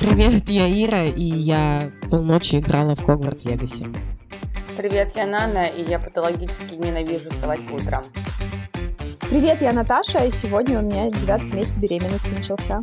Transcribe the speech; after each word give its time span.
Привет, 0.00 0.48
я 0.48 0.66
Ира, 0.66 1.04
и 1.04 1.22
я 1.22 1.92
полночи 2.10 2.58
играла 2.58 2.96
в 2.96 3.04
Хогвартс 3.04 3.44
Легаси. 3.44 3.86
Привет, 4.78 5.12
я 5.14 5.26
Нана, 5.26 5.66
и 5.66 5.84
я 5.86 5.98
патологически 5.98 6.72
ненавижу 6.72 7.28
вставать 7.28 7.68
по 7.68 7.74
утрам. 7.74 8.02
Привет, 9.28 9.60
я 9.60 9.74
Наташа, 9.74 10.24
и 10.24 10.30
сегодня 10.30 10.78
у 10.78 10.82
меня 10.82 11.10
девятый 11.10 11.52
месяц 11.52 11.76
беременности 11.76 12.32
начался. 12.32 12.80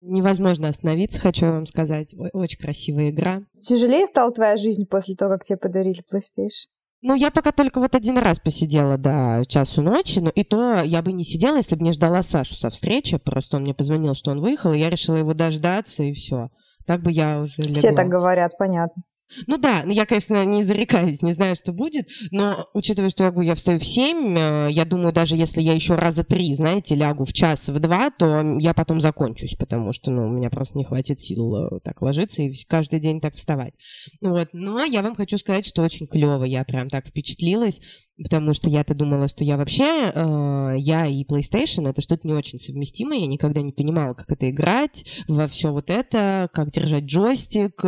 Невозможно 0.00 0.70
остановиться, 0.70 1.20
хочу 1.20 1.46
вам 1.46 1.66
сказать. 1.66 2.16
Очень 2.32 2.58
красивая 2.58 3.10
игра. 3.10 3.42
Тяжелее 3.56 4.08
стала 4.08 4.32
твоя 4.32 4.56
жизнь 4.56 4.86
после 4.86 5.14
того, 5.14 5.34
как 5.34 5.44
тебе 5.44 5.58
подарили 5.58 6.02
PlayStation? 6.02 6.66
Ну, 7.00 7.14
я 7.14 7.30
пока 7.30 7.52
только 7.52 7.78
вот 7.78 7.94
один 7.94 8.18
раз 8.18 8.40
посидела 8.40 8.98
до 8.98 9.44
часу 9.46 9.82
ночи, 9.82 10.18
но 10.18 10.30
и 10.30 10.42
то 10.42 10.82
я 10.82 11.00
бы 11.00 11.12
не 11.12 11.24
сидела, 11.24 11.58
если 11.58 11.76
бы 11.76 11.84
не 11.84 11.92
ждала 11.92 12.22
Сашу 12.22 12.56
со 12.56 12.70
встречи. 12.70 13.18
Просто 13.18 13.56
он 13.56 13.62
мне 13.62 13.74
позвонил, 13.74 14.14
что 14.14 14.32
он 14.32 14.40
выехал, 14.40 14.72
и 14.72 14.78
я 14.78 14.90
решила 14.90 15.16
его 15.16 15.32
дождаться, 15.32 16.02
и 16.02 16.12
все. 16.12 16.48
Так 16.86 17.02
бы 17.02 17.12
я 17.12 17.40
уже 17.40 17.54
легла. 17.58 17.74
Все 17.74 17.92
так 17.92 18.08
говорят, 18.08 18.52
понятно. 18.58 19.02
Ну 19.46 19.58
да, 19.58 19.82
ну 19.84 19.92
я, 19.92 20.06
конечно, 20.06 20.44
не 20.44 20.64
зарекаюсь, 20.64 21.22
не 21.22 21.34
знаю, 21.34 21.54
что 21.56 21.72
будет, 21.72 22.08
но 22.30 22.66
учитывая, 22.72 23.10
что 23.10 23.24
я, 23.24 23.30
говорю, 23.30 23.48
я 23.48 23.54
встаю 23.54 23.78
в 23.78 23.84
7, 23.84 24.36
э, 24.36 24.68
я 24.70 24.84
думаю, 24.84 25.12
даже 25.12 25.36
если 25.36 25.60
я 25.60 25.74
еще 25.74 25.96
раза 25.96 26.24
три, 26.24 26.54
знаете, 26.54 26.94
лягу 26.94 27.24
в 27.24 27.32
час, 27.32 27.68
в 27.68 27.78
два, 27.78 28.10
то 28.10 28.56
я 28.58 28.72
потом 28.72 29.00
закончусь, 29.00 29.54
потому 29.58 29.92
что, 29.92 30.10
ну, 30.10 30.26
у 30.26 30.30
меня 30.30 30.48
просто 30.48 30.78
не 30.78 30.84
хватит 30.84 31.20
сил 31.20 31.54
э, 31.56 31.80
так 31.84 32.00
ложиться 32.00 32.42
и 32.42 32.52
каждый 32.66 33.00
день 33.00 33.20
так 33.20 33.34
вставать. 33.34 33.74
Вот, 34.22 34.48
но 34.52 34.82
я 34.82 35.02
вам 35.02 35.14
хочу 35.14 35.36
сказать, 35.36 35.66
что 35.66 35.82
очень 35.82 36.06
клево, 36.06 36.44
я 36.44 36.64
прям 36.64 36.88
так 36.88 37.06
впечатлилась, 37.06 37.80
потому 38.22 38.54
что 38.54 38.70
я-то 38.70 38.94
думала, 38.94 39.28
что 39.28 39.44
я 39.44 39.58
вообще, 39.58 40.10
э, 40.14 40.74
я 40.78 41.06
и 41.06 41.24
PlayStation, 41.24 41.88
это 41.88 42.00
что-то 42.00 42.26
не 42.26 42.34
очень 42.34 42.58
совместимое, 42.58 43.20
я 43.20 43.26
никогда 43.26 43.60
не 43.60 43.72
понимала, 43.72 44.14
как 44.14 44.32
это 44.32 44.48
играть, 44.48 45.04
во 45.28 45.48
все 45.48 45.70
вот 45.70 45.90
это, 45.90 46.48
как 46.52 46.70
держать 46.70 47.04
джойстик, 47.04 47.84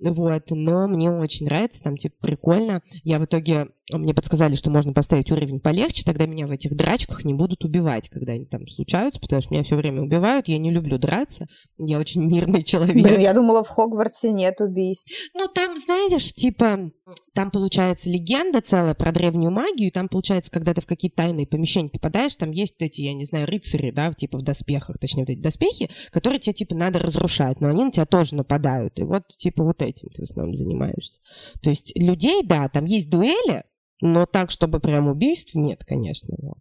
вот, 0.00 0.50
но 0.50 0.86
мне 0.88 1.10
очень 1.10 1.46
нравится, 1.46 1.82
там, 1.82 1.96
типа, 1.96 2.16
прикольно. 2.20 2.82
Я 3.04 3.18
в 3.18 3.24
итоге 3.24 3.68
мне 3.92 4.12
подсказали, 4.12 4.54
что 4.54 4.70
можно 4.70 4.92
поставить 4.92 5.30
уровень 5.32 5.60
полегче, 5.60 6.02
тогда 6.04 6.26
меня 6.26 6.46
в 6.46 6.50
этих 6.50 6.76
драчках 6.76 7.24
не 7.24 7.32
будут 7.34 7.64
убивать, 7.64 8.08
когда 8.10 8.32
они 8.32 8.44
там 8.44 8.66
случаются, 8.68 9.20
потому 9.20 9.40
что 9.40 9.54
меня 9.54 9.64
все 9.64 9.76
время 9.76 10.02
убивают, 10.02 10.48
я 10.48 10.58
не 10.58 10.70
люблю 10.70 10.98
драться, 10.98 11.46
я 11.78 11.98
очень 11.98 12.22
мирный 12.22 12.62
человек. 12.62 12.94
Блин, 12.94 13.20
я 13.20 13.32
думала, 13.32 13.64
в 13.64 13.68
Хогвартсе 13.68 14.32
нет 14.32 14.60
убийств. 14.60 15.10
Ну, 15.34 15.48
там, 15.48 15.78
знаешь, 15.78 16.34
типа, 16.34 16.90
там 17.34 17.50
получается 17.50 18.10
легенда 18.10 18.60
целая 18.60 18.94
про 18.94 19.12
древнюю 19.12 19.50
магию, 19.50 19.88
и 19.88 19.92
там 19.92 20.08
получается, 20.08 20.50
когда 20.50 20.74
ты 20.74 20.80
в 20.80 20.86
какие-то 20.86 21.16
тайные 21.16 21.46
помещения 21.46 21.88
попадаешь, 21.88 22.36
там 22.36 22.50
есть 22.50 22.74
эти, 22.80 23.00
я 23.00 23.14
не 23.14 23.24
знаю, 23.24 23.46
рыцари, 23.46 23.90
да, 23.90 24.12
типа 24.12 24.38
в 24.38 24.42
доспехах, 24.42 24.98
точнее, 24.98 25.22
вот 25.22 25.30
эти 25.30 25.40
доспехи, 25.40 25.88
которые 26.10 26.40
тебе, 26.40 26.52
типа, 26.52 26.74
надо 26.74 26.98
разрушать, 26.98 27.60
но 27.60 27.68
они 27.68 27.84
на 27.84 27.90
тебя 27.90 28.06
тоже 28.06 28.34
нападают, 28.34 28.98
и 28.98 29.04
вот, 29.04 29.28
типа, 29.28 29.64
вот 29.64 29.80
этим 29.82 30.08
ты 30.10 30.22
в 30.22 30.30
основном 30.30 30.54
занимаешься. 30.54 31.20
То 31.62 31.70
есть 31.70 31.92
людей, 31.96 32.42
да, 32.44 32.68
там 32.68 32.84
есть 32.84 33.08
дуэли, 33.08 33.64
но 34.00 34.26
так, 34.26 34.50
чтобы 34.50 34.80
прям 34.80 35.08
убийств, 35.08 35.54
нет, 35.54 35.84
конечно. 35.84 36.34
Вот. 36.40 36.58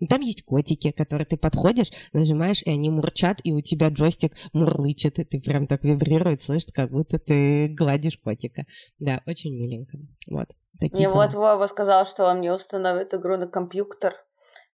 Но 0.00 0.06
там 0.06 0.22
есть 0.22 0.44
котики, 0.44 0.92
которые 0.92 1.26
ты 1.26 1.36
подходишь, 1.36 1.90
нажимаешь, 2.12 2.62
и 2.62 2.70
они 2.70 2.90
мурчат, 2.90 3.40
и 3.44 3.52
у 3.52 3.60
тебя 3.60 3.90
джойстик 3.90 4.32
мурлычет, 4.52 5.18
и 5.18 5.24
ты 5.24 5.40
прям 5.40 5.66
так 5.66 5.84
вибрирует, 5.84 6.42
слышишь, 6.42 6.72
как 6.74 6.90
будто 6.90 7.18
ты 7.18 7.68
гладишь 7.68 8.18
котика. 8.18 8.62
Да, 8.98 9.20
очень 9.26 9.54
миленько. 9.54 9.98
Вот. 10.26 10.48
Такие 10.80 11.08
мне 11.08 11.08
вот 11.10 11.34
Вова 11.34 11.66
сказал, 11.66 12.06
что 12.06 12.24
он 12.24 12.38
мне 12.38 12.52
установит 12.52 13.12
игру 13.12 13.36
на 13.36 13.46
компьютер, 13.46 14.14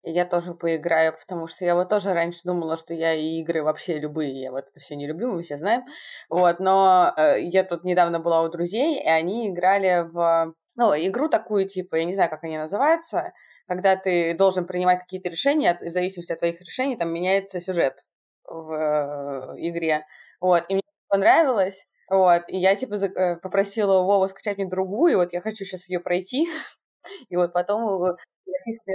и 0.05 0.13
я 0.13 0.25
тоже 0.25 0.55
поиграю, 0.55 1.13
потому 1.19 1.49
что 1.49 1.65
я 1.65 1.75
вот 1.75 1.89
тоже 1.89 2.13
раньше 2.13 2.43
думала, 2.45 2.77
что 2.77 2.95
я 2.95 3.13
и 3.13 3.41
игры 3.41 3.65
вообще 3.65 3.99
любые, 3.99 4.41
я 4.41 4.53
вот 4.53 4.67
это 4.71 4.79
все 4.79 4.95
не 4.95 5.09
люблю, 5.09 5.33
мы 5.33 5.43
все 5.43 5.59
знаем. 5.59 5.83
Вот, 6.29 6.61
но 6.61 7.13
э, 7.17 7.41
я 7.41 7.65
тут 7.65 7.83
недавно 7.83 8.21
была 8.21 8.43
у 8.43 8.49
друзей, 8.49 9.03
и 9.03 9.09
они 9.09 9.51
играли 9.51 10.09
в 10.09 10.55
ну, 10.77 10.95
игру 10.95 11.29
такую, 11.29 11.67
типа, 11.67 11.97
я 11.97 12.05
не 12.05 12.15
знаю, 12.15 12.31
как 12.31 12.45
они 12.45 12.59
называются, 12.59 13.33
когда 13.67 13.97
ты 13.97 14.35
должен 14.35 14.67
принимать 14.67 15.01
какие-то 15.01 15.31
решения, 15.31 15.79
в 15.81 15.91
зависимости 15.91 16.33
от 16.33 16.39
твоих 16.39 16.61
решений, 16.61 16.97
там 16.97 17.13
меняется 17.13 17.61
сюжет 17.61 18.05
в 18.45 18.73
э, 18.73 19.55
игре. 19.59 20.05
Вот, 20.41 20.65
и 20.69 20.75
мне 20.75 20.83
понравилось, 21.09 21.87
вот, 22.11 22.43
и 22.49 22.59
я, 22.59 22.77
типа, 22.77 22.95
э, 22.95 23.37
попросила 23.37 24.03
Вову 24.03 24.29
скачать 24.29 24.59
мне 24.59 24.69
другую, 24.69 25.19
вот 25.19 25.33
я 25.33 25.41
хочу 25.41 25.65
сейчас 25.65 25.89
ее 25.89 26.01
пройти, 26.01 26.47
и 27.29 27.37
вот 27.37 27.53
потом 27.53 28.03
э, 28.05 28.17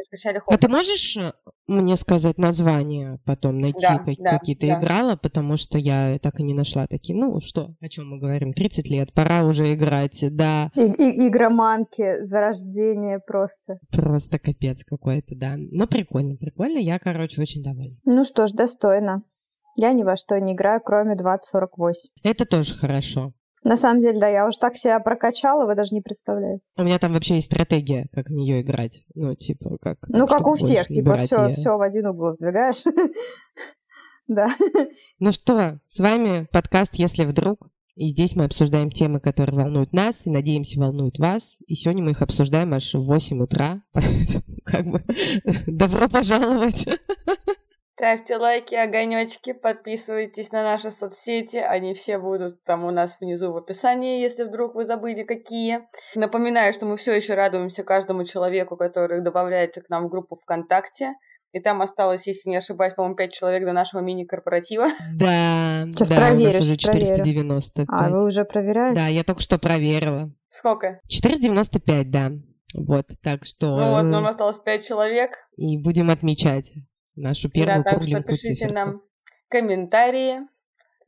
скачали 0.07 0.41
А 0.45 0.57
ты 0.57 0.67
можешь 0.67 1.17
э, 1.17 1.33
мне 1.67 1.97
сказать 1.97 2.37
название 2.37 3.19
потом, 3.25 3.59
найти 3.59 3.81
да, 3.81 3.99
как, 3.99 4.15
да, 4.17 4.37
какие-то 4.37 4.67
да. 4.67 4.79
играла, 4.79 5.15
потому 5.15 5.57
что 5.57 5.77
я 5.77 6.17
так 6.19 6.39
и 6.39 6.43
не 6.43 6.53
нашла 6.53 6.87
такие. 6.87 7.17
Ну 7.17 7.39
что, 7.41 7.75
о 7.79 7.89
чем 7.89 8.09
мы 8.09 8.19
говорим? 8.19 8.53
30 8.53 8.87
лет, 8.89 9.13
пора 9.13 9.45
уже 9.45 9.73
играть, 9.73 10.19
да. 10.35 10.71
И, 10.75 10.81
и, 10.81 11.27
игроманки, 11.27 12.21
зарождение 12.21 13.19
просто. 13.19 13.79
Просто 13.91 14.39
капец 14.39 14.83
какой-то, 14.83 15.35
да. 15.35 15.55
Но 15.57 15.87
прикольно, 15.87 16.35
прикольно, 16.35 16.77
я, 16.77 16.99
короче, 16.99 17.41
очень 17.41 17.63
довольна. 17.63 17.97
Ну 18.05 18.25
что 18.25 18.47
ж, 18.47 18.51
достойно. 18.51 19.23
Я 19.77 19.93
ни 19.93 20.03
во 20.03 20.17
что 20.17 20.39
не 20.39 20.53
играю, 20.53 20.81
кроме 20.83 21.15
2048. 21.15 22.11
Это 22.23 22.45
тоже 22.45 22.75
хорошо. 22.75 23.33
На 23.63 23.77
самом 23.77 23.99
деле, 23.99 24.19
да, 24.19 24.27
я 24.27 24.47
уже 24.47 24.57
так 24.57 24.75
себя 24.75 24.99
прокачала, 24.99 25.65
вы 25.65 25.75
даже 25.75 25.93
не 25.93 26.01
представляете. 26.01 26.67
У 26.77 26.83
меня 26.83 26.97
там 26.97 27.13
вообще 27.13 27.35
есть 27.35 27.47
стратегия, 27.47 28.07
как 28.11 28.27
в 28.27 28.31
нее 28.31 28.61
играть. 28.61 29.03
Ну, 29.13 29.35
типа, 29.35 29.77
как... 29.81 29.97
Ну, 30.07 30.27
как 30.27 30.47
у 30.47 30.55
всех, 30.55 30.87
типа, 30.87 31.15
все, 31.17 31.49
все 31.49 31.77
в 31.77 31.81
один 31.81 32.07
угол 32.07 32.33
сдвигаешь. 32.33 32.83
Да. 34.27 34.47
Ну 35.19 35.33
что, 35.33 35.79
с 35.87 35.99
вами 35.99 36.47
подкаст 36.53 36.95
«Если 36.95 37.25
вдруг». 37.25 37.67
И 37.95 38.11
здесь 38.11 38.35
мы 38.37 38.45
обсуждаем 38.45 38.89
темы, 38.89 39.19
которые 39.19 39.57
волнуют 39.59 39.91
нас, 39.91 40.25
и, 40.25 40.29
надеемся, 40.29 40.79
волнуют 40.79 41.19
вас. 41.19 41.57
И 41.67 41.75
сегодня 41.75 42.03
мы 42.03 42.11
их 42.11 42.21
обсуждаем 42.21 42.73
аж 42.73 42.93
в 42.93 43.01
8 43.01 43.41
утра. 43.41 43.83
Как 44.63 44.85
бы 44.85 45.03
добро 45.67 46.07
пожаловать. 46.07 46.87
Ставьте 47.93 48.37
лайки, 48.37 48.73
огонечки, 48.73 49.53
подписывайтесь 49.53 50.51
на 50.51 50.63
наши 50.63 50.91
соцсети. 50.91 51.57
Они 51.57 51.93
все 51.93 52.17
будут 52.17 52.63
там 52.63 52.85
у 52.85 52.91
нас 52.91 53.17
внизу 53.19 53.51
в 53.51 53.57
описании, 53.57 54.21
если 54.21 54.43
вдруг 54.43 54.75
вы 54.75 54.85
забыли 54.85 55.23
какие. 55.23 55.81
Напоминаю, 56.15 56.73
что 56.73 56.85
мы 56.85 56.97
все 56.97 57.13
еще 57.13 57.35
радуемся 57.35 57.83
каждому 57.83 58.23
человеку, 58.23 58.75
который 58.75 59.21
добавляется 59.21 59.81
к 59.81 59.89
нам 59.89 60.07
в 60.07 60.09
группу 60.09 60.35
ВКонтакте. 60.37 61.13
И 61.51 61.59
там 61.59 61.81
осталось, 61.81 62.27
если 62.27 62.49
не 62.49 62.55
ошибаюсь, 62.55 62.93
по-моему, 62.93 63.17
5 63.17 63.33
человек 63.33 63.65
до 63.65 63.73
нашего 63.73 63.99
мини-корпоратива. 63.99 64.87
Да. 65.13 65.85
Сейчас 65.91 66.09
да, 66.09 66.15
проверю, 66.15 66.59
уже 66.59 66.77
495. 66.77 67.87
А, 67.89 68.09
вы 68.09 68.23
уже 68.23 68.45
проверяете? 68.45 69.01
Да, 69.01 69.07
я 69.07 69.23
только 69.25 69.41
что 69.41 69.59
проверила. 69.59 70.31
Сколько? 70.49 71.01
495, 71.09 72.09
да. 72.09 72.31
Вот, 72.73 73.07
так 73.21 73.43
что... 73.43 73.77
Ну 73.77 73.91
вот, 73.91 74.03
нам 74.03 74.25
осталось 74.25 74.59
5 74.59 74.87
человек. 74.87 75.31
И 75.57 75.77
будем 75.77 76.09
отмечать 76.09 76.71
нашу 77.15 77.49
первую 77.49 77.83
Да, 77.83 77.91
так 77.91 78.03
что 78.03 78.21
пишите 78.21 78.55
циферку. 78.55 78.73
нам 78.73 79.01
комментарии, 79.49 80.39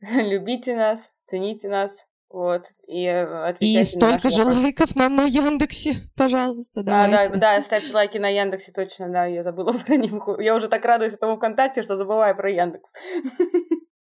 любите 0.00 0.76
нас, 0.76 1.14
цените 1.26 1.68
нас, 1.68 2.06
вот, 2.28 2.72
и 2.88 3.04
э, 3.06 3.54
И 3.60 3.84
столько 3.84 4.28
же 4.30 4.38
вопрос. 4.44 4.62
лайков 4.64 4.96
нам 4.96 5.14
на 5.16 5.22
Яндексе, 5.24 6.10
пожалуйста, 6.16 6.82
давайте. 6.82 7.16
А, 7.16 7.28
да, 7.28 7.36
да, 7.56 7.62
ставьте 7.62 7.92
лайки 7.94 8.18
на 8.18 8.28
Яндексе, 8.28 8.72
точно, 8.72 9.08
да, 9.08 9.26
я 9.26 9.42
забыла 9.42 9.72
про 9.86 9.96
них. 9.96 10.12
Я 10.40 10.56
уже 10.56 10.68
так 10.68 10.84
радуюсь 10.84 11.14
этому 11.14 11.36
ВКонтакте, 11.36 11.82
что 11.82 11.96
забываю 11.96 12.36
про 12.36 12.50
Яндекс. 12.50 12.92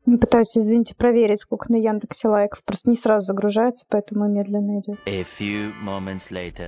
Пытаюсь, 0.06 0.58
извините, 0.58 0.96
проверить, 0.96 1.42
сколько 1.42 1.72
на 1.72 1.76
Яндексе 1.76 2.28
лайков. 2.30 2.64
Просто 2.64 2.90
не 2.90 2.96
сразу 2.96 3.26
загружается, 3.28 3.86
поэтому 3.90 4.28
медленно 4.28 4.80
идет. 4.80 5.00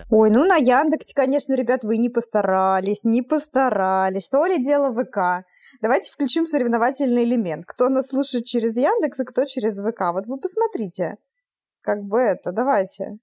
Ой, 0.09 0.30
ну 0.30 0.46
на 0.46 0.58
Яндексе, 0.58 1.14
конечно, 1.16 1.53
ребят, 1.53 1.84
вы 1.84 1.97
не 1.97 2.09
постарались, 2.09 3.03
не 3.03 3.22
постарались. 3.22 4.30
То 4.30 4.46
ли 4.46 4.62
дело 4.62 4.94
ВК. 4.94 5.46
Давайте 5.81 6.12
включим 6.12 6.46
соревновательный 6.46 7.24
элемент. 7.24 7.66
Кто 7.66 7.90
нас 7.90 8.09
слушает 8.09 8.46
через 8.46 8.75
Яндекс, 8.75 9.19
а 9.22 9.25
кто 9.25 9.45
через 9.45 9.80
ВК. 9.80 10.12
Вот 10.13 10.28
вы 10.28 10.38
посмотрите. 10.38 11.18
Как 11.81 12.04
бы 12.04 12.19
это, 12.19 12.51
давайте 12.51 13.18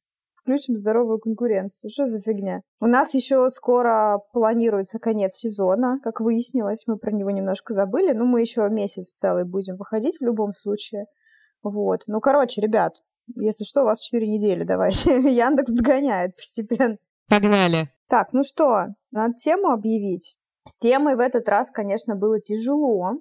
включим 0.49 0.77
здоровую 0.77 1.19
конкуренцию. 1.19 1.91
Что 1.91 2.07
за 2.07 2.21
фигня? 2.21 2.63
У 2.81 2.87
нас 2.87 3.13
еще 3.13 3.51
скоро 3.51 4.19
планируется 4.33 4.99
конец 4.99 5.35
сезона, 5.35 6.01
как 6.03 6.21
выяснилось. 6.21 6.85
Мы 6.87 6.97
про 6.97 7.11
него 7.11 7.31
немножко 7.31 7.75
забыли, 7.75 8.13
но 8.13 8.25
мы 8.25 8.41
еще 8.41 8.67
месяц 8.71 9.13
целый 9.13 9.45
будем 9.45 9.77
выходить 9.77 10.19
в 10.19 10.25
любом 10.25 10.55
случае. 10.55 11.05
Вот. 11.63 12.05
Ну, 12.07 12.21
короче, 12.21 12.63
ребят, 12.63 12.95
если 13.37 13.65
что, 13.65 13.83
у 13.83 13.85
вас 13.85 14.01
4 14.01 14.27
недели, 14.27 14.63
давайте. 14.63 15.17
Яндекс 15.17 15.71
догоняет 15.71 16.35
постепенно. 16.35 16.97
Погнали. 17.29 17.91
Так, 18.09 18.33
ну 18.33 18.43
что, 18.43 18.87
надо 19.11 19.35
тему 19.35 19.69
объявить. 19.69 20.35
С 20.67 20.77
темой 20.77 21.17
в 21.17 21.21
этот 21.21 21.47
раз, 21.47 21.71
конечно, 21.71 22.17
было 22.17 22.41
тяжело, 22.41 23.21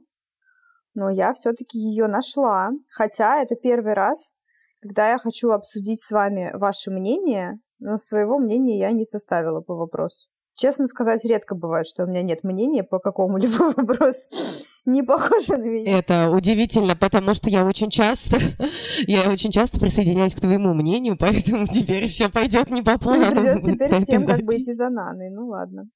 но 0.94 1.09
я 1.09 1.33
все-таки 1.33 1.77
ее 1.77 2.07
нашла. 2.07 2.69
Хотя 2.89 3.41
это 3.41 3.56
первый 3.56 3.94
раз, 3.94 4.31
когда 4.81 5.12
я 5.12 5.18
хочу 5.18 5.51
обсудить 5.51 6.01
с 6.01 6.12
вами 6.12 6.51
ваше 6.53 6.91
мнение, 6.91 7.59
но 7.79 7.97
своего 7.97 8.38
мнения 8.38 8.79
я 8.79 8.91
не 8.91 9.06
составила 9.06 9.62
по 9.62 9.75
вопросу. 9.75 10.29
Честно 10.56 10.88
сказать, 10.88 11.24
редко 11.24 11.53
бывает, 11.53 11.85
что 11.85 12.03
у 12.03 12.07
меня 12.07 12.24
нет 12.24 12.44
мнения 12.44 12.83
по 12.83 12.97
какому-либо 12.97 13.74
вопросу. 13.77 14.27
не 14.85 15.03
похожа 15.03 15.56
на 15.57 15.65
меня. 15.65 16.00
Это 16.00 16.31
удивительно, 16.31 16.95
потому 16.95 17.35
что 17.35 17.51
я 17.51 17.63
очень 17.63 17.91
часто, 17.91 18.38
я 19.07 19.29
очень 19.29 19.51
часто 19.51 19.79
присоединяюсь 19.79 20.33
к 20.33 20.41
твоему 20.41 20.74
мнению, 20.74 21.15
поэтому 21.15 21.68
теперь 21.74 22.07
все 22.07 22.29
пойдет 22.29 22.71
не 22.71 22.81
по 22.81 22.97
плану. 22.97 23.31
Придется 23.31 23.71
теперь 23.71 24.00
всем 24.00 24.25
как 24.25 24.41
бы 24.41 24.56
идти 24.56 24.74
за 24.74 24.89
Наной, 24.89 25.29
ну 25.29 25.47
ладно. 25.47 25.89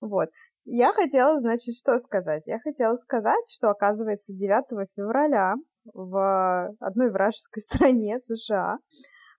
Вот. 0.00 0.28
Я 0.64 0.92
хотела, 0.92 1.38
значит, 1.40 1.76
что 1.76 1.96
сказать? 1.98 2.48
Я 2.48 2.58
хотела 2.58 2.96
сказать, 2.96 3.48
что, 3.48 3.70
оказывается, 3.70 4.34
9 4.34 4.88
февраля 4.96 5.54
в 5.84 6.74
одной 6.80 7.10
вражеской 7.10 7.62
стране 7.62 8.18
США 8.18 8.78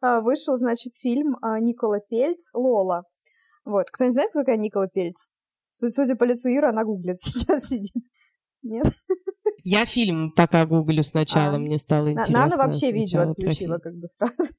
а, 0.02 0.22
вышел, 0.22 0.58
значит, 0.58 0.96
фильм 0.96 1.38
а, 1.42 1.60
Никола 1.60 2.00
Пельц 2.00 2.54
«Лола». 2.54 3.04
Вот. 3.64 3.86
Кто 3.92 4.06
не 4.06 4.12
знает, 4.12 4.32
кто 4.32 4.40
такая 4.40 4.58
Никола 4.58 4.88
Пельц? 4.88 5.30
Судя 5.70 6.16
по 6.16 6.24
лицу 6.24 6.50
Ира, 6.50 6.70
она 6.70 6.84
гуглит 6.84 7.20
сейчас 7.20 7.68
сидит. 7.68 8.04
Нет? 8.64 8.88
Я 9.64 9.86
фильм 9.86 10.32
пока 10.32 10.66
гуглю 10.66 11.04
сначала, 11.04 11.56
а, 11.56 11.60
мне 11.60 11.78
стало 11.78 12.12
интересно. 12.12 12.34
Нана 12.34 12.58
вообще 12.58 12.92
видео 12.92 13.22
отключила 13.22 13.78
как 13.78 13.94
бы 13.94 14.08
сразу. 14.08 14.54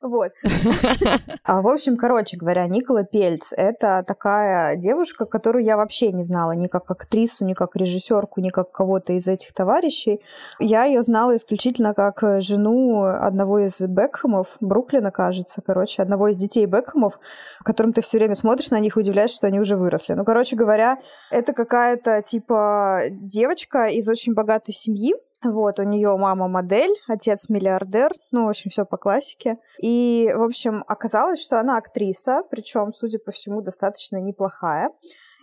Вот. 0.00 0.32
А, 1.44 1.62
в 1.62 1.68
общем, 1.68 1.96
короче 1.96 2.36
говоря, 2.36 2.66
Никола 2.66 3.04
Пельц— 3.04 3.54
это 3.56 4.04
такая 4.06 4.76
девушка, 4.76 5.24
которую 5.24 5.64
я 5.64 5.78
вообще 5.78 6.12
не 6.12 6.22
знала 6.22 6.52
ни 6.52 6.66
как 6.66 6.90
актрису, 6.90 7.46
ни 7.46 7.54
как 7.54 7.74
режиссерку, 7.74 8.42
ни 8.42 8.50
как 8.50 8.70
кого-то 8.70 9.14
из 9.14 9.26
этих 9.28 9.54
товарищей. 9.54 10.20
Я 10.58 10.84
ее 10.84 11.02
знала 11.02 11.34
исключительно 11.36 11.94
как 11.94 12.22
жену 12.42 13.02
одного 13.02 13.60
из 13.60 13.80
Бекхэмов, 13.80 14.58
Бруклина, 14.60 15.10
кажется, 15.10 15.62
короче, 15.62 16.02
одного 16.02 16.28
из 16.28 16.36
детей 16.36 16.66
Бекхэмов, 16.66 17.18
которым 17.64 17.94
ты 17.94 18.02
все 18.02 18.18
время 18.18 18.34
смотришь 18.34 18.70
на 18.70 18.78
них 18.78 18.96
и 18.96 19.00
удивляешься, 19.00 19.36
что 19.38 19.46
они 19.46 19.58
уже 19.58 19.76
выросли. 19.76 20.12
Ну, 20.12 20.24
короче 20.26 20.54
говоря, 20.54 20.98
это 21.30 21.54
какая-то 21.54 22.20
типа 22.20 23.04
девочка 23.10 23.86
из 23.86 24.06
очень 24.06 24.34
богатой 24.34 24.74
семьи, 24.74 25.14
вот, 25.44 25.78
у 25.78 25.84
нее 25.84 26.16
мама 26.16 26.48
модель, 26.48 26.92
отец 27.06 27.48
миллиардер, 27.48 28.12
ну, 28.32 28.46
в 28.46 28.48
общем, 28.48 28.70
все 28.70 28.84
по 28.84 28.96
классике. 28.96 29.58
И, 29.80 30.32
в 30.34 30.42
общем, 30.42 30.84
оказалось, 30.88 31.40
что 31.40 31.60
она 31.60 31.78
актриса, 31.78 32.42
причем, 32.50 32.92
судя 32.92 33.18
по 33.18 33.30
всему, 33.30 33.60
достаточно 33.62 34.16
неплохая. 34.16 34.90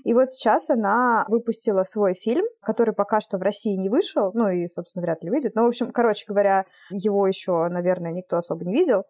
И 0.04 0.14
вот 0.14 0.30
сейчас 0.30 0.70
она 0.70 1.26
выпустила 1.30 1.84
свой 1.84 2.14
фильм, 2.14 2.46
который 2.62 2.94
пока 2.94 3.22
что 3.22 3.38
в 3.38 3.42
России 3.42 3.76
не 3.76 3.90
вышел, 3.90 4.32
ну 4.34 4.50
и, 4.50 4.68
собственно, 4.68 5.04
вряд 5.04 5.24
ли 5.24 5.32
выйдет. 5.32 5.56
Но, 5.56 5.64
в 5.64 5.68
общем, 5.68 5.92
короче 5.92 6.26
говоря, 6.28 6.66
его 6.92 7.26
еще, 7.26 7.68
наверное, 7.70 8.12
никто 8.12 8.38
особо 8.38 8.66
не 8.66 8.74
видел 8.74 9.06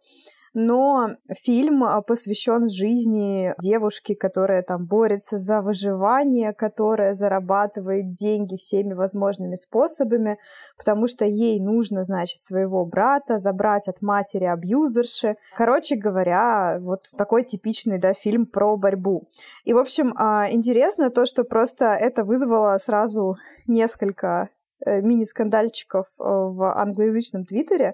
но 0.55 1.09
фильм 1.33 1.83
а, 1.83 2.01
посвящен 2.01 2.69
жизни 2.69 3.53
девушки, 3.61 4.15
которая 4.15 4.63
там 4.63 4.85
борется 4.87 5.37
за 5.37 5.61
выживание, 5.61 6.53
которая 6.53 7.13
зарабатывает 7.13 8.13
деньги 8.15 8.55
всеми 8.55 8.93
возможными 8.93 9.55
способами, 9.55 10.39
потому 10.77 11.07
что 11.07 11.25
ей 11.25 11.59
нужно, 11.59 12.05
значит, 12.05 12.39
своего 12.39 12.85
брата 12.85 13.37
забрать 13.37 13.89
от 13.89 14.01
матери 14.01 14.45
абьюзерши. 14.45 15.35
Короче 15.57 15.97
говоря, 15.97 16.77
вот 16.79 17.01
такой 17.17 17.43
типичный, 17.43 17.99
да, 17.99 18.13
фильм 18.13 18.45
про 18.45 18.77
борьбу. 18.77 19.27
И, 19.65 19.73
в 19.73 19.77
общем, 19.77 20.13
а, 20.17 20.49
интересно 20.49 21.09
то, 21.09 21.25
что 21.25 21.43
просто 21.43 21.85
это 21.87 22.23
вызвало 22.23 22.77
сразу 22.77 23.35
несколько 23.67 24.49
мини-скандальчиков 24.85 26.05
э, 26.19 26.23
в 26.23 26.73
англоязычном 26.75 27.45
твиттере. 27.45 27.93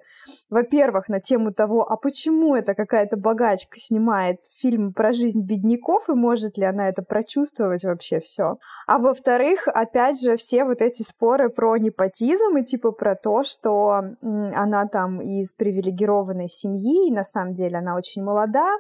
Во-первых, 0.50 1.10
на 1.10 1.20
тему 1.20 1.54
того, 1.54 1.90
а 1.90 1.98
почему 1.98 2.56
это 2.56 2.76
какая-то 2.76 3.18
богачка 3.18 3.80
снимает 3.80 4.40
фильм 4.60 4.94
про 4.94 5.14
жизнь 5.14 5.42
бедняков, 5.42 6.10
и 6.10 6.14
может 6.14 6.58
ли 6.58 6.66
она 6.66 6.90
это 6.90 7.04
прочувствовать 7.04 7.84
вообще 7.84 8.20
все. 8.20 8.58
А 8.88 8.98
во-вторых, 9.00 9.68
опять 9.68 10.22
же, 10.22 10.38
все 10.38 10.66
вот 10.66 10.82
эти 10.82 11.04
споры 11.04 11.50
про 11.50 11.78
непотизм 11.78 12.58
и 12.58 12.66
типа 12.66 12.92
про 12.92 13.16
то, 13.16 13.44
что 13.44 14.02
она 14.22 14.86
там 14.88 15.20
из 15.20 15.54
привилегированной 15.54 16.50
семьи, 16.50 17.08
и 17.08 17.14
на 17.14 17.24
самом 17.24 17.54
деле 17.54 17.78
она 17.78 17.96
очень 17.96 18.24
молода, 18.24 18.78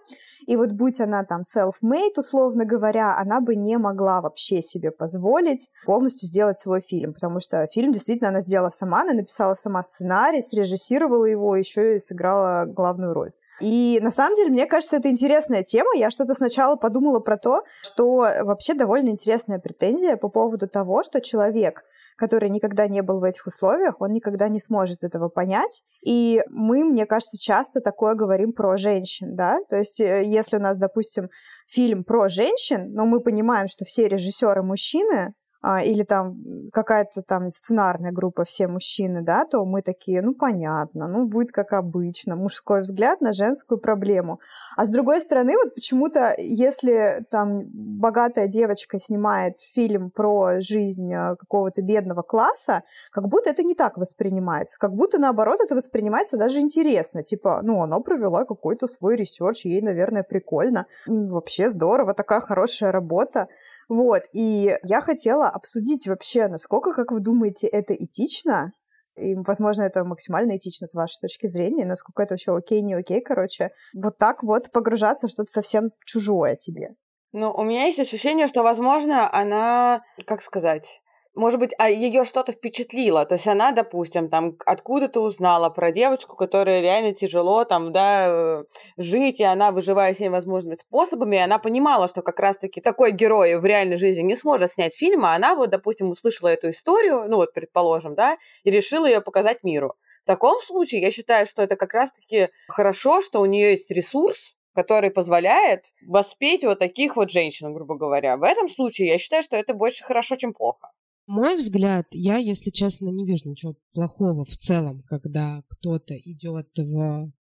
и 0.47 0.55
вот 0.55 0.71
будь 0.71 0.99
она 0.99 1.23
там 1.23 1.41
self-made, 1.41 2.17
условно 2.17 2.65
говоря, 2.65 3.15
она 3.17 3.41
бы 3.41 3.55
не 3.55 3.77
могла 3.77 4.21
вообще 4.21 4.61
себе 4.61 4.91
позволить 4.91 5.69
полностью 5.85 6.27
сделать 6.27 6.59
свой 6.59 6.81
фильм, 6.81 7.13
потому 7.13 7.39
что 7.39 7.65
фильм 7.67 7.91
действительно 8.01 8.30
она 8.30 8.42
сделала 8.42 8.69
сама, 8.69 9.01
она 9.01 9.13
написала 9.13 9.56
сама 9.56 9.83
сценарий, 9.83 10.42
срежиссировала 10.42 11.25
его, 11.25 11.56
еще 11.56 11.95
и 11.95 12.00
сыграла 12.00 12.65
главную 12.65 13.13
роль. 13.13 13.31
И 13.62 14.00
на 14.01 14.09
самом 14.09 14.36
деле, 14.36 14.50
мне 14.50 14.65
кажется, 14.65 14.98
это 14.98 15.09
интересная 15.09 15.63
тема. 15.63 15.92
Я 15.95 16.09
что-то 16.09 16.33
сначала 16.33 16.77
подумала 16.77 17.19
про 17.19 17.38
то, 17.38 17.62
что 17.83 18.27
вообще 18.42 18.74
довольно 18.74 19.09
интересная 19.09 19.59
претензия 19.59 20.18
по 20.18 20.30
поводу 20.30 20.68
того, 20.68 21.03
что 21.03 21.21
человек, 21.21 21.83
который 22.18 22.50
никогда 22.50 22.88
не 22.88 23.03
был 23.03 23.19
в 23.19 23.24
этих 23.24 23.45
условиях, 23.45 24.01
он 24.01 24.13
никогда 24.13 24.48
не 24.50 24.59
сможет 24.59 25.03
этого 25.03 25.30
понять. 25.30 25.83
И 26.03 26.42
мы, 26.50 26.83
мне 26.83 27.06
кажется, 27.06 27.38
часто 27.39 27.81
такое 27.81 28.15
говорим 28.15 28.51
про 28.51 28.77
женщин, 28.77 29.36
да? 29.36 29.59
То 29.69 29.75
есть 29.75 30.00
э, 30.00 30.24
если 30.25 30.57
у 30.57 30.59
нас, 30.59 30.80
допустим, 30.80 31.30
фильм 31.68 32.03
про 32.03 32.30
женщин, 32.30 32.94
но 32.94 33.06
мы 33.06 33.21
понимаем, 33.21 33.68
что 33.68 33.86
все 33.86 34.07
режиссеры 34.07 34.63
мужчины, 34.63 35.36
или 35.83 36.03
там 36.03 36.41
какая-то 36.73 37.21
там 37.21 37.51
сценарная 37.51 38.11
группа, 38.11 38.43
все 38.43 38.67
мужчины, 38.67 39.21
да, 39.21 39.45
то 39.45 39.63
мы 39.65 39.81
такие, 39.81 40.21
ну, 40.21 40.33
понятно, 40.33 41.07
ну, 41.07 41.25
будет 41.25 41.51
как 41.51 41.73
обычно, 41.73 42.35
мужской 42.35 42.81
взгляд 42.81 43.21
на 43.21 43.31
женскую 43.31 43.79
проблему. 43.79 44.39
А 44.75 44.85
с 44.85 44.91
другой 44.91 45.21
стороны, 45.21 45.53
вот 45.55 45.75
почему-то, 45.75 46.33
если 46.37 47.23
там 47.29 47.61
богатая 47.73 48.47
девочка 48.47 48.97
снимает 48.99 49.59
фильм 49.59 50.09
про 50.09 50.61
жизнь 50.61 51.13
э, 51.13 51.35
какого-то 51.35 51.81
бедного 51.81 52.23
класса, 52.23 52.83
как 53.11 53.27
будто 53.27 53.49
это 53.51 53.63
не 53.63 53.75
так 53.75 53.97
воспринимается, 53.97 54.79
как 54.79 54.93
будто, 54.93 55.19
наоборот, 55.19 55.59
это 55.63 55.75
воспринимается 55.75 56.37
даже 56.37 56.59
интересно, 56.59 57.23
типа, 57.23 57.61
ну, 57.63 57.81
она 57.81 57.99
провела 57.99 58.45
какой-то 58.45 58.87
свой 58.87 59.15
research, 59.15 59.65
ей, 59.65 59.81
наверное, 59.81 60.23
прикольно, 60.23 60.87
вообще 61.05 61.69
здорово, 61.69 62.13
такая 62.13 62.41
хорошая 62.41 62.91
работа. 62.91 63.47
Вот, 63.91 64.21
и 64.31 64.77
я 64.83 65.01
хотела 65.01 65.49
обсудить 65.49 66.07
вообще, 66.07 66.47
насколько, 66.47 66.93
как 66.93 67.11
вы 67.11 67.19
думаете, 67.19 67.67
это 67.67 67.93
этично, 67.93 68.71
и, 69.17 69.35
возможно, 69.35 69.81
это 69.81 70.05
максимально 70.05 70.55
этично 70.55 70.88
с 70.88 70.93
вашей 70.93 71.19
точки 71.19 71.47
зрения, 71.47 71.83
насколько 71.83 72.23
это 72.23 72.35
вообще 72.35 72.55
окей, 72.55 72.81
не 72.83 72.93
окей, 72.93 73.19
короче, 73.19 73.71
вот 73.93 74.17
так 74.17 74.43
вот 74.43 74.71
погружаться 74.71 75.27
в 75.27 75.31
что-то 75.31 75.51
совсем 75.51 75.89
чужое 76.05 76.55
тебе. 76.55 76.95
Ну, 77.33 77.51
у 77.51 77.65
меня 77.65 77.83
есть 77.83 77.99
ощущение, 77.99 78.47
что, 78.47 78.63
возможно, 78.63 79.29
она, 79.29 80.03
как 80.25 80.41
сказать, 80.41 81.01
может 81.33 81.59
быть, 81.59 81.73
а 81.77 81.89
ее 81.89 82.25
что-то 82.25 82.51
впечатлило. 82.51 83.25
То 83.25 83.35
есть 83.35 83.47
она, 83.47 83.71
допустим, 83.71 84.29
там 84.29 84.57
откуда-то 84.65 85.21
узнала 85.21 85.69
про 85.69 85.91
девочку, 85.91 86.35
которая 86.35 86.81
реально 86.81 87.13
тяжело 87.13 87.63
там, 87.63 87.93
да, 87.93 88.27
э, 88.27 88.63
жить, 88.97 89.39
и 89.39 89.43
она 89.43 89.71
выживает 89.71 90.17
всеми 90.17 90.33
возможными 90.33 90.75
способами, 90.75 91.38
и 91.38 91.39
она 91.39 91.57
понимала, 91.57 92.07
что 92.07 92.21
как 92.21 92.39
раз-таки 92.39 92.81
такой 92.81 93.11
герой 93.11 93.57
в 93.57 93.65
реальной 93.65 93.97
жизни 93.97 94.23
не 94.23 94.35
сможет 94.35 94.71
снять 94.71 94.93
фильм, 94.93 95.25
а 95.25 95.35
она 95.35 95.55
вот, 95.55 95.69
допустим, 95.69 96.09
услышала 96.09 96.50
эту 96.50 96.69
историю, 96.69 97.25
ну 97.27 97.38
вот, 97.38 97.53
предположим, 97.53 98.15
да, 98.15 98.38
и 98.63 98.71
решила 98.71 99.05
ее 99.05 99.21
показать 99.21 99.63
миру. 99.63 99.95
В 100.23 100.27
таком 100.27 100.61
случае 100.61 101.01
я 101.01 101.11
считаю, 101.11 101.47
что 101.47 101.63
это 101.63 101.75
как 101.75 101.93
раз-таки 101.93 102.50
хорошо, 102.67 103.21
что 103.21 103.41
у 103.41 103.45
нее 103.45 103.71
есть 103.71 103.89
ресурс, 103.89 104.55
который 104.75 105.11
позволяет 105.11 105.93
воспеть 106.07 106.63
вот 106.63 106.79
таких 106.79 107.15
вот 107.15 107.31
женщин, 107.31 107.73
грубо 107.73 107.95
говоря. 107.95 108.38
В 108.38 108.43
этом 108.43 108.69
случае 108.69 109.07
я 109.07 109.17
считаю, 109.17 109.43
что 109.43 109.55
это 109.55 109.73
больше 109.73 110.03
хорошо, 110.03 110.35
чем 110.35 110.53
плохо. 110.53 110.91
Мой 111.27 111.57
взгляд, 111.57 112.07
я, 112.11 112.37
если 112.37 112.71
честно, 112.71 113.09
не 113.09 113.25
вижу 113.25 113.49
ничего 113.49 113.75
плохого 113.93 114.43
в 114.43 114.57
целом, 114.57 115.03
когда 115.07 115.63
кто-то 115.69 116.17
идет 116.17 116.67
в 116.75 117.31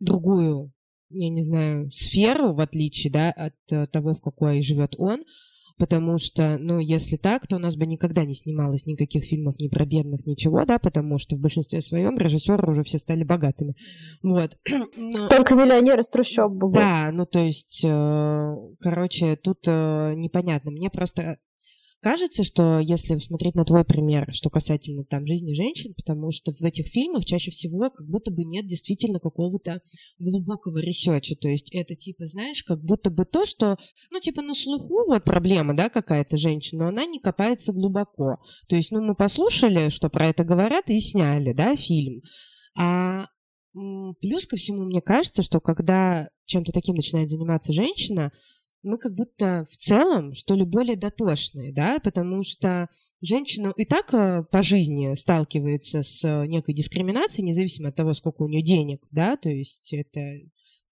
другую, 0.00 0.72
я 1.10 1.28
не 1.28 1.42
знаю, 1.42 1.90
сферу, 1.92 2.54
в 2.54 2.60
отличие 2.60 3.12
да, 3.12 3.30
от 3.30 3.54
э, 3.70 3.86
того, 3.86 4.14
в 4.14 4.20
какой 4.20 4.62
живет 4.62 4.94
он, 4.98 5.22
потому 5.78 6.18
что, 6.18 6.58
ну, 6.60 6.78
если 6.78 7.16
так, 7.16 7.46
то 7.46 7.56
у 7.56 7.58
нас 7.58 7.76
бы 7.76 7.86
никогда 7.86 8.24
не 8.24 8.34
снималось 8.34 8.86
никаких 8.86 9.24
фильмов 9.24 9.58
ни 9.58 9.68
про 9.68 9.84
бедных, 9.84 10.26
ничего, 10.26 10.64
да, 10.64 10.78
потому 10.78 11.18
что 11.18 11.36
в 11.36 11.40
большинстве 11.40 11.80
своем 11.80 12.16
режиссеры 12.16 12.70
уже 12.70 12.82
все 12.82 12.98
стали 12.98 13.24
богатыми. 13.24 13.74
Вот. 14.22 14.56
Но... 14.96 15.28
Только 15.28 15.54
миллионеры 15.54 16.02
с 16.02 16.08
трущоб 16.08 16.52
был. 16.52 16.72
Да, 16.72 17.10
ну, 17.12 17.26
то 17.26 17.40
есть, 17.40 17.82
э, 17.84 18.54
короче, 18.80 19.36
тут 19.36 19.58
э, 19.66 20.14
непонятно. 20.14 20.70
Мне 20.70 20.90
просто 20.90 21.38
Кажется, 22.02 22.42
что 22.42 22.80
если 22.80 23.16
смотреть 23.18 23.54
на 23.54 23.64
твой 23.64 23.84
пример, 23.84 24.28
что 24.32 24.50
касательно 24.50 25.04
там 25.04 25.24
жизни 25.24 25.52
женщин, 25.52 25.94
потому 25.94 26.32
что 26.32 26.52
в 26.52 26.60
этих 26.62 26.88
фильмах 26.88 27.24
чаще 27.24 27.52
всего 27.52 27.90
как 27.90 28.08
будто 28.08 28.32
бы 28.32 28.42
нет 28.44 28.66
действительно 28.66 29.20
какого-то 29.20 29.80
глубокого 30.18 30.78
research 30.78 31.24
а. 31.24 31.36
То 31.36 31.48
есть 31.48 31.72
это 31.72 31.94
типа, 31.94 32.26
знаешь, 32.26 32.64
как 32.64 32.82
будто 32.82 33.10
бы 33.10 33.24
то, 33.24 33.46
что, 33.46 33.76
ну, 34.10 34.18
типа 34.18 34.42
на 34.42 34.54
слуху 34.54 35.06
вот 35.06 35.22
проблема, 35.22 35.76
да, 35.76 35.88
какая-то 35.88 36.36
женщина, 36.38 36.84
но 36.84 36.88
она 36.88 37.06
не 37.06 37.20
копается 37.20 37.72
глубоко. 37.72 38.38
То 38.68 38.74
есть, 38.74 38.90
ну, 38.90 39.00
мы 39.00 39.14
послушали, 39.14 39.88
что 39.90 40.08
про 40.08 40.26
это 40.26 40.42
говорят, 40.42 40.90
и 40.90 40.98
сняли, 40.98 41.52
да, 41.52 41.76
фильм. 41.76 42.20
А 42.76 43.26
плюс 44.20 44.46
ко 44.46 44.56
всему, 44.56 44.86
мне 44.86 45.00
кажется, 45.00 45.42
что 45.42 45.60
когда 45.60 46.30
чем-то 46.46 46.72
таким 46.72 46.96
начинает 46.96 47.28
заниматься 47.28 47.72
женщина, 47.72 48.32
мы 48.82 48.98
как 48.98 49.14
будто 49.14 49.66
в 49.70 49.76
целом, 49.76 50.34
что 50.34 50.54
ли, 50.54 50.64
более 50.64 50.96
дотошные, 50.96 51.72
да, 51.72 51.98
потому 52.02 52.42
что 52.42 52.88
женщина 53.20 53.72
и 53.76 53.84
так 53.84 54.12
э, 54.12 54.44
по 54.50 54.62
жизни 54.62 55.14
сталкивается 55.14 56.02
с 56.02 56.46
некой 56.46 56.74
дискриминацией, 56.74 57.46
независимо 57.46 57.90
от 57.90 57.96
того, 57.96 58.14
сколько 58.14 58.42
у 58.42 58.48
нее 58.48 58.62
денег, 58.62 59.06
да, 59.10 59.36
то 59.36 59.48
есть 59.48 59.92
это 59.92 60.20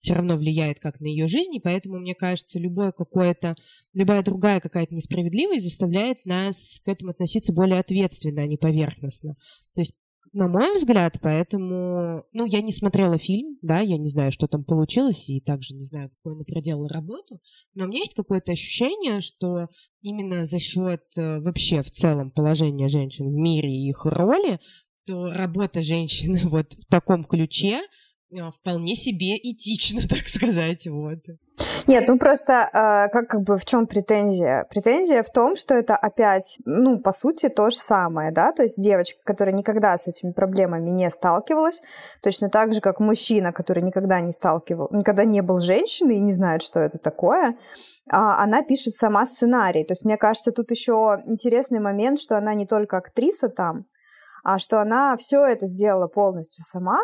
все 0.01 0.15
равно 0.15 0.37
влияет 0.37 0.81
как 0.81 0.99
на 1.01 1.07
ее 1.07 1.29
жизнь, 1.29 1.55
и 1.55 1.61
поэтому, 1.61 1.99
мне 1.99 2.15
кажется, 2.15 2.59
любое 2.59 2.91
какое-то, 2.91 3.55
любая 3.93 4.23
другая 4.23 4.61
какая-то 4.61 4.95
несправедливость 4.95 5.65
заставляет 5.65 6.25
нас 6.25 6.81
к 6.83 6.89
этому 6.89 7.11
относиться 7.11 7.53
более 7.53 7.81
ответственно, 7.81 8.43
а 8.43 8.47
не 8.47 8.57
поверхностно. 8.57 9.37
То 9.75 9.83
есть 9.83 9.93
на 10.33 10.49
мой 10.49 10.77
взгляд, 10.77 11.19
поэтому... 11.23 12.25
Ну, 12.33 12.45
я 12.45 12.61
не 12.61 12.73
смотрела 12.73 13.19
фильм, 13.19 13.59
да, 13.63 13.81
я 13.81 13.99
не 13.99 14.09
знаю, 14.09 14.31
что 14.31 14.47
там 14.47 14.65
получилось, 14.65 15.29
и 15.29 15.41
также 15.41 15.75
не 15.75 15.85
знаю, 15.85 16.11
какую 16.11 16.37
она 16.37 16.45
проделала 16.45 16.89
работу, 16.89 17.41
но 17.75 17.85
у 17.85 17.89
меня 17.89 18.01
есть 18.01 18.15
какое-то 18.15 18.53
ощущение, 18.53 19.21
что 19.21 19.69
именно 20.03 20.47
за 20.47 20.61
счет 20.61 21.03
э, 21.17 21.41
вообще 21.41 21.83
в 21.83 21.91
целом 21.91 22.31
положения 22.31 22.89
женщин 22.89 23.27
в 23.27 23.37
мире 23.37 23.71
и 23.71 23.89
их 23.89 24.05
роли, 24.05 24.61
то 25.07 25.31
работа 25.33 25.83
женщины 25.83 26.41
вот 26.45 26.75
в 26.75 26.87
таком 26.87 27.25
ключе 27.25 27.81
вполне 28.53 28.95
себе 28.97 29.37
этично, 29.37 30.03
так 30.09 30.27
сказать, 30.29 30.87
вот. 30.87 31.19
Нет, 31.87 32.09
ну 32.09 32.19
просто 32.19 32.69
э, 32.73 33.11
как, 33.11 33.29
как 33.29 33.43
бы 33.43 33.57
в 33.57 33.65
чем 33.65 33.87
претензия? 33.87 34.67
Претензия 34.71 35.23
в 35.23 35.31
том, 35.31 35.57
что 35.57 35.75
это 35.75 35.95
опять, 35.97 36.59
ну, 36.65 37.01
по 37.01 37.13
сути, 37.13 37.49
то 37.49 37.71
же 37.71 37.77
самое, 37.77 38.31
да, 38.33 38.53
то 38.53 38.63
есть 38.63 38.81
девочка, 38.81 39.19
которая 39.25 39.55
никогда 39.55 39.99
с 39.99 40.07
этими 40.07 40.33
проблемами 40.33 40.91
не 40.91 41.11
сталкивалась, 41.11 41.81
точно 42.23 42.49
так 42.49 42.73
же, 42.73 42.81
как 42.81 43.01
мужчина, 43.01 43.53
который 43.53 43.83
никогда 43.83 44.21
не 44.21 44.33
сталкивал, 44.33 44.89
никогда 44.93 45.25
не 45.25 45.43
был 45.43 45.59
женщиной 45.59 46.17
и 46.17 46.23
не 46.23 46.33
знает, 46.33 46.63
что 46.63 46.81
это 46.81 46.99
такое, 46.99 47.57
а, 48.11 48.43
она 48.43 48.63
пишет 48.63 48.95
сама 48.95 49.27
сценарий. 49.27 49.85
То 49.85 49.93
есть 49.93 50.05
мне 50.05 50.17
кажется, 50.17 50.53
тут 50.53 50.71
еще 50.71 51.19
интересный 51.27 51.81
момент, 51.81 52.19
что 52.19 52.37
она 52.37 52.55
не 52.55 52.67
только 52.67 52.97
актриса 52.97 53.49
там, 53.49 53.85
а 54.43 54.59
что 54.59 54.81
она 54.81 55.17
все 55.17 55.45
это 55.45 55.67
сделала 55.67 56.07
полностью 56.07 56.65
сама, 56.65 57.01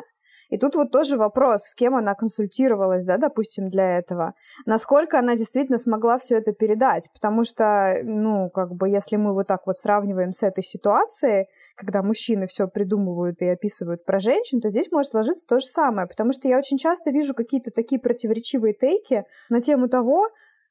и 0.49 0.59
тут 0.59 0.75
вот 0.77 0.93
тоже 0.93 1.17
вопрос, 1.17 1.63
с 1.63 1.75
кем 1.75 1.95
она 1.95 2.15
консультировалась, 2.15 3.05
да, 3.05 3.17
допустим, 3.17 3.69
для 3.69 3.99
этого. 3.99 4.35
Насколько 4.65 5.19
она 5.19 5.35
действительно 5.35 5.79
смогла 5.79 6.19
все 6.19 6.37
это 6.37 6.53
передать. 6.53 7.09
Потому 7.13 7.45
что, 7.45 7.97
ну, 8.03 8.51
как 8.51 8.73
бы, 8.73 8.89
если 8.89 9.17
мы 9.17 9.33
вот 9.33 9.47
так 9.47 9.67
вот 9.67 9.77
сравниваем 9.77 10.33
с 10.33 10.43
этой 10.43 10.63
ситуацией, 10.63 11.47
когда 11.77 12.03
мужчины 12.03 12.47
все 12.47 12.69
придумывают 12.69 13.43
и 13.43 13.49
описывают 13.49 14.05
про 14.05 14.21
женщин, 14.21 14.61
то 14.61 14.71
здесь 14.71 14.91
может 14.93 15.13
сложиться 15.13 15.47
то 15.47 15.59
же 15.59 15.67
самое. 15.67 16.07
Потому 16.07 16.33
что 16.33 16.49
я 16.49 16.59
очень 16.59 16.79
часто 16.79 17.11
вижу 17.11 17.35
какие-то 17.35 17.71
такие 17.71 18.01
противоречивые 18.01 18.75
тейки 18.75 19.25
на 19.49 19.61
тему 19.61 19.89
того, 19.89 20.29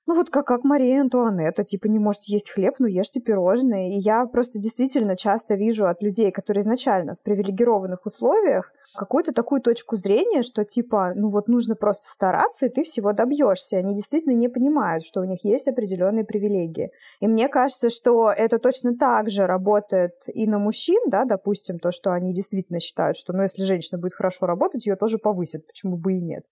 ну 0.08 0.16
вот 0.16 0.30
как, 0.30 0.46
как 0.46 0.64
Мария 0.64 1.02
Антуанетта, 1.02 1.64
типа 1.64 1.88
не 1.88 1.98
можете 1.98 2.34
есть 2.34 2.52
хлеб, 2.52 2.76
ну 2.80 2.86
ешьте 2.86 3.20
пирожные. 3.20 3.98
И 3.98 4.00
я 4.00 4.26
просто 4.28 4.60
действительно 4.60 5.16
часто 5.16 5.56
вижу 5.56 5.88
от 5.88 6.04
людей, 6.04 6.32
которые 6.32 6.62
изначально 6.62 7.16
в 7.16 7.22
привилегированных 7.22 8.06
условиях, 8.06 8.72
какую-то 8.94 9.34
такую 9.34 9.62
точку 9.62 9.98
зрения, 9.98 10.44
что 10.44 10.64
типа, 10.64 11.14
ну 11.16 11.30
вот 11.30 11.48
нужно 11.48 11.76
просто 11.76 12.08
стараться, 12.08 12.68
и 12.68 12.70
ты 12.70 12.84
всего 12.84 13.14
добьешься. 13.14 13.78
Они 13.78 13.96
действительно 13.96 14.34
не 14.34 14.48
понимают, 14.48 15.04
что 15.04 15.22
у 15.22 15.26
них 15.26 15.44
есть 15.44 15.68
определенные 15.68 16.24
привилегии. 16.24 16.92
И 17.20 17.28
мне 17.28 17.48
кажется, 17.48 17.90
что 17.90 18.32
это 18.32 18.60
точно 18.60 18.96
так 18.96 19.30
же 19.32 19.48
работает 19.48 20.14
и 20.28 20.48
на 20.48 20.60
мужчин, 20.60 21.02
да, 21.08 21.26
допустим, 21.26 21.80
то, 21.80 21.92
что 21.92 22.12
они 22.14 22.32
действительно 22.32 22.80
считают, 22.80 23.18
что 23.18 23.34
ну 23.34 23.42
если 23.42 23.64
женщина 23.64 24.00
будет 24.00 24.14
хорошо 24.14 24.46
работать, 24.46 24.86
ее 24.86 24.96
тоже 24.96 25.18
повысят, 25.18 25.66
почему 25.66 25.98
бы 25.98 26.14
и 26.14 26.22
нет. 26.22 26.46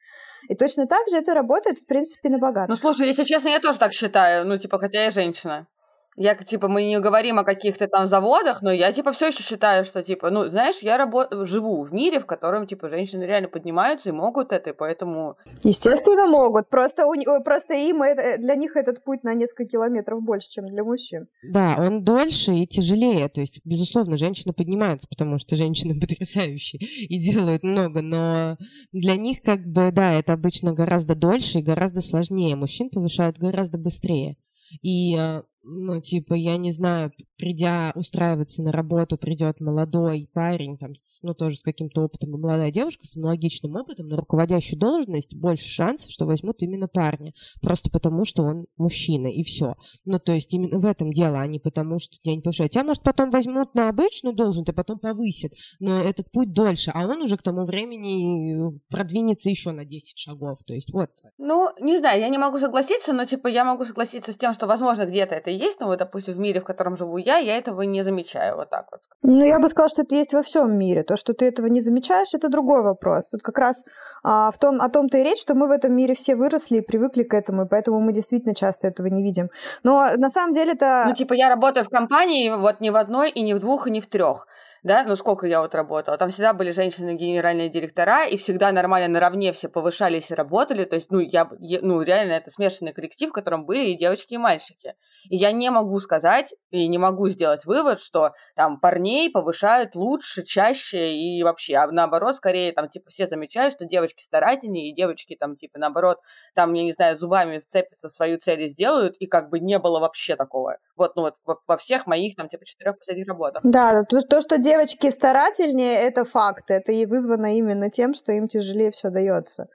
И 0.49 0.55
точно 0.55 0.87
так 0.87 1.07
же 1.09 1.17
это 1.17 1.33
работает, 1.33 1.79
в 1.79 1.85
принципе, 1.85 2.29
на 2.29 2.37
богатых. 2.37 2.69
Ну, 2.69 2.75
слушай, 2.75 3.07
если 3.07 3.23
честно, 3.23 3.49
я 3.49 3.59
тоже 3.59 3.79
так 3.79 3.93
считаю. 3.93 4.45
Ну, 4.45 4.57
типа, 4.57 4.79
хотя 4.79 5.03
я 5.03 5.11
женщина. 5.11 5.67
Я, 6.15 6.35
типа, 6.35 6.67
мы 6.67 6.83
не 6.83 6.99
говорим 6.99 7.39
о 7.39 7.43
каких-то 7.43 7.87
там 7.87 8.07
заводах, 8.07 8.61
но 8.61 8.71
я, 8.71 8.91
типа, 8.91 9.11
все 9.13 9.27
еще 9.27 9.41
считаю, 9.41 9.83
что, 9.85 10.03
типа, 10.03 10.29
ну, 10.29 10.49
знаешь, 10.49 10.79
я 10.79 10.97
работаю, 10.97 11.45
живу 11.45 11.81
в 11.83 11.93
мире, 11.93 12.19
в 12.19 12.25
котором, 12.25 12.67
типа, 12.67 12.89
женщины 12.89 13.23
реально 13.23 13.47
поднимаются 13.47 14.09
и 14.09 14.11
могут 14.11 14.51
это, 14.51 14.71
и 14.71 14.73
поэтому... 14.73 15.37
Естественно, 15.63 16.27
могут. 16.27 16.69
Просто, 16.69 17.07
у, 17.07 17.13
просто 17.43 17.73
им, 17.73 18.03
это, 18.03 18.39
для 18.39 18.55
них 18.55 18.75
этот 18.75 19.03
путь 19.03 19.23
на 19.23 19.33
несколько 19.33 19.65
километров 19.65 20.21
больше, 20.21 20.49
чем 20.49 20.67
для 20.67 20.83
мужчин. 20.83 21.27
Да, 21.43 21.75
он 21.79 22.03
дольше 22.03 22.53
и 22.53 22.67
тяжелее. 22.67 23.27
То 23.29 23.41
есть, 23.41 23.59
безусловно, 23.63 24.17
женщины 24.17 24.53
поднимаются, 24.53 25.07
потому 25.07 25.39
что 25.39 25.55
женщины 25.55 25.99
потрясающие 25.99 26.79
и 26.79 27.19
делают 27.19 27.63
много, 27.63 28.01
но 28.01 28.57
для 28.91 29.15
них, 29.15 29.41
как 29.41 29.65
бы, 29.65 29.91
да, 29.91 30.13
это 30.13 30.33
обычно 30.33 30.73
гораздо 30.73 31.15
дольше 31.15 31.59
и 31.59 31.63
гораздо 31.63 32.01
сложнее. 32.01 32.55
Мужчин 32.55 32.89
повышают 32.89 33.37
гораздо 33.37 33.77
быстрее. 33.77 34.37
И 34.81 35.15
а, 35.15 35.43
ну, 35.63 36.01
типа, 36.01 36.33
я 36.33 36.57
не 36.57 36.71
знаю, 36.71 37.11
придя 37.37 37.91
устраиваться 37.95 38.61
на 38.61 38.71
работу, 38.71 39.17
придет 39.17 39.59
молодой 39.59 40.29
парень, 40.33 40.77
там, 40.77 40.93
ну, 41.21 41.33
тоже 41.33 41.57
с 41.57 41.63
каким-то 41.63 42.01
опытом, 42.01 42.35
и 42.35 42.37
молодая 42.37 42.71
девушка 42.71 43.05
с 43.05 43.15
аналогичным 43.15 43.75
опытом 43.75 44.07
на 44.07 44.17
руководящую 44.17 44.79
должность, 44.79 45.35
больше 45.35 45.67
шансов, 45.67 46.11
что 46.11 46.25
возьмут 46.25 46.61
именно 46.61 46.87
парня, 46.87 47.33
просто 47.61 47.89
потому, 47.89 48.25
что 48.25 48.43
он 48.43 48.65
мужчина, 48.77 49.27
и 49.27 49.43
все. 49.43 49.75
Ну, 50.05 50.19
то 50.19 50.33
есть 50.33 50.53
именно 50.53 50.79
в 50.79 50.85
этом 50.85 51.11
дело, 51.11 51.39
а 51.39 51.47
не 51.47 51.59
потому, 51.59 51.99
что 51.99 52.17
тебя 52.19 52.35
не 52.35 52.41
повышают. 52.41 52.73
Тебя, 52.73 52.83
может, 52.83 53.03
потом 53.03 53.31
возьмут 53.31 53.73
на 53.73 53.89
обычную 53.89 54.35
должность, 54.35 54.69
а 54.69 54.73
потом 54.73 54.99
повысят, 54.99 55.53
но 55.79 55.99
этот 55.99 56.29
путь 56.31 56.53
дольше, 56.53 56.91
а 56.93 57.07
он 57.07 57.21
уже 57.21 57.37
к 57.37 57.43
тому 57.43 57.65
времени 57.65 58.79
продвинется 58.89 59.49
еще 59.49 59.71
на 59.71 59.85
10 59.85 60.17
шагов, 60.17 60.59
то 60.65 60.73
есть 60.73 60.91
вот. 60.91 61.09
Ну, 61.37 61.69
не 61.79 61.97
знаю, 61.97 62.19
я 62.19 62.29
не 62.29 62.37
могу 62.37 62.59
согласиться, 62.59 63.13
но, 63.13 63.25
типа, 63.25 63.47
я 63.47 63.63
могу 63.63 63.85
согласиться 63.85 64.33
с 64.33 64.37
тем, 64.37 64.53
что, 64.53 64.67
возможно, 64.67 65.05
где-то 65.05 65.35
это 65.35 65.52
есть, 65.55 65.79
но 65.79 65.87
вот, 65.87 65.99
допустим, 65.99 66.33
в 66.33 66.39
мире, 66.39 66.59
в 66.59 66.63
котором 66.63 66.95
живу 66.95 67.17
я, 67.17 67.37
я 67.37 67.57
этого 67.57 67.81
не 67.81 68.03
замечаю, 68.03 68.55
вот 68.55 68.69
так 68.69 68.87
вот. 68.91 69.01
Ну, 69.21 69.45
я 69.45 69.59
бы 69.59 69.69
сказала, 69.69 69.89
что 69.89 70.01
это 70.01 70.15
есть 70.15 70.33
во 70.33 70.41
всем 70.41 70.77
мире. 70.77 71.03
То, 71.03 71.17
что 71.17 71.33
ты 71.33 71.45
этого 71.45 71.67
не 71.67 71.81
замечаешь, 71.81 72.33
это 72.33 72.49
другой 72.49 72.81
вопрос. 72.81 73.29
Тут 73.29 73.41
как 73.41 73.57
раз 73.57 73.85
а, 74.23 74.51
в 74.51 74.57
том, 74.57 74.81
о 74.81 74.89
том-то 74.89 75.17
и 75.17 75.23
речь, 75.23 75.41
что 75.41 75.55
мы 75.55 75.67
в 75.67 75.71
этом 75.71 75.95
мире 75.95 76.13
все 76.13 76.35
выросли 76.35 76.77
и 76.77 76.81
привыкли 76.81 77.23
к 77.23 77.33
этому, 77.33 77.63
и 77.63 77.67
поэтому 77.67 77.99
мы 77.99 78.13
действительно 78.13 78.55
часто 78.55 78.87
этого 78.87 79.07
не 79.07 79.23
видим. 79.23 79.49
Но 79.83 80.07
на 80.17 80.29
самом 80.29 80.51
деле 80.51 80.73
это... 80.73 81.05
Ну, 81.07 81.13
типа, 81.13 81.33
я 81.33 81.49
работаю 81.49 81.85
в 81.85 81.89
компании 81.89 82.49
вот 82.49 82.79
не 82.81 82.91
в 82.91 82.95
одной, 82.95 83.29
и 83.29 83.41
не 83.41 83.53
в 83.53 83.59
двух, 83.59 83.87
и 83.87 83.91
не 83.91 84.01
в 84.01 84.07
трех 84.07 84.47
да, 84.83 85.03
ну 85.03 85.15
сколько 85.15 85.47
я 85.47 85.61
вот 85.61 85.73
работала, 85.73 86.17
там 86.17 86.29
всегда 86.29 86.53
были 86.53 86.71
женщины-генеральные 86.71 87.69
директора, 87.69 88.25
и 88.25 88.35
всегда 88.35 88.71
нормально 88.71 89.07
наравне 89.07 89.53
все 89.53 89.69
повышались 89.69 90.29
и 90.29 90.35
работали, 90.35 90.83
то 90.83 90.95
есть, 90.95 91.09
ну, 91.09 91.19
я, 91.19 91.49
ну, 91.59 92.01
реально 92.01 92.33
это 92.33 92.51
смешанный 92.51 92.91
коллектив, 92.91 93.29
в 93.29 93.33
котором 93.33 93.65
были 93.65 93.85
и 93.85 93.97
девочки, 93.97 94.33
и 94.33 94.37
мальчики. 94.37 94.95
И 95.29 95.37
я 95.37 95.53
не 95.53 95.69
могу 95.69 95.99
сказать, 95.99 96.53
и 96.69 96.87
не 96.87 96.97
могу 96.97 97.29
сделать 97.29 97.65
вывод, 97.65 97.99
что 97.99 98.31
там 98.55 98.79
парней 98.79 99.31
повышают 99.31 99.95
лучше, 99.95 100.43
чаще 100.43 101.13
и 101.13 101.41
вообще, 101.43 101.75
а 101.75 101.87
наоборот, 101.87 102.35
скорее, 102.35 102.73
там, 102.73 102.89
типа, 102.89 103.09
все 103.09 103.27
замечают, 103.27 103.75
что 103.75 103.85
девочки 103.85 104.21
старательнее, 104.21 104.89
и 104.89 104.95
девочки 104.95 105.37
там, 105.39 105.55
типа, 105.55 105.79
наоборот, 105.79 106.19
там, 106.53 106.73
я 106.73 106.83
не 106.83 106.91
знаю, 106.91 107.17
зубами 107.17 107.59
вцепятся, 107.59 108.09
свою 108.09 108.37
цель 108.37 108.61
и 108.63 108.67
сделают, 108.67 109.15
и 109.17 109.27
как 109.27 109.49
бы 109.49 109.59
не 109.59 109.79
было 109.79 109.99
вообще 109.99 110.35
такого. 110.35 110.77
Вот, 110.97 111.15
ну, 111.15 111.31
вот 111.45 111.59
во 111.67 111.77
всех 111.77 112.05
моих, 112.05 112.35
там, 112.35 112.49
типа, 112.49 112.65
четырех 112.65 112.97
последних 112.97 113.27
работах. 113.27 113.61
Да, 113.63 114.03
то, 114.03 114.21
то 114.21 114.41
что 114.41 114.57
девочки 114.57 114.72
старательнее, 115.11 115.99
это 115.99 116.25
факт. 116.25 116.71
Это 116.71 116.91
и 116.91 117.05
вызвано 117.05 117.57
именно 117.57 117.89
тем, 117.89 118.13
что 118.13 118.31
им 118.31 118.47
тяжелее 118.47 118.91
все 118.91 119.09
дается. 119.09 119.67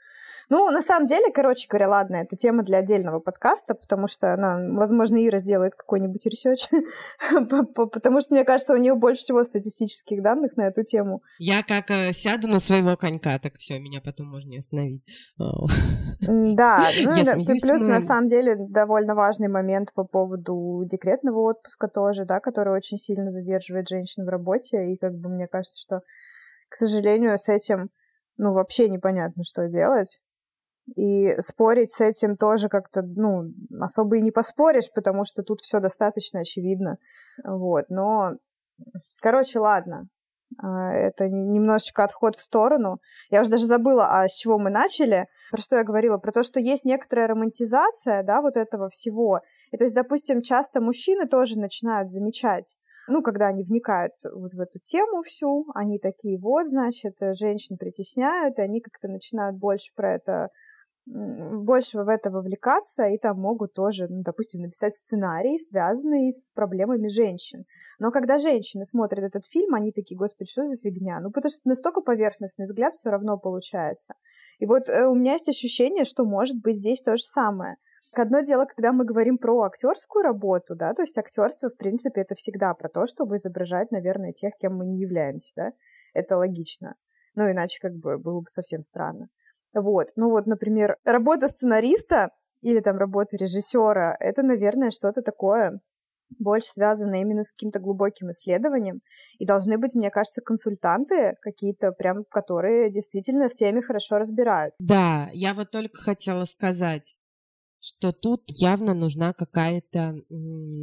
Ну, 0.51 0.71
на 0.71 0.83
самом 0.83 1.07
деле, 1.07 1.31
короче 1.33 1.69
говоря, 1.69 1.89
ладно, 1.89 2.17
это 2.17 2.37
тема 2.37 2.63
для 2.63 2.79
отдельного 2.79 3.21
подкаста, 3.21 3.75
потому 3.75 4.09
что 4.09 4.33
она, 4.33 4.59
возможно, 4.73 5.17
Ира 5.17 5.39
сделает 5.39 5.75
какой-нибудь 5.75 6.25
research, 6.27 6.69
потому 7.93 8.21
что, 8.21 8.35
мне 8.35 8.45
кажется, 8.45 8.75
у 8.75 8.77
нее 8.79 8.95
больше 8.95 9.21
всего 9.21 9.45
статистических 9.45 10.23
данных 10.23 10.57
на 10.57 10.63
эту 10.63 10.85
тему. 10.85 11.23
Я 11.39 11.63
как 11.63 11.91
э, 11.91 12.13
сяду 12.13 12.49
на 12.49 12.61
своего 12.61 12.97
конька, 12.97 13.39
так 13.39 13.57
все, 13.59 13.79
меня 13.79 14.01
потом 14.01 14.29
можно 14.29 14.49
не 14.49 14.59
остановить. 14.59 15.05
Да, 15.39 16.89
ну, 17.03 17.45
плюс, 17.61 17.83
на 17.83 18.01
самом 18.01 18.29
деле, 18.29 18.57
довольно 18.59 19.15
важный 19.15 19.49
момент 19.49 19.93
по 19.93 20.05
поводу 20.05 20.83
декретного 20.85 21.41
отпуска 21.41 21.89
тоже, 21.89 22.25
да, 22.25 22.41
который 22.41 22.75
очень 22.75 22.99
сильно 22.99 23.31
задерживает 23.31 23.89
женщин 23.89 24.25
в 24.25 24.29
работе, 24.29 24.93
и 24.93 24.97
как 24.97 25.15
бы 25.15 25.29
мне 25.29 25.47
кажется, 25.47 25.79
что, 25.81 26.01
к 26.69 26.77
сожалению, 26.77 27.39
с 27.39 27.49
этим 27.49 27.91
ну, 28.39 28.53
вообще 28.53 28.89
непонятно, 28.89 29.43
что 29.43 29.69
делать. 29.69 30.21
И 30.97 31.37
спорить 31.41 31.93
с 31.93 32.01
этим 32.01 32.37
тоже 32.37 32.69
как-то, 32.69 33.03
ну, 33.03 33.45
особо 33.81 34.17
и 34.17 34.23
не 34.23 34.31
поспоришь, 34.31 34.91
потому 34.95 35.25
что 35.25 35.43
тут 35.43 35.61
все 35.61 35.81
достаточно 35.81 36.41
очевидно. 36.41 36.99
Вот, 37.45 37.85
но, 37.89 38.33
короче, 39.21 39.59
ладно. 39.59 40.09
А, 40.63 40.93
это 40.93 41.29
немножечко 41.29 42.05
отход 42.05 42.37
в 42.37 42.41
сторону. 42.41 43.01
Я 43.31 43.43
уже 43.43 43.51
даже 43.51 43.67
забыла, 43.67 44.07
а 44.11 44.29
с 44.29 44.35
чего 44.35 44.59
мы 44.59 44.71
начали. 44.71 45.27
Про 45.51 45.61
что 45.61 45.77
я 45.77 45.85
говорила? 45.85 46.19
Про 46.19 46.33
то, 46.33 46.43
что 46.43 46.59
есть 46.59 46.85
некоторая 46.85 47.29
романтизация, 47.29 48.23
да, 48.23 48.41
вот 48.41 48.57
этого 48.57 48.89
всего. 48.89 49.41
И 49.73 49.77
то 49.77 49.85
есть, 49.85 49.95
допустим, 49.95 50.43
часто 50.43 50.81
мужчины 50.81 51.27
тоже 51.27 51.61
начинают 51.61 52.11
замечать, 52.11 52.77
ну, 53.09 53.23
когда 53.23 53.47
они 53.47 53.63
вникают 53.63 54.13
вот 54.35 54.53
в 54.53 54.61
эту 54.61 54.79
тему 54.79 55.23
всю, 55.23 55.67
они 55.75 55.99
такие, 55.99 56.39
вот, 56.39 56.69
значит, 56.69 57.19
женщин 57.33 57.79
притесняют, 57.79 58.59
и 58.59 58.63
они 58.63 58.81
как-то 58.81 59.09
начинают 59.09 59.57
больше 59.57 59.93
про 59.95 60.15
это 60.15 60.51
больше 61.11 62.03
в 62.03 62.09
это 62.09 62.31
вовлекаться, 62.31 63.07
и 63.07 63.19
там 63.19 63.41
могут 63.41 63.73
тоже, 63.73 64.07
ну, 64.09 64.23
допустим, 64.23 64.61
написать 64.61 64.95
сценарий, 64.95 65.59
связанный 65.59 66.33
с 66.33 66.51
проблемами 66.51 67.09
женщин. 67.09 67.65
Но 67.99 68.11
когда 68.11 68.39
женщины 68.39 68.85
смотрят 68.85 69.25
этот 69.25 69.47
фильм, 69.47 69.75
они 69.75 69.93
такие, 69.93 70.17
господи, 70.17 70.51
что 70.51 70.65
за 70.65 70.77
фигня? 70.77 71.21
Ну, 71.21 71.31
потому 71.31 71.51
что 71.51 71.69
настолько 71.69 72.01
поверхностный 72.03 72.67
взгляд 72.67 72.93
все 72.93 73.11
равно 73.11 73.39
получается. 73.39 74.15
И 74.59 74.67
вот 74.67 74.89
э, 74.89 75.07
у 75.07 75.15
меня 75.15 75.33
есть 75.35 75.49
ощущение, 75.49 76.05
что 76.05 76.25
может 76.25 76.61
быть 76.63 76.77
здесь 76.77 77.01
то 77.01 77.17
же 77.17 77.23
самое. 77.23 77.77
Одно 78.15 78.41
дело, 78.41 78.65
когда 78.65 78.93
мы 78.93 79.05
говорим 79.05 79.39
про 79.39 79.63
актерскую 79.63 80.23
работу, 80.23 80.75
да, 80.75 80.95
то 80.95 81.03
есть 81.03 81.19
актерство, 81.19 81.69
в 81.69 81.77
принципе, 81.77 82.23
это 82.23 82.35
всегда 82.35 82.75
про 82.75 82.89
то, 82.89 83.07
чтобы 83.07 83.37
изображать, 83.37 83.91
наверное, 83.91 84.33
тех, 84.33 84.53
кем 84.59 84.77
мы 84.77 84.87
не 84.87 84.99
являемся, 84.99 85.53
да, 85.57 85.73
это 86.15 86.37
логично. 86.37 86.95
Ну, 87.35 87.51
иначе 87.51 87.79
как 87.81 87.95
бы 87.95 88.19
было 88.19 88.41
бы 88.41 88.49
совсем 88.49 88.83
странно. 88.83 89.29
Вот. 89.81 90.13
Ну 90.17 90.31
вот, 90.31 90.47
например, 90.47 90.97
работа 91.05 91.49
сценариста 91.49 92.31
или 92.63 92.81
там 92.81 92.97
работа 92.99 93.37
режиссера, 93.37 94.17
это, 94.19 94.43
наверное, 94.43 94.91
что-то 94.91 95.23
такое 95.23 95.81
больше 96.39 96.69
связано 96.71 97.21
именно 97.21 97.43
с 97.43 97.53
каким-то 97.53 97.81
глубоким 97.81 98.31
исследованием. 98.31 99.01
И 99.39 99.47
должны 99.47 99.79
быть, 99.79 99.95
мне 99.95 100.11
кажется, 100.11 100.43
консультанты 100.43 101.37
какие-то, 101.41 101.93
прям, 101.93 102.25
которые 102.25 102.91
действительно 102.91 103.49
в 103.49 103.55
теме 103.55 103.83
хорошо 103.83 104.19
разбираются. 104.19 104.85
Да, 104.87 105.31
я 105.33 105.55
вот 105.55 105.71
только 105.71 105.97
хотела 105.97 106.45
сказать, 106.45 107.19
что 107.81 108.13
тут 108.13 108.43
явно 108.47 108.95
нужна 108.95 109.33
какая-то 109.33 110.17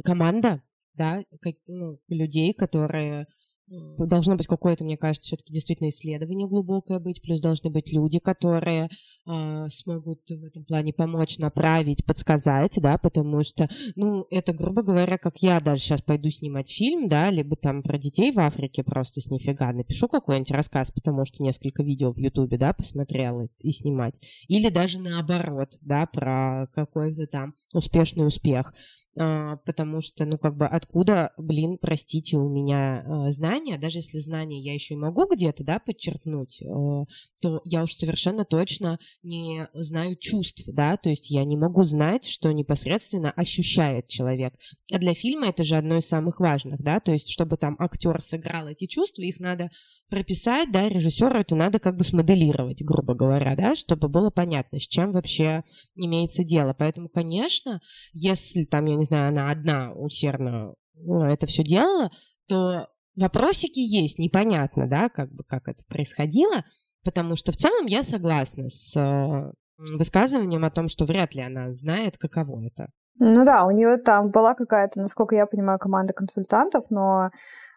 команда, 0.04 0.62
да, 0.94 1.22
как, 1.40 1.54
ну, 1.66 1.98
людей, 2.08 2.54
которые 2.54 3.26
Должно 3.68 4.36
быть 4.36 4.46
какое-то, 4.46 4.84
мне 4.84 4.96
кажется, 4.96 5.26
все-таки 5.26 5.52
действительно 5.52 5.88
исследование 5.88 6.46
глубокое 6.46 7.00
быть, 7.00 7.20
плюс 7.20 7.40
должны 7.40 7.68
быть 7.68 7.92
люди, 7.92 8.20
которые 8.20 8.88
э, 9.28 9.66
смогут 9.70 10.20
в 10.28 10.44
этом 10.44 10.64
плане 10.64 10.92
помочь, 10.92 11.38
направить, 11.38 12.04
подсказать, 12.04 12.74
да, 12.80 12.96
потому 12.96 13.42
что, 13.42 13.68
ну, 13.96 14.24
это, 14.30 14.52
грубо 14.52 14.82
говоря, 14.82 15.18
как 15.18 15.38
я 15.38 15.58
даже 15.58 15.82
сейчас 15.82 16.00
пойду 16.00 16.30
снимать 16.30 16.70
фильм, 16.70 17.08
да, 17.08 17.28
либо 17.30 17.56
там 17.56 17.82
про 17.82 17.98
детей 17.98 18.30
в 18.30 18.38
Африке 18.38 18.84
просто 18.84 19.20
с 19.20 19.30
нифига 19.30 19.72
напишу 19.72 20.06
какой-нибудь 20.06 20.52
рассказ, 20.52 20.92
потому 20.92 21.24
что 21.24 21.42
несколько 21.42 21.82
видео 21.82 22.12
в 22.12 22.18
Ютубе, 22.18 22.58
да, 22.58 22.72
посмотрела 22.72 23.48
и 23.58 23.72
снимать, 23.72 24.14
или 24.46 24.68
даже 24.68 25.00
наоборот, 25.00 25.70
да, 25.80 26.06
про 26.06 26.68
какой-то 26.72 27.26
там 27.26 27.54
успешный 27.74 28.28
успех. 28.28 28.72
А, 29.18 29.56
потому 29.64 30.02
что, 30.02 30.26
ну, 30.26 30.36
как 30.36 30.56
бы, 30.56 30.66
откуда, 30.66 31.32
блин, 31.38 31.78
простите, 31.80 32.36
у 32.36 32.50
меня 32.50 33.02
а, 33.06 33.32
знания, 33.32 33.78
даже 33.78 33.98
если 33.98 34.18
знания 34.18 34.60
я 34.60 34.74
еще 34.74 34.94
и 34.94 34.98
могу 34.98 35.26
где-то, 35.26 35.64
да, 35.64 35.78
подчеркнуть, 35.78 36.60
а, 36.62 37.04
то 37.40 37.62
я 37.64 37.82
уж 37.82 37.94
совершенно 37.94 38.44
точно 38.44 38.98
не 39.22 39.68
знаю 39.72 40.16
чувств, 40.16 40.64
да, 40.66 40.98
то 40.98 41.08
есть 41.08 41.30
я 41.30 41.44
не 41.44 41.56
могу 41.56 41.84
знать, 41.84 42.26
что 42.26 42.52
непосредственно 42.52 43.30
ощущает 43.30 44.06
человек. 44.08 44.52
А 44.92 44.98
для 44.98 45.14
фильма 45.14 45.48
это 45.48 45.64
же 45.64 45.76
одно 45.76 45.96
из 45.96 46.06
самых 46.06 46.38
важных, 46.38 46.82
да, 46.82 47.00
то 47.00 47.12
есть 47.12 47.30
чтобы 47.30 47.56
там 47.56 47.76
актер 47.78 48.20
сыграл 48.22 48.68
эти 48.68 48.86
чувства, 48.86 49.22
их 49.22 49.40
надо 49.40 49.70
прописать, 50.10 50.70
да, 50.70 50.88
режиссеру 50.88 51.38
это 51.38 51.56
надо 51.56 51.78
как 51.78 51.96
бы 51.96 52.04
смоделировать, 52.04 52.82
грубо 52.82 53.14
говоря, 53.14 53.56
да, 53.56 53.74
чтобы 53.74 54.08
было 54.08 54.30
понятно, 54.30 54.78
с 54.78 54.86
чем 54.86 55.12
вообще 55.12 55.64
имеется 55.94 56.44
дело. 56.44 56.74
Поэтому, 56.78 57.08
конечно, 57.08 57.80
если 58.12 58.64
там, 58.64 58.86
я 58.86 58.94
не 58.94 59.05
знаю, 59.06 59.28
она 59.28 59.50
одна 59.50 59.92
усердно 59.92 60.74
ну, 60.94 61.22
это 61.22 61.46
все 61.46 61.62
делала, 61.62 62.10
то 62.48 62.88
вопросики 63.16 63.78
есть, 63.78 64.18
непонятно, 64.18 64.88
да, 64.88 65.08
как 65.08 65.32
бы 65.32 65.44
как 65.44 65.68
это 65.68 65.84
происходило, 65.88 66.64
потому 67.04 67.36
что 67.36 67.52
в 67.52 67.56
целом 67.56 67.86
я 67.86 68.04
согласна 68.04 68.68
с 68.68 68.96
э, 68.96 69.52
высказыванием 69.78 70.64
о 70.64 70.70
том, 70.70 70.88
что 70.88 71.04
вряд 71.04 71.34
ли 71.34 71.42
она 71.42 71.72
знает, 71.72 72.18
каково 72.18 72.66
это. 72.66 72.90
Ну 73.18 73.44
да, 73.44 73.64
у 73.64 73.70
нее 73.70 73.96
там 73.96 74.30
была 74.30 74.54
какая-то, 74.54 75.00
насколько 75.00 75.34
я 75.34 75.46
понимаю, 75.46 75.78
команда 75.78 76.12
консультантов, 76.12 76.84
но 76.90 77.30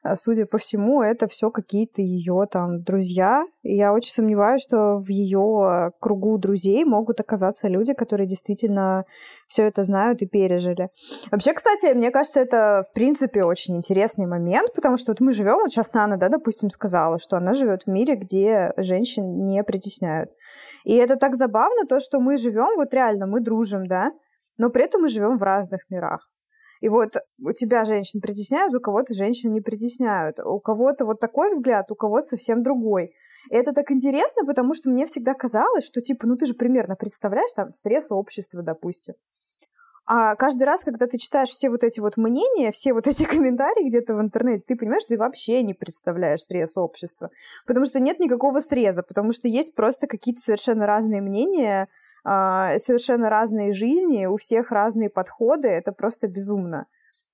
Э, 0.04 0.16
судя 0.16 0.46
по 0.46 0.58
всему, 0.58 1.02
это 1.02 1.28
все 1.28 1.50
какие-то 1.52 2.02
ее 2.02 2.46
там 2.50 2.82
друзья. 2.84 3.44
И 3.64 3.76
я 3.76 3.94
очень 3.94 4.14
сомневаюсь, 4.14 4.62
что 4.64 4.98
в 4.98 5.10
ее 5.10 5.92
кругу 6.00 6.38
друзей 6.38 6.86
могут 6.86 7.20
оказаться 7.20 7.68
люди, 7.68 7.94
которые 7.94 8.28
действительно 8.28 9.06
все 9.48 9.64
это 9.64 9.84
знают 9.84 10.22
и 10.22 10.28
пережили. 10.28 10.90
Вообще, 11.32 11.54
кстати, 11.54 11.94
мне 11.94 12.12
кажется, 12.12 12.40
это 12.40 12.84
в 12.90 12.94
принципе 12.94 13.44
очень 13.44 13.78
интересный 13.78 14.28
момент, 14.28 14.74
потому 14.74 14.98
что 14.98 15.12
вот 15.12 15.20
мы 15.20 15.32
живем, 15.34 15.56
вот 15.56 15.70
сейчас 15.70 15.94
Нана, 15.94 16.18
да, 16.18 16.30
допустим, 16.30 16.70
сказала, 16.70 17.20
что 17.20 17.38
она 17.38 17.54
живет 17.54 17.84
в 17.84 17.88
мире, 17.88 18.16
где 18.16 18.74
женщин 18.78 19.44
не 19.44 19.64
притесняют. 19.64 20.30
И 20.86 20.96
это 20.96 21.18
так 21.18 21.36
забавно, 21.36 21.86
то, 21.88 22.00
что 22.00 22.20
мы 22.20 22.38
живем, 22.38 22.78
вот 22.78 22.94
реально, 22.94 23.28
мы 23.28 23.42
дружим, 23.42 23.88
да, 23.88 24.12
но 24.60 24.70
при 24.70 24.84
этом 24.84 25.02
мы 25.02 25.08
живем 25.08 25.38
в 25.38 25.44
разных 25.44 25.90
мирах. 25.90 26.30
И 26.82 26.88
вот 26.88 27.16
у 27.44 27.52
тебя 27.52 27.84
женщин 27.84 28.22
притесняют, 28.22 28.74
у 28.74 28.80
кого-то 28.80 29.14
женщин 29.14 29.52
не 29.52 29.62
притесняют. 29.62 30.40
У 30.40 30.60
кого-то 30.60 31.06
вот 31.06 31.20
такой 31.20 31.52
взгляд, 31.52 31.92
у 31.92 31.96
кого-то 31.96 32.28
совсем 32.28 32.64
другой. 32.64 33.14
И 33.52 33.56
это 33.56 33.74
так 33.74 33.92
интересно, 33.92 34.46
потому 34.46 34.74
что 34.76 34.90
мне 34.90 35.06
всегда 35.06 35.34
казалось, 35.34 35.86
что 35.86 36.02
типа, 36.02 36.28
ну 36.28 36.38
ты 36.38 36.46
же 36.46 36.54
примерно 36.54 36.96
представляешь 36.96 37.52
там 37.54 37.74
срез 37.74 38.12
общества, 38.12 38.62
допустим. 38.62 39.16
А 40.12 40.36
каждый 40.36 40.64
раз, 40.64 40.84
когда 40.84 41.06
ты 41.06 41.20
читаешь 41.20 41.50
все 41.50 41.70
вот 41.70 41.84
эти 41.84 42.00
вот 42.00 42.18
мнения, 42.18 42.72
все 42.72 42.94
вот 42.94 43.08
эти 43.08 43.24
комментарии 43.26 43.88
где-то 43.88 44.16
в 44.16 44.22
интернете, 44.22 44.64
ты 44.68 44.76
понимаешь, 44.76 45.04
что 45.04 45.14
ты 45.14 45.20
вообще 45.20 45.62
не 45.62 45.74
представляешь 45.74 46.42
срез 46.42 46.78
общества. 46.78 47.30
Потому 47.68 47.86
что 47.86 48.00
нет 48.00 48.20
никакого 48.20 48.60
среза, 48.62 49.04
потому 49.04 49.34
что 49.34 49.48
есть 49.48 49.76
просто 49.76 50.08
какие-то 50.08 50.42
совершенно 50.42 50.88
разные 50.88 51.22
мнения, 51.22 51.90
совершенно 52.24 53.30
разные 53.30 53.74
жизни, 53.74 54.26
у 54.26 54.38
всех 54.38 54.72
разные 54.72 55.10
подходы, 55.10 55.68
это 55.68 55.92
просто 55.92 56.28
безумно. 56.28 56.86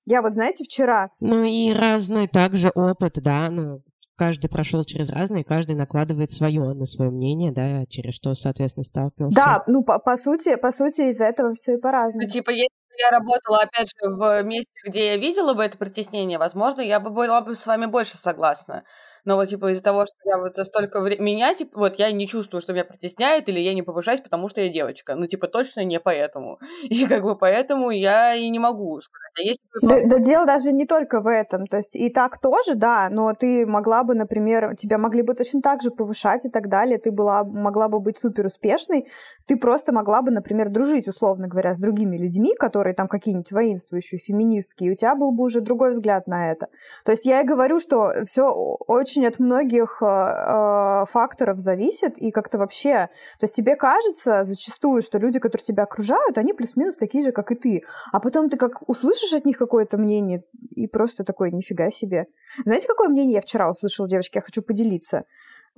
Я 0.06 0.22
вот, 0.22 0.34
знаете, 0.34 0.64
вчера... 0.64 1.10
Ну 1.20 1.42
и 1.42 1.72
разный 1.72 2.28
также 2.28 2.70
опыт, 2.70 3.14
да, 3.20 3.50
ну, 3.50 3.82
каждый 4.16 4.48
прошел 4.48 4.84
через 4.84 5.08
разные, 5.08 5.44
каждый 5.44 5.74
накладывает 5.74 6.30
свое 6.30 6.74
на 6.74 6.86
свое 6.86 7.10
мнение, 7.10 7.52
да, 7.52 7.84
через 7.86 8.14
что, 8.14 8.34
соответственно, 8.34 8.84
сталкивался. 8.84 9.36
Да, 9.36 9.64
ну, 9.66 9.82
по, 9.82 9.98
по 9.98 10.16
сути, 10.16 10.56
по 10.56 10.70
сути, 10.70 11.10
из-за 11.10 11.26
этого 11.26 11.54
все 11.54 11.74
и 11.74 11.80
по-разному. 11.80 12.24
Ну, 12.26 12.30
типа, 12.32 12.50
если 12.50 12.68
бы 12.68 12.94
я 12.98 13.10
работала, 13.10 13.62
опять 13.62 13.88
же, 13.88 14.10
в 14.10 14.42
месте, 14.44 14.70
где 14.86 15.06
я 15.08 15.16
видела 15.16 15.54
бы 15.54 15.64
это 15.64 15.76
притеснение, 15.76 16.38
возможно, 16.38 16.80
я 16.80 17.00
бы 17.00 17.10
была 17.10 17.40
бы 17.40 17.54
с 17.54 17.66
вами 17.66 17.86
больше 17.86 18.16
согласна 18.16 18.84
но 19.26 19.36
вот, 19.36 19.48
типа, 19.48 19.72
из-за 19.72 19.82
того, 19.82 20.06
что 20.06 20.16
я 20.24 20.38
вот 20.38 20.56
столько 20.56 21.00
времени... 21.00 21.34
Меня, 21.34 21.54
типа, 21.54 21.78
вот 21.78 21.98
я 21.98 22.12
не 22.12 22.28
чувствую, 22.28 22.62
что 22.62 22.72
меня 22.72 22.84
притесняют, 22.84 23.48
или 23.48 23.60
я 23.60 23.74
не 23.74 23.82
повышаюсь, 23.82 24.20
потому 24.20 24.48
что 24.48 24.60
я 24.60 24.68
девочка. 24.68 25.16
Ну, 25.16 25.26
типа, 25.26 25.48
точно 25.48 25.84
не 25.84 26.00
поэтому. 26.00 26.58
И 26.84 27.06
как 27.06 27.22
бы 27.22 27.36
поэтому 27.36 27.90
я 27.90 28.34
и 28.34 28.48
не 28.48 28.58
могу 28.58 29.00
сказать. 29.00 29.32
А 29.38 29.42
если 29.42 29.60
да, 29.82 30.00
да 30.04 30.18
дело 30.18 30.46
даже 30.46 30.72
не 30.72 30.86
только 30.86 31.20
в 31.20 31.30
этом. 31.30 31.66
То 31.66 31.76
есть 31.76 31.94
и 31.94 32.08
так 32.08 32.38
тоже, 32.38 32.74
да, 32.74 33.08
но 33.10 33.32
ты 33.34 33.66
могла 33.66 34.04
бы, 34.04 34.14
например, 34.14 34.74
тебя 34.76 34.98
могли 34.98 35.22
бы 35.22 35.34
точно 35.34 35.60
так 35.60 35.82
же 35.82 35.90
повышать 35.90 36.46
и 36.46 36.48
так 36.48 36.68
далее, 36.68 36.98
ты 36.98 37.10
была, 37.10 37.44
могла 37.44 37.88
бы 37.88 38.00
быть 38.00 38.18
супер 38.18 38.46
успешной, 38.46 39.06
ты 39.46 39.56
просто 39.56 39.92
могла 39.92 40.22
бы, 40.22 40.30
например, 40.30 40.70
дружить, 40.70 41.08
условно 41.08 41.48
говоря, 41.48 41.74
с 41.74 41.78
другими 41.78 42.16
людьми, 42.16 42.54
которые 42.54 42.94
там 42.94 43.08
какие-нибудь 43.08 43.52
воинствующие 43.52 44.18
феминистки, 44.18 44.84
и 44.84 44.90
у 44.90 44.94
тебя 44.94 45.14
был 45.14 45.32
бы 45.32 45.44
уже 45.44 45.60
другой 45.60 45.90
взгляд 45.90 46.26
на 46.26 46.50
это. 46.50 46.68
То 47.04 47.12
есть 47.12 47.26
я 47.26 47.42
и 47.42 47.46
говорю, 47.46 47.78
что 47.78 48.12
все 48.24 48.48
очень 48.50 49.15
очень 49.16 49.26
от 49.26 49.38
многих 49.38 50.02
э, 50.02 51.04
факторов 51.06 51.58
зависит, 51.58 52.18
и 52.18 52.30
как-то 52.30 52.58
вообще... 52.58 53.08
То 53.38 53.44
есть 53.44 53.54
тебе 53.54 53.76
кажется 53.76 54.44
зачастую, 54.44 55.02
что 55.02 55.18
люди, 55.18 55.38
которые 55.38 55.64
тебя 55.64 55.84
окружают, 55.84 56.38
они 56.38 56.52
плюс-минус 56.52 56.96
такие 56.96 57.24
же, 57.24 57.32
как 57.32 57.50
и 57.50 57.54
ты. 57.54 57.82
А 58.12 58.20
потом 58.20 58.50
ты 58.50 58.56
как 58.56 58.88
услышишь 58.88 59.32
от 59.32 59.44
них 59.44 59.58
какое-то 59.58 59.98
мнение, 59.98 60.42
и 60.70 60.86
просто 60.86 61.24
такой, 61.24 61.50
нифига 61.50 61.90
себе. 61.90 62.26
Знаете, 62.64 62.86
какое 62.86 63.08
мнение 63.08 63.36
я 63.36 63.40
вчера 63.40 63.70
услышала, 63.70 64.08
девочки? 64.08 64.36
Я 64.36 64.42
хочу 64.42 64.62
поделиться 64.62 65.24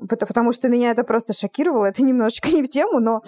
потому 0.08 0.52
что 0.52 0.68
меня 0.68 0.92
это 0.92 1.02
просто 1.02 1.32
шокировало. 1.32 1.86
Это 1.86 2.04
немножечко 2.04 2.50
не 2.50 2.62
в 2.62 2.68
тему, 2.68 3.00
но, 3.00 3.20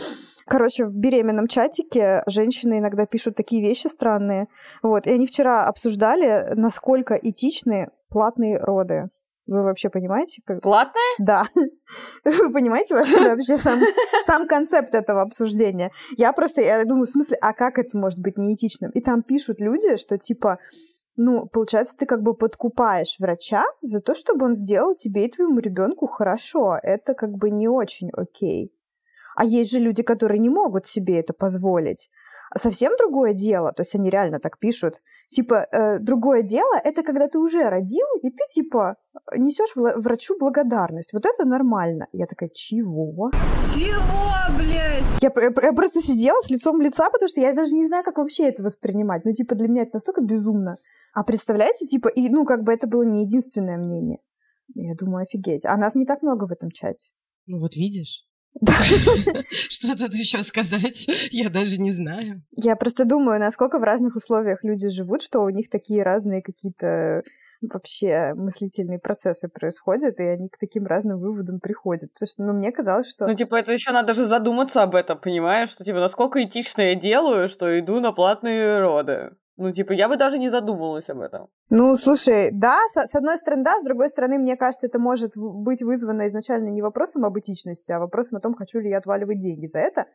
короче, 0.46 0.87
в 0.87 0.94
беременном 0.94 1.49
чатике 1.49 2.23
женщины 2.29 2.79
иногда 2.79 3.07
пишут 3.07 3.35
такие 3.35 3.61
вещи 3.61 3.88
странные. 3.88 4.46
Вот, 4.81 5.09
и 5.09 5.11
они 5.12 5.27
вчера 5.27 5.64
обсуждали, 5.64 6.55
насколько 6.55 7.14
этичны 7.14 7.88
платные 8.09 8.57
роды. 8.61 9.11
Вы 9.51 9.63
вообще 9.63 9.91
понимаете? 9.91 10.43
Как... 10.47 10.63
Платное? 10.63 11.03
Да. 11.19 11.43
Вы 12.25 12.53
понимаете 12.53 12.95
вообще 12.95 13.59
сам, 13.59 13.81
сам 14.25 14.47
концепт 14.47 14.95
этого 14.95 15.23
обсуждения? 15.23 15.91
Я 16.17 16.33
просто, 16.33 16.61
я 16.61 16.85
думаю, 16.85 17.07
в 17.07 17.11
смысле, 17.11 17.37
а 17.41 17.53
как 17.53 17.79
это 17.79 17.99
может 17.99 18.21
быть 18.21 18.39
неэтичным? 18.39 18.93
И 18.93 19.01
там 19.01 19.25
пишут 19.25 19.61
люди, 19.61 19.97
что 19.97 20.19
типа, 20.19 20.59
ну, 21.17 21.47
получается, 21.47 21.97
ты 21.99 22.07
как 22.07 22.23
бы 22.23 22.35
подкупаешь 22.35 23.17
врача 23.19 23.65
за 23.81 23.99
то, 23.99 24.15
чтобы 24.15 24.47
он 24.47 24.55
сделал 24.55 24.95
тебе 24.95 25.27
и 25.27 25.31
твоему 25.31 25.59
ребенку 25.59 26.07
хорошо. 26.07 26.79
Это 26.81 27.15
как 27.15 27.31
бы 27.31 27.51
не 27.51 27.67
очень 27.67 28.11
окей. 28.17 28.73
А 29.37 29.45
есть 29.45 29.71
же 29.71 29.79
люди, 29.79 30.03
которые 30.03 30.38
не 30.38 30.51
могут 30.51 30.87
себе 30.87 31.21
это 31.21 31.33
позволить. 31.33 32.11
Совсем 32.57 32.93
другое 32.99 33.33
дело, 33.33 33.73
то 33.73 33.83
есть 33.83 33.95
они 33.95 34.11
реально 34.11 34.40
так 34.40 34.59
пишут, 34.59 35.01
типа, 35.29 35.69
э, 35.71 35.99
другое 36.01 36.43
дело, 36.43 36.81
это 36.83 37.05
когда 37.05 37.29
ты 37.29 37.38
уже 37.38 37.69
родил, 37.69 38.07
и 38.23 38.31
ты, 38.31 38.43
типа, 38.53 38.97
несешь 39.37 39.77
врачу 39.77 40.37
благодарность. 40.38 41.12
Вот 41.12 41.27
это 41.27 41.47
нормально. 41.47 42.09
Я 42.12 42.27
такая, 42.27 42.51
чего? 42.53 43.31
Чего, 43.73 44.59
блядь? 44.59 45.05
Я, 45.23 45.31
я, 45.37 45.51
я 45.62 45.73
просто 45.73 46.01
сидела 46.01 46.40
с 46.43 46.51
лицом 46.51 46.81
лица, 46.81 47.09
потому 47.11 47.29
что 47.29 47.40
я 47.40 47.55
даже 47.55 47.75
не 47.75 47.87
знаю, 47.87 48.03
как 48.03 48.19
вообще 48.19 48.49
это 48.49 48.64
воспринимать. 48.64 49.25
Ну, 49.25 49.33
типа, 49.33 49.55
для 49.55 49.69
меня 49.69 49.83
это 49.83 49.93
настолько 49.95 50.21
безумно. 50.21 50.77
А 51.14 51.23
представляете, 51.23 51.87
типа, 51.87 52.09
и, 52.09 52.29
ну, 52.31 52.45
как 52.45 52.64
бы 52.64 52.73
это 52.73 52.88
было 52.88 53.03
не 53.03 53.23
единственное 53.23 53.79
мнение. 53.79 54.19
Я 54.75 54.95
думаю, 54.95 55.23
офигеть. 55.23 55.64
А 55.64 55.77
нас 55.77 55.95
не 55.95 56.05
так 56.05 56.23
много 56.23 56.47
в 56.47 56.53
этом 56.53 56.71
чате. 56.71 57.11
Ну, 57.47 57.61
вот 57.61 57.75
видишь. 57.77 58.25
Что 59.71 59.97
тут 59.97 60.15
еще 60.15 60.43
сказать? 60.43 61.07
Я 61.31 61.49
даже 61.49 61.79
не 61.79 61.93
знаю. 61.93 62.43
Я 62.57 62.77
просто 62.77 63.05
думаю, 63.05 63.41
насколько 63.41 63.79
в 63.79 63.85
разных 63.85 64.17
условиях 64.17 64.65
люди 64.65 64.89
живут, 64.89 65.23
что 65.23 65.41
у 65.41 65.49
них 65.51 65.69
такие 65.69 66.03
разные 66.03 66.43
какие-то 66.43 67.23
вообще 67.63 68.33
мыслительные 68.35 68.99
процессы 68.99 69.49
происходят, 69.49 70.19
и 70.19 70.23
они 70.23 70.49
к 70.49 70.59
таким 70.59 70.87
разным 70.87 71.21
выводам 71.21 71.61
приходят. 71.61 72.13
Потому 72.13 72.27
что, 72.27 72.43
ну, 72.43 72.53
мне 72.55 72.73
казалось, 72.73 73.11
что... 73.11 73.27
Ну, 73.27 73.35
типа, 73.35 73.57
это 73.57 73.73
еще 73.73 73.93
надо 73.93 74.15
же 74.15 74.25
задуматься 74.25 74.83
об 74.83 74.95
этом, 74.95 75.19
понимаешь? 75.19 75.71
Что, 75.71 75.85
типа, 75.85 76.01
насколько 76.01 76.43
этично 76.43 76.83
я 76.83 76.95
делаю, 76.95 77.49
что 77.49 77.79
иду 77.79 78.01
на 78.01 78.13
платные 78.13 78.81
роды. 78.81 79.33
Ну, 79.61 79.73
типа, 79.73 79.92
я 79.92 80.09
бы 80.09 80.16
даже 80.16 80.38
не 80.38 80.49
задумывалась 80.49 81.11
об 81.11 81.20
этом. 81.20 81.49
Ну, 81.68 81.94
слушай, 81.96 82.49
да, 82.51 82.79
с, 82.94 83.09
с 83.09 83.14
одной 83.14 83.37
стороны, 83.37 83.62
да, 83.62 83.79
с 83.79 83.85
другой 83.85 84.09
стороны, 84.09 84.38
мне 84.38 84.57
кажется, 84.57 84.87
это 84.87 84.99
может 84.99 85.33
быть 85.37 85.83
вызвано 85.83 86.29
изначально 86.29 86.70
не 86.70 86.81
вопросом 86.81 87.27
об 87.27 87.38
этичности, 87.38 87.92
а 87.92 87.99
вопросом 87.99 88.38
о 88.38 88.40
том, 88.40 88.55
хочу 88.55 88.81
ли 88.81 88.88
я 88.88 88.96
отваливать 88.96 89.38
деньги 89.38 89.66
за 89.66 89.81
это. 89.81 90.07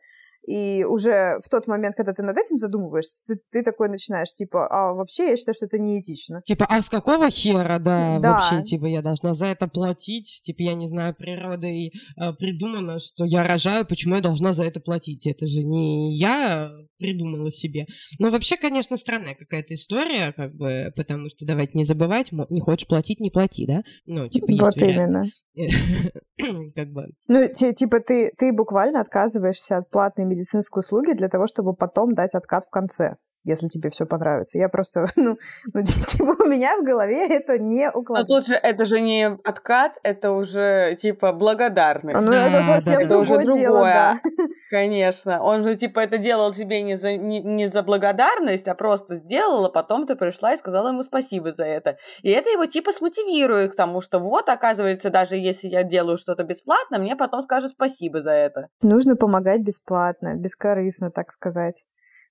И 0.46 0.84
уже 0.84 1.38
в 1.44 1.48
тот 1.48 1.66
момент, 1.66 1.94
когда 1.96 2.12
ты 2.12 2.22
над 2.22 2.36
этим 2.36 2.58
задумываешься, 2.58 3.22
ты, 3.26 3.40
ты 3.50 3.62
такой 3.62 3.88
начинаешь, 3.88 4.32
типа, 4.32 4.66
а 4.68 4.94
вообще 4.94 5.30
я 5.30 5.36
считаю, 5.36 5.54
что 5.54 5.66
это 5.66 5.78
неэтично. 5.78 6.42
Типа, 6.44 6.66
а 6.68 6.82
с 6.82 6.88
какого 6.88 7.30
хера, 7.30 7.78
да, 7.78 8.18
да. 8.20 8.32
вообще, 8.32 8.64
типа, 8.64 8.86
я 8.86 9.02
должна 9.02 9.34
за 9.34 9.46
это 9.46 9.66
платить? 9.66 10.40
Типа, 10.44 10.62
я 10.62 10.74
не 10.74 10.88
знаю, 10.88 11.14
природой 11.14 11.92
э, 12.16 12.32
придумано, 12.34 12.98
что 13.00 13.24
я 13.24 13.42
рожаю, 13.42 13.86
почему 13.86 14.16
я 14.16 14.20
должна 14.20 14.52
за 14.52 14.64
это 14.64 14.80
платить? 14.80 15.26
Это 15.26 15.46
же 15.46 15.62
не 15.62 16.16
я 16.16 16.70
придумала 16.98 17.50
себе. 17.50 17.86
Но 18.18 18.30
вообще, 18.30 18.56
конечно, 18.56 18.96
странная 18.96 19.34
какая-то 19.34 19.74
история, 19.74 20.32
как 20.32 20.54
бы, 20.54 20.92
потому 20.96 21.28
что 21.28 21.46
давайте 21.46 21.72
не 21.74 21.84
забывать, 21.84 22.30
не 22.50 22.60
хочешь 22.60 22.88
платить, 22.88 23.20
не 23.20 23.30
плати, 23.30 23.66
да? 23.66 23.82
Ну, 24.06 24.28
типа, 24.28 24.46
Вот 24.58 24.80
именно. 24.80 25.24
как 26.74 26.88
бы. 26.92 27.06
Ну, 27.28 27.48
типа, 27.52 28.00
ты, 28.00 28.30
ты 28.36 28.52
буквально 28.52 29.00
отказываешься 29.00 29.78
от 29.78 29.90
платной 29.90 30.25
медицинской 30.28 30.80
услуги 30.80 31.12
для 31.12 31.28
того, 31.28 31.46
чтобы 31.46 31.74
потом 31.74 32.14
дать 32.14 32.34
откат 32.34 32.64
в 32.64 32.70
конце 32.70 33.16
если 33.46 33.68
тебе 33.68 33.90
все 33.90 34.06
понравится. 34.06 34.58
Я 34.58 34.68
просто, 34.68 35.06
ну, 35.16 35.38
ну 35.72 35.82
типа, 35.82 36.36
у 36.42 36.46
меня 36.46 36.76
в 36.76 36.84
голове 36.84 37.26
это 37.28 37.58
не 37.58 37.88
укладывается. 37.88 38.34
Но 38.34 38.40
тут 38.40 38.46
же 38.48 38.54
это 38.54 38.84
же 38.84 39.00
не 39.00 39.26
откат, 39.44 39.92
это 40.02 40.32
уже 40.32 40.96
типа 41.00 41.32
благодарность. 41.32 42.20
Ну, 42.20 42.32
это 42.32 42.62
совсем 42.62 43.00
это 43.00 43.08
другое 43.08 43.38
уже 43.38 43.46
другое. 43.46 43.60
Дело, 43.60 43.82
да. 43.84 44.20
Конечно. 44.70 45.42
Он 45.42 45.62
же 45.62 45.76
типа 45.76 46.00
это 46.00 46.18
делал 46.18 46.52
тебе 46.52 46.82
не 46.82 46.96
за, 46.96 47.16
не, 47.16 47.40
не 47.40 47.68
за 47.68 47.82
благодарность, 47.82 48.68
а 48.68 48.74
просто 48.74 49.16
сделал, 49.16 49.66
а 49.66 49.70
потом 49.70 50.06
ты 50.06 50.16
пришла 50.16 50.52
и 50.52 50.58
сказала 50.58 50.88
ему 50.88 51.02
спасибо 51.04 51.52
за 51.52 51.64
это. 51.64 51.96
И 52.22 52.30
это 52.30 52.50
его 52.50 52.66
типа 52.66 52.92
смотивирует 52.92 53.72
к 53.72 53.76
тому, 53.76 54.00
что 54.00 54.18
вот, 54.18 54.48
оказывается, 54.48 55.10
даже 55.10 55.36
если 55.36 55.68
я 55.68 55.84
делаю 55.84 56.18
что-то 56.18 56.42
бесплатно, 56.42 56.98
мне 56.98 57.14
потом 57.14 57.42
скажут 57.42 57.72
спасибо 57.72 58.22
за 58.22 58.32
это. 58.32 58.68
Нужно 58.82 59.16
помогать 59.16 59.60
бесплатно, 59.60 60.34
бескорыстно, 60.34 61.10
так 61.10 61.30
сказать 61.30 61.84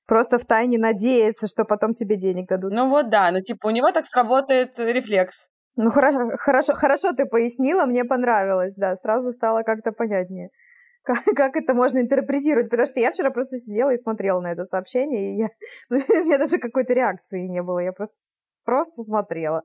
просто 0.06 0.38
в 0.38 0.46
тайне 0.46 0.78
надеяться, 0.78 1.48
что 1.48 1.66
потом 1.66 1.94
тебе 1.94 2.16
денег 2.16 2.48
дадут. 2.48 2.74
Ну 2.74 2.90
вот 2.90 3.10
да, 3.10 3.32
ну 3.32 3.42
типа 3.42 3.68
у 3.68 3.72
него 3.72 3.92
так 3.92 4.06
сработает 4.06 4.80
рефлекс. 4.80 5.48
Ну 5.78 5.92
хорошо, 5.92 6.30
хорошо, 6.38 6.74
хорошо 6.74 7.12
ты 7.12 7.26
пояснила, 7.26 7.86
мне 7.86 8.06
понравилось, 8.06 8.76
да, 8.78 8.96
сразу 8.96 9.32
стало 9.32 9.64
как-то 9.64 9.92
понятнее, 9.92 10.50
как, 11.04 11.24
как 11.36 11.58
это 11.58 11.74
можно 11.74 12.00
интерпретировать, 12.00 12.70
потому 12.70 12.88
что 12.88 13.02
я 13.02 13.12
вчера 13.12 13.30
просто 13.30 13.58
сидела 13.58 13.94
и 13.94 13.98
смотрела 13.98 14.40
на 14.40 14.54
это 14.54 14.64
сообщение, 14.64 15.34
и 15.34 15.38
я, 15.40 15.48
ну, 15.90 15.98
у 15.98 16.26
меня 16.26 16.38
даже 16.38 16.60
какой-то 16.60 16.94
реакции 16.94 17.48
не 17.48 17.62
было, 17.62 17.80
я 17.80 17.92
просто, 17.92 18.46
просто 18.64 19.04
смотрела. 19.04 19.64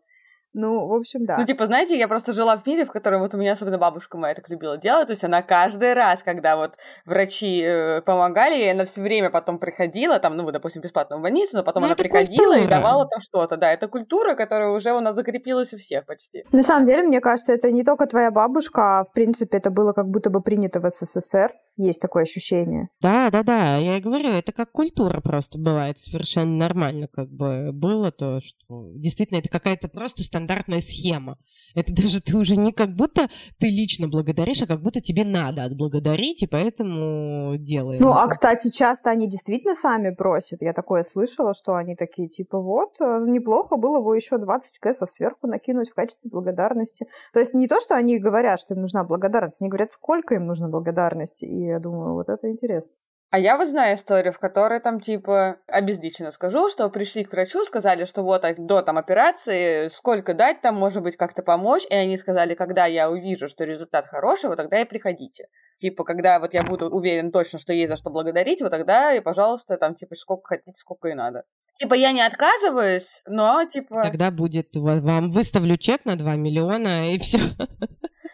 Ну, 0.52 0.88
в 0.88 0.92
общем, 0.92 1.24
да. 1.26 1.38
Ну, 1.38 1.46
типа, 1.46 1.66
знаете, 1.66 1.96
я 1.96 2.08
просто 2.08 2.32
жила 2.32 2.56
в 2.56 2.66
мире, 2.66 2.84
в 2.84 2.90
котором 2.90 3.20
вот 3.20 3.34
у 3.34 3.38
меня 3.38 3.52
особенно 3.52 3.78
бабушка 3.78 4.18
моя 4.18 4.34
так 4.34 4.48
любила 4.48 4.76
делать. 4.76 5.06
То 5.06 5.12
есть 5.12 5.24
она 5.24 5.42
каждый 5.42 5.94
раз, 5.94 6.22
когда 6.24 6.56
вот 6.56 6.74
врачи 7.04 7.62
э, 7.64 8.02
помогали, 8.02 8.60
и 8.60 8.68
она 8.68 8.84
все 8.84 9.00
время 9.00 9.30
потом 9.30 9.58
приходила, 9.58 10.18
там, 10.18 10.36
ну, 10.36 10.50
допустим, 10.50 10.82
бесплатно 10.82 11.18
в 11.18 11.20
больницу, 11.22 11.56
но 11.56 11.62
потом 11.62 11.82
ну, 11.82 11.86
она 11.86 11.96
приходила 11.96 12.54
культура. 12.54 12.66
и 12.66 12.68
давала 12.68 13.06
там 13.06 13.20
что-то. 13.20 13.56
Да, 13.56 13.72
это 13.72 13.86
культура, 13.86 14.34
которая 14.34 14.70
уже 14.70 14.92
у 14.92 15.00
нас 15.00 15.14
закрепилась 15.14 15.72
у 15.72 15.76
всех 15.76 16.04
почти. 16.06 16.44
На 16.50 16.62
самом 16.64 16.84
деле, 16.84 17.02
мне 17.02 17.20
кажется, 17.20 17.52
это 17.52 17.70
не 17.70 17.84
только 17.84 18.06
твоя 18.06 18.30
бабушка, 18.32 19.00
а, 19.00 19.04
в 19.04 19.12
принципе, 19.12 19.58
это 19.58 19.70
было 19.70 19.92
как 19.92 20.08
будто 20.08 20.30
бы 20.30 20.40
принято 20.40 20.80
в 20.80 20.90
СССР. 20.90 21.52
Есть 21.80 22.00
такое 22.00 22.24
ощущение. 22.24 22.90
Да, 23.00 23.30
да, 23.30 23.42
да. 23.42 23.78
Я 23.78 23.96
и 23.96 24.00
говорю, 24.00 24.28
это 24.28 24.52
как 24.52 24.70
культура 24.70 25.20
просто 25.20 25.58
бывает. 25.58 25.98
Совершенно 25.98 26.54
нормально 26.56 27.08
как 27.08 27.30
бы 27.30 27.70
было 27.72 28.12
то, 28.12 28.40
что 28.40 28.92
действительно 28.94 29.38
это 29.38 29.48
какая-то 29.48 29.88
просто 29.88 30.22
стандартная 30.22 30.82
схема. 30.82 31.38
Это 31.74 31.94
даже 31.94 32.20
ты 32.20 32.36
уже 32.36 32.56
не 32.56 32.72
как 32.72 32.94
будто 32.94 33.30
ты 33.58 33.68
лично 33.68 34.08
благодаришь, 34.08 34.60
а 34.60 34.66
как 34.66 34.82
будто 34.82 35.00
тебе 35.00 35.24
надо 35.24 35.64
отблагодарить, 35.64 36.42
и 36.42 36.46
поэтому 36.46 37.56
делаем. 37.56 38.02
Ну, 38.02 38.10
а, 38.10 38.26
кстати, 38.28 38.70
часто 38.70 39.08
они 39.08 39.26
действительно 39.26 39.74
сами 39.74 40.10
просят. 40.10 40.60
Я 40.60 40.74
такое 40.74 41.04
слышала, 41.04 41.54
что 41.54 41.76
они 41.76 41.96
такие, 41.96 42.28
типа, 42.28 42.60
вот, 42.60 43.00
э, 43.00 43.24
неплохо 43.26 43.76
было 43.76 44.02
бы 44.02 44.16
еще 44.16 44.36
20 44.36 44.78
кэсов 44.80 45.10
сверху 45.10 45.46
накинуть 45.46 45.90
в 45.90 45.94
качестве 45.94 46.28
благодарности. 46.30 47.06
То 47.32 47.40
есть 47.40 47.54
не 47.54 47.68
то, 47.68 47.80
что 47.80 47.94
они 47.94 48.18
говорят, 48.18 48.60
что 48.60 48.74
им 48.74 48.80
нужна 48.80 49.04
благодарность, 49.04 49.62
они 49.62 49.70
говорят, 49.70 49.92
сколько 49.92 50.34
им 50.34 50.46
нужно 50.46 50.68
благодарности. 50.68 51.44
И 51.44 51.69
я 51.70 51.78
думаю, 51.78 52.14
вот 52.14 52.28
это 52.28 52.48
интересно. 52.48 52.94
А 53.32 53.38
я 53.38 53.56
вот 53.56 53.68
знаю 53.68 53.94
историю, 53.94 54.32
в 54.32 54.40
которой 54.40 54.80
там, 54.80 55.00
типа, 55.00 55.58
обезличенно 55.68 56.32
скажу, 56.32 56.68
что 56.68 56.90
пришли 56.90 57.22
к 57.22 57.30
врачу, 57.30 57.62
сказали, 57.64 58.04
что 58.04 58.22
вот 58.22 58.44
до 58.58 58.82
там 58.82 58.98
операции, 58.98 59.86
сколько 59.88 60.34
дать 60.34 60.60
там, 60.62 60.74
может 60.74 61.00
быть, 61.04 61.16
как-то 61.16 61.44
помочь, 61.44 61.84
и 61.88 61.94
они 61.94 62.18
сказали, 62.18 62.54
когда 62.54 62.86
я 62.86 63.08
увижу, 63.08 63.46
что 63.46 63.62
результат 63.64 64.06
хороший, 64.06 64.48
вот 64.48 64.56
тогда 64.56 64.80
и 64.80 64.84
приходите. 64.84 65.46
Типа, 65.78 66.02
когда 66.02 66.40
вот 66.40 66.54
я 66.54 66.64
буду 66.64 66.90
уверен 66.90 67.30
точно, 67.30 67.60
что 67.60 67.72
есть 67.72 67.90
за 67.90 67.96
что 67.96 68.10
благодарить, 68.10 68.62
вот 68.62 68.72
тогда 68.72 69.14
и, 69.14 69.20
пожалуйста, 69.20 69.76
там, 69.76 69.94
типа, 69.94 70.16
сколько 70.16 70.48
хотите, 70.48 70.74
сколько 70.74 71.06
и 71.06 71.14
надо. 71.14 71.44
Типа, 71.78 71.94
я 71.94 72.10
не 72.10 72.22
отказываюсь, 72.22 73.22
но, 73.26 73.64
типа... 73.64 74.02
Тогда 74.02 74.32
будет, 74.32 74.70
вам 74.74 75.30
выставлю 75.30 75.76
чек 75.76 76.04
на 76.04 76.16
2 76.16 76.34
миллиона, 76.34 77.14
и 77.14 77.18
все. 77.20 77.38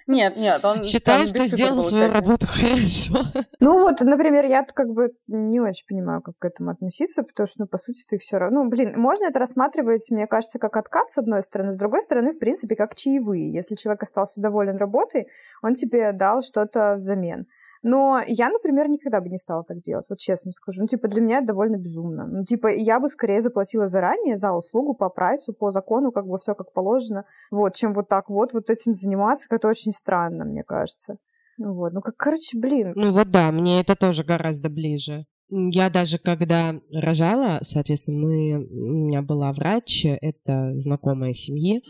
Нет, 0.07 0.37
нет, 0.37 0.65
он 0.65 0.85
считает, 0.85 1.29
что 1.29 1.47
сделал 1.47 1.83
свою 1.89 2.13
работу 2.13 2.47
хорошо. 2.47 3.25
Ну 3.59 3.81
вот, 3.81 4.01
например, 4.01 4.45
я 4.45 4.63
как 4.63 4.89
бы 4.89 5.11
не 5.27 5.61
очень 5.61 5.87
понимаю, 5.89 6.23
как 6.23 6.35
к 6.39 6.45
этому 6.45 6.71
относиться, 6.71 7.23
потому 7.23 7.47
что, 7.47 7.63
ну, 7.63 7.67
по 7.67 7.79
сути, 7.79 8.05
ты 8.09 8.19
все 8.19 8.39
равно... 8.39 8.63
Ну, 8.63 8.71
блин, 8.71 8.95
можно 8.97 9.25
это 9.25 9.39
рассматривать, 9.39 10.07
мне 10.11 10.27
кажется, 10.27 10.59
как 10.59 10.77
откат, 10.77 11.11
с 11.11 11.19
одной 11.19 11.43
стороны, 11.43 11.73
с 11.73 11.77
другой 11.77 12.03
стороны, 12.03 12.33
в 12.33 12.39
принципе, 12.39 12.77
как 12.77 12.95
чаевые. 12.95 13.53
Если 13.53 13.75
человек 13.75 14.03
остался 14.03 14.41
доволен 14.41 14.77
работой, 14.77 15.27
он 15.63 15.75
тебе 15.75 16.13
дал 16.13 16.43
что-то 16.43 16.95
взамен. 16.97 17.47
Но 17.89 18.21
я, 18.27 18.49
например, 18.51 18.89
никогда 18.89 19.21
бы 19.21 19.29
не 19.29 19.39
стала 19.39 19.63
так 19.63 19.81
делать, 19.81 20.07
вот 20.09 20.19
честно 20.19 20.51
скажу. 20.51 20.81
Ну, 20.81 20.89
типа, 20.89 21.07
для 21.07 21.21
меня 21.21 21.39
это 21.39 21.47
довольно 21.47 21.77
безумно. 21.77 22.27
Ну, 22.27 22.45
типа, 22.45 22.67
я 22.67 22.99
бы 22.99 23.09
скорее 23.09 23.41
заплатила 23.41 23.87
заранее 23.87 24.37
за 24.37 24.55
услугу 24.55 24.95
по 24.95 25.09
прайсу, 25.09 25.53
по 25.53 25.71
закону, 25.71 26.11
как 26.11 26.27
бы 26.27 26.37
все 26.39 26.57
как 26.57 26.73
положено, 26.73 27.27
вот, 27.53 27.77
чем 27.77 27.93
вот 27.93 28.09
так 28.09 28.29
вот, 28.29 28.53
вот 28.55 28.71
этим 28.71 28.93
заниматься, 28.93 29.47
это 29.51 29.69
очень 29.69 29.93
странно, 29.93 30.45
мне 30.45 30.65
кажется. 30.65 31.19
Ну 31.59 31.75
вот, 31.75 31.93
ну 31.93 32.01
как, 32.01 32.17
короче, 32.17 32.59
блин. 32.59 32.93
Ну 32.97 33.13
вот 33.13 33.31
да, 33.31 33.53
мне 33.53 33.81
это 33.81 33.95
тоже 33.95 34.25
гораздо 34.25 34.69
ближе. 34.69 35.25
Я 35.49 35.89
даже 35.89 36.19
когда 36.19 36.75
рожала, 36.93 37.61
соответственно, 37.63 38.19
мы, 38.19 38.67
у 38.67 39.07
меня 39.07 39.23
была 39.23 39.53
врач, 39.53 40.05
это 40.05 40.77
знакомая 40.77 41.35
семьи, 41.35 41.83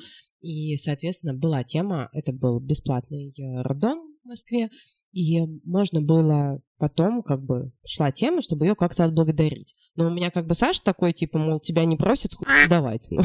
и, 0.43 0.77
соответственно, 0.77 1.33
была 1.33 1.65
тема, 1.65 2.11
это 2.13 2.35
был 2.35 2.61
бесплатный 2.61 3.31
э, 3.31 3.63
роддом 3.63 3.99
в 4.23 4.29
Москве, 4.29 4.69
и 5.13 5.47
можно 5.65 6.01
было 6.01 6.61
потом, 6.79 7.23
как 7.23 7.43
бы, 7.43 7.73
шла 7.87 8.13
тема, 8.13 8.43
чтобы 8.43 8.67
ее 8.67 8.75
как-то 8.75 9.05
отблагодарить. 9.05 9.75
Но 9.97 10.09
у 10.09 10.11
меня 10.11 10.31
как 10.31 10.47
бы 10.47 10.55
Саша 10.55 10.83
такой, 10.83 11.13
типа, 11.13 11.39
мол, 11.39 11.59
тебя 11.59 11.85
не 11.85 11.97
просят, 11.97 12.33
давать. 12.69 13.09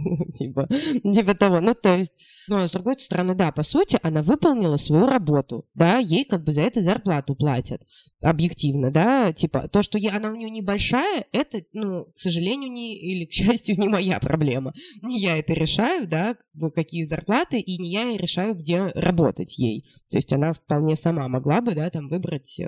Ну, 0.00 0.30
типа, 0.38 0.68
типа 1.02 1.34
того. 1.34 1.60
Ну, 1.60 1.74
то 1.74 1.96
есть, 1.96 2.12
ну, 2.46 2.58
а 2.58 2.68
с 2.68 2.70
другой 2.70 2.98
стороны, 2.98 3.34
да, 3.34 3.50
по 3.50 3.62
сути, 3.62 3.98
она 4.02 4.22
выполнила 4.22 4.76
свою 4.76 5.06
работу, 5.06 5.66
да, 5.74 5.98
ей 5.98 6.24
как 6.24 6.44
бы 6.44 6.52
за 6.52 6.62
это 6.62 6.82
зарплату 6.82 7.34
платят, 7.34 7.82
объективно, 8.20 8.90
да, 8.90 9.32
типа, 9.32 9.68
то, 9.68 9.82
что 9.82 9.98
я, 9.98 10.16
она 10.16 10.30
у 10.30 10.36
нее 10.36 10.50
небольшая, 10.50 11.26
это, 11.32 11.62
ну, 11.72 12.06
к 12.06 12.18
сожалению, 12.18 12.70
не, 12.70 12.96
или 12.96 13.26
к 13.26 13.32
счастью, 13.32 13.78
не 13.78 13.88
моя 13.88 14.20
проблема. 14.20 14.72
Не 15.02 15.18
я 15.18 15.36
это 15.36 15.52
решаю, 15.52 16.08
да, 16.08 16.36
какие 16.74 17.04
зарплаты, 17.04 17.60
и 17.60 17.78
не 17.78 17.92
я 17.92 18.16
решаю, 18.16 18.54
где 18.54 18.86
работать 18.94 19.58
ей. 19.58 19.84
То 20.10 20.18
есть 20.18 20.32
она 20.32 20.52
вполне 20.52 20.96
сама 20.96 21.28
могла 21.28 21.60
бы, 21.60 21.74
да, 21.74 21.90
там 21.90 22.08
выбрать 22.08 22.58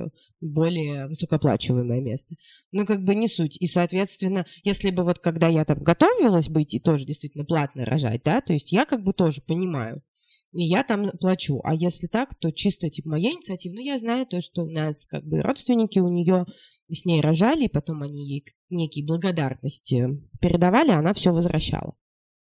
более 0.41 1.07
высокооплачиваемое 1.07 2.01
место. 2.01 2.35
Ну, 2.73 2.87
как 2.87 3.05
бы 3.05 3.15
не 3.15 3.29
суть. 3.29 3.57
И, 3.61 3.67
соответственно, 3.67 4.47
если 4.65 4.91
бы 4.91 5.05
вот 5.05 5.19
когда 5.19 5.49
я 5.49 5.65
там 5.65 5.79
готовилась 5.83 6.49
быть 6.49 6.75
и 6.75 6.81
тоже 6.81 7.05
действительно 7.05 7.45
платно 7.45 7.85
рожать, 7.85 8.23
да, 8.25 8.41
то 8.41 8.53
есть 8.53 8.73
я 8.73 8.85
как 8.85 9.03
бы 9.03 9.13
тоже 9.13 9.43
понимаю, 9.43 10.03
и 10.53 10.65
я 10.65 10.83
там 10.83 11.11
плачу. 11.21 11.61
А 11.65 11.75
если 11.75 12.07
так, 12.07 12.35
то 12.39 12.51
чисто 12.51 12.91
типа 12.91 13.11
моя 13.11 13.31
инициатива. 13.31 13.75
Ну, 13.75 13.81
я 13.81 13.99
знаю 13.99 14.27
то, 14.27 14.41
что 14.41 14.63
у 14.63 14.71
нас 14.71 15.07
как 15.07 15.25
бы 15.25 15.43
родственники 15.43 15.99
у 15.99 16.09
нее 16.09 16.47
с 16.89 17.05
ней 17.05 17.21
рожали, 17.21 17.65
и 17.65 17.69
потом 17.69 18.03
они 18.03 18.27
ей 18.27 18.45
некие 18.69 19.07
благодарности 19.07 20.09
передавали, 20.41 20.91
а 20.91 20.99
она 20.99 21.15
все 21.15 21.33
возвращала. 21.33 21.95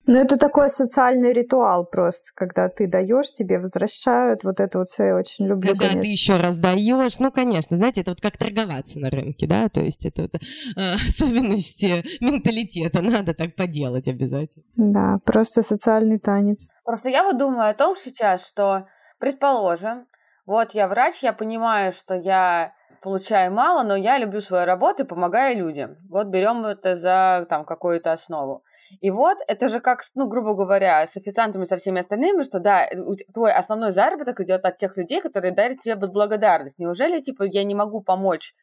Ну, 0.08 0.18
это 0.18 0.38
такой 0.38 0.70
социальный 0.70 1.34
ритуал 1.34 1.86
просто, 1.86 2.32
когда 2.34 2.70
ты 2.70 2.88
даешь, 2.88 3.34
тебе 3.34 3.60
возвращают. 3.60 4.46
Вот 4.46 4.62
это 4.62 4.80
вот 4.80 4.88
все 4.88 5.08
я 5.08 5.16
очень 5.18 5.48
люблю, 5.48 5.72
Когда 5.72 5.90
конечно. 5.90 6.04
ты 6.04 6.08
еще 6.08 6.38
раз 6.38 6.58
даешь, 6.58 7.20
ну, 7.20 7.30
конечно, 7.30 7.76
знаете, 7.76 8.02
это 8.02 8.12
вот 8.12 8.22
как 8.22 8.38
торговаться 8.38 9.00
на 9.00 9.10
рынке, 9.10 9.48
да, 9.48 9.68
то 9.68 9.82
есть 9.82 10.06
это, 10.06 10.24
это 10.24 10.40
э, 10.78 10.94
особенности 11.10 12.06
менталитета, 12.22 13.02
надо 13.02 13.34
так 13.34 13.56
поделать 13.56 14.08
обязательно. 14.08 14.64
Да, 14.78 15.20
просто 15.26 15.62
социальный 15.62 16.20
танец. 16.20 16.70
Просто 16.86 17.10
я 17.10 17.24
вот 17.24 17.38
думаю 17.38 17.70
о 17.70 17.74
том 17.74 17.94
сейчас, 17.94 18.48
что, 18.48 18.88
предположим, 19.20 20.06
вот 20.46 20.74
я 20.74 20.88
врач, 20.88 21.16
я 21.22 21.34
понимаю, 21.34 21.92
что 21.92 22.14
я 22.14 22.72
получаю 23.02 23.52
мало, 23.52 23.84
но 23.84 23.96
я 23.96 24.18
люблю 24.18 24.42
свою 24.42 24.66
работу 24.66 25.04
и 25.04 25.06
помогаю 25.06 25.58
людям. 25.58 25.98
Вот 26.10 26.28
берем 26.28 26.66
это 26.66 26.96
за 26.96 27.46
там 27.50 27.66
какую-то 27.66 28.12
основу. 28.12 28.64
И 29.02 29.12
вот 29.12 29.38
это 29.48 29.70
же 29.70 29.80
как, 29.80 30.02
ну, 30.16 30.28
грубо 30.28 30.54
говоря, 30.54 31.06
с 31.06 31.18
официантами, 31.18 31.66
со 31.66 31.78
всеми 31.78 32.00
остальными, 32.00 32.44
что 32.44 32.60
да, 32.60 32.88
твой 33.34 33.52
основной 33.52 33.92
заработок 33.92 34.40
идет 34.40 34.66
от 34.66 34.78
тех 34.78 34.98
людей, 34.98 35.22
которые 35.22 35.54
дарят 35.54 35.80
тебе 35.80 35.96
благодарность. 35.96 36.80
Неужели, 36.80 37.22
типа, 37.22 37.44
я 37.44 37.64
не 37.64 37.76
могу 37.76 38.02
помочь 38.02 38.54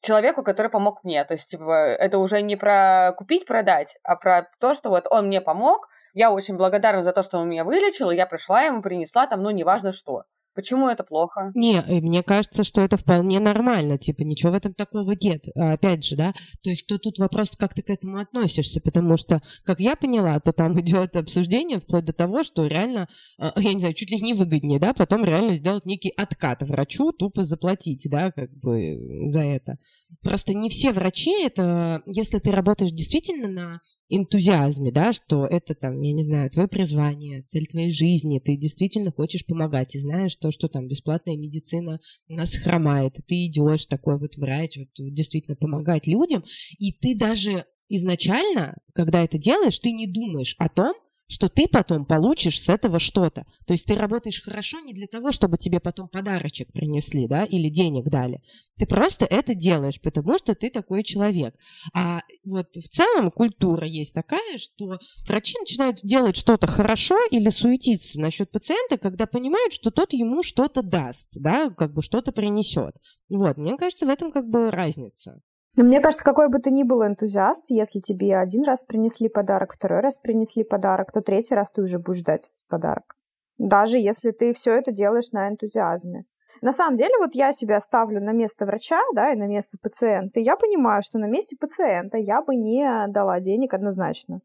человеку, 0.00 0.42
который 0.42 0.70
помог 0.70 1.04
мне? 1.04 1.24
То 1.24 1.34
есть, 1.34 1.48
типа, 1.48 1.72
это 1.72 2.18
уже 2.18 2.42
не 2.42 2.56
про 2.56 3.12
купить, 3.16 3.46
продать, 3.46 3.98
а 4.02 4.16
про 4.16 4.48
то, 4.60 4.74
что 4.74 4.90
вот 4.90 5.06
он 5.10 5.26
мне 5.26 5.40
помог, 5.40 5.88
я 6.14 6.30
очень 6.30 6.56
благодарна 6.56 7.02
за 7.02 7.12
то, 7.12 7.22
что 7.22 7.38
он 7.38 7.48
меня 7.48 7.64
вылечил, 7.64 8.10
и 8.10 8.16
я 8.16 8.26
пришла 8.26 8.62
ему, 8.62 8.82
принесла 8.82 9.26
там, 9.26 9.42
ну, 9.42 9.50
неважно 9.50 9.92
что. 9.92 10.24
Почему 10.56 10.88
это 10.88 11.04
плохо? 11.04 11.52
Не, 11.54 11.84
э, 11.86 12.00
мне 12.00 12.22
кажется, 12.22 12.64
что 12.64 12.80
это 12.80 12.96
вполне 12.96 13.40
нормально, 13.40 13.98
типа 13.98 14.22
ничего 14.22 14.52
в 14.52 14.54
этом 14.54 14.72
такого 14.72 15.12
нет. 15.12 15.44
А, 15.54 15.74
опять 15.74 16.02
же, 16.02 16.16
да, 16.16 16.32
то 16.62 16.70
есть 16.70 16.86
то 16.86 16.98
тут 16.98 17.18
вопрос, 17.18 17.50
как 17.50 17.74
ты 17.74 17.82
к 17.82 17.90
этому 17.90 18.18
относишься, 18.18 18.80
потому 18.80 19.18
что, 19.18 19.42
как 19.64 19.80
я 19.80 19.96
поняла, 19.96 20.40
то 20.40 20.52
там 20.52 20.72
идет 20.80 21.14
обсуждение 21.14 21.78
вплоть 21.78 22.06
до 22.06 22.14
того, 22.14 22.42
что 22.42 22.66
реально, 22.66 23.06
а, 23.38 23.52
я 23.60 23.74
не 23.74 23.80
знаю, 23.80 23.92
чуть 23.92 24.10
ли 24.10 24.18
не 24.18 24.32
выгоднее, 24.32 24.80
да, 24.80 24.94
потом 24.94 25.26
реально 25.26 25.54
сделать 25.54 25.84
некий 25.84 26.12
откат 26.16 26.62
врачу, 26.62 27.12
тупо 27.12 27.44
заплатить, 27.44 28.08
да, 28.10 28.32
как 28.32 28.50
бы 28.56 28.98
за 29.26 29.40
это. 29.40 29.76
Просто 30.22 30.54
не 30.54 30.70
все 30.70 30.92
врачи 30.92 31.32
это, 31.44 32.02
если 32.06 32.38
ты 32.38 32.50
работаешь 32.50 32.92
действительно 32.92 33.48
на 33.48 33.80
энтузиазме, 34.08 34.92
да, 34.92 35.12
что 35.12 35.46
это 35.46 35.74
там, 35.74 36.00
я 36.00 36.12
не 36.12 36.24
знаю, 36.24 36.50
твое 36.50 36.68
призвание, 36.68 37.42
цель 37.42 37.66
твоей 37.66 37.90
жизни, 37.90 38.38
ты 38.38 38.56
действительно 38.56 39.10
хочешь 39.10 39.44
помогать 39.44 39.94
и 39.94 40.00
знаешь, 40.00 40.32
что, 40.32 40.45
что 40.50 40.68
там 40.68 40.88
бесплатная 40.88 41.36
медицина 41.36 42.00
у 42.28 42.34
нас 42.34 42.56
хромает, 42.56 43.18
и 43.18 43.22
ты 43.22 43.46
идешь 43.46 43.86
такой 43.86 44.18
вот 44.18 44.36
врач, 44.36 44.78
вот 44.78 44.88
действительно 45.12 45.56
помогать 45.56 46.06
людям, 46.06 46.44
и 46.78 46.92
ты 46.92 47.16
даже 47.16 47.64
изначально, 47.88 48.76
когда 48.94 49.22
это 49.22 49.38
делаешь, 49.38 49.78
ты 49.78 49.92
не 49.92 50.06
думаешь 50.06 50.54
о 50.58 50.68
том, 50.68 50.94
что 51.28 51.48
ты 51.48 51.66
потом 51.66 52.04
получишь 52.04 52.62
с 52.62 52.68
этого 52.68 52.98
что-то. 52.98 53.44
То 53.66 53.72
есть 53.72 53.86
ты 53.86 53.94
работаешь 53.96 54.42
хорошо 54.42 54.78
не 54.80 54.92
для 54.92 55.06
того, 55.06 55.32
чтобы 55.32 55.58
тебе 55.58 55.80
потом 55.80 56.08
подарочек 56.08 56.72
принесли, 56.72 57.26
да, 57.26 57.44
или 57.44 57.68
денег 57.68 58.08
дали. 58.08 58.42
Ты 58.78 58.86
просто 58.86 59.24
это 59.24 59.54
делаешь, 59.54 60.00
потому 60.00 60.38
что 60.38 60.54
ты 60.54 60.70
такой 60.70 61.02
человек. 61.02 61.54
А 61.94 62.20
вот 62.44 62.68
в 62.76 62.88
целом 62.88 63.30
культура 63.30 63.86
есть 63.86 64.14
такая, 64.14 64.58
что 64.58 64.98
врачи 65.26 65.58
начинают 65.58 66.00
делать 66.02 66.36
что-то 66.36 66.66
хорошо 66.66 67.16
или 67.30 67.48
суетиться 67.48 68.20
насчет 68.20 68.50
пациента, 68.50 68.98
когда 68.98 69.26
понимают, 69.26 69.72
что 69.72 69.90
тот 69.90 70.12
ему 70.12 70.42
что-то 70.42 70.82
даст, 70.82 71.28
да, 71.34 71.70
как 71.70 71.92
бы 71.92 72.02
что-то 72.02 72.32
принесет. 72.32 72.96
Вот, 73.28 73.58
мне 73.58 73.76
кажется, 73.76 74.06
в 74.06 74.10
этом 74.10 74.30
как 74.30 74.48
бы 74.48 74.70
разница. 74.70 75.40
Но 75.76 75.84
мне 75.84 76.00
кажется, 76.00 76.24
какой 76.24 76.48
бы 76.48 76.58
ты 76.58 76.70
ни 76.70 76.82
был 76.82 77.06
энтузиаст, 77.06 77.66
если 77.68 78.00
тебе 78.00 78.38
один 78.38 78.64
раз 78.64 78.82
принесли 78.82 79.28
подарок, 79.28 79.74
второй 79.74 80.00
раз 80.00 80.16
принесли 80.16 80.64
подарок, 80.64 81.12
то 81.12 81.20
третий 81.20 81.54
раз 81.54 81.70
ты 81.70 81.82
уже 81.82 81.98
будешь 81.98 82.20
ждать 82.20 82.46
этот 82.46 82.66
подарок. 82.66 83.14
Даже 83.58 83.98
если 83.98 84.30
ты 84.30 84.54
все 84.54 84.72
это 84.72 84.90
делаешь 84.90 85.32
на 85.32 85.48
энтузиазме. 85.48 86.24
На 86.62 86.72
самом 86.72 86.96
деле, 86.96 87.12
вот 87.18 87.34
я 87.34 87.52
себя 87.52 87.78
ставлю 87.80 88.22
на 88.22 88.32
место 88.32 88.64
врача, 88.64 89.02
да, 89.14 89.32
и 89.32 89.36
на 89.36 89.46
место 89.46 89.76
пациента, 89.82 90.40
и 90.40 90.42
я 90.42 90.56
понимаю, 90.56 91.02
что 91.02 91.18
на 91.18 91.26
месте 91.26 91.56
пациента 91.60 92.16
я 92.16 92.40
бы 92.40 92.56
не 92.56 92.88
дала 93.08 93.40
денег 93.40 93.74
однозначно. 93.74 94.40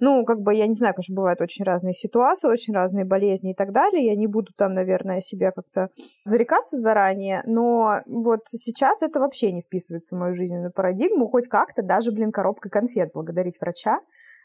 Ну, 0.00 0.24
как 0.24 0.40
бы, 0.40 0.54
я 0.54 0.66
не 0.66 0.74
знаю, 0.74 0.94
конечно, 0.94 1.14
бывают 1.14 1.40
очень 1.40 1.64
разные 1.64 1.94
ситуации, 1.94 2.48
очень 2.48 2.74
разные 2.74 3.04
болезни 3.04 3.52
и 3.52 3.54
так 3.54 3.72
далее. 3.72 4.06
Я 4.06 4.14
не 4.14 4.26
буду 4.26 4.52
там, 4.56 4.74
наверное, 4.74 5.20
себя 5.20 5.50
как-то 5.50 5.88
зарекаться 6.24 6.76
заранее, 6.76 7.42
но 7.46 8.00
вот 8.06 8.40
сейчас 8.48 9.02
это 9.02 9.20
вообще 9.20 9.52
не 9.52 9.62
вписывается 9.62 10.14
в 10.14 10.18
мою 10.18 10.34
жизненную 10.34 10.72
парадигму. 10.72 11.28
Хоть 11.28 11.48
как-то 11.48 11.82
даже, 11.82 12.12
блин, 12.12 12.30
коробкой 12.30 12.70
конфет 12.70 13.10
благодарить 13.12 13.60
врача. 13.60 14.00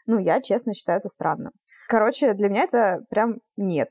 Ну, 0.06 0.18
я 0.18 0.40
честно 0.40 0.74
считаю 0.74 0.98
это 0.98 1.08
странно. 1.08 1.50
Короче, 1.88 2.34
для 2.34 2.48
меня 2.48 2.64
это 2.64 3.04
прям 3.08 3.38
нет. 3.56 3.88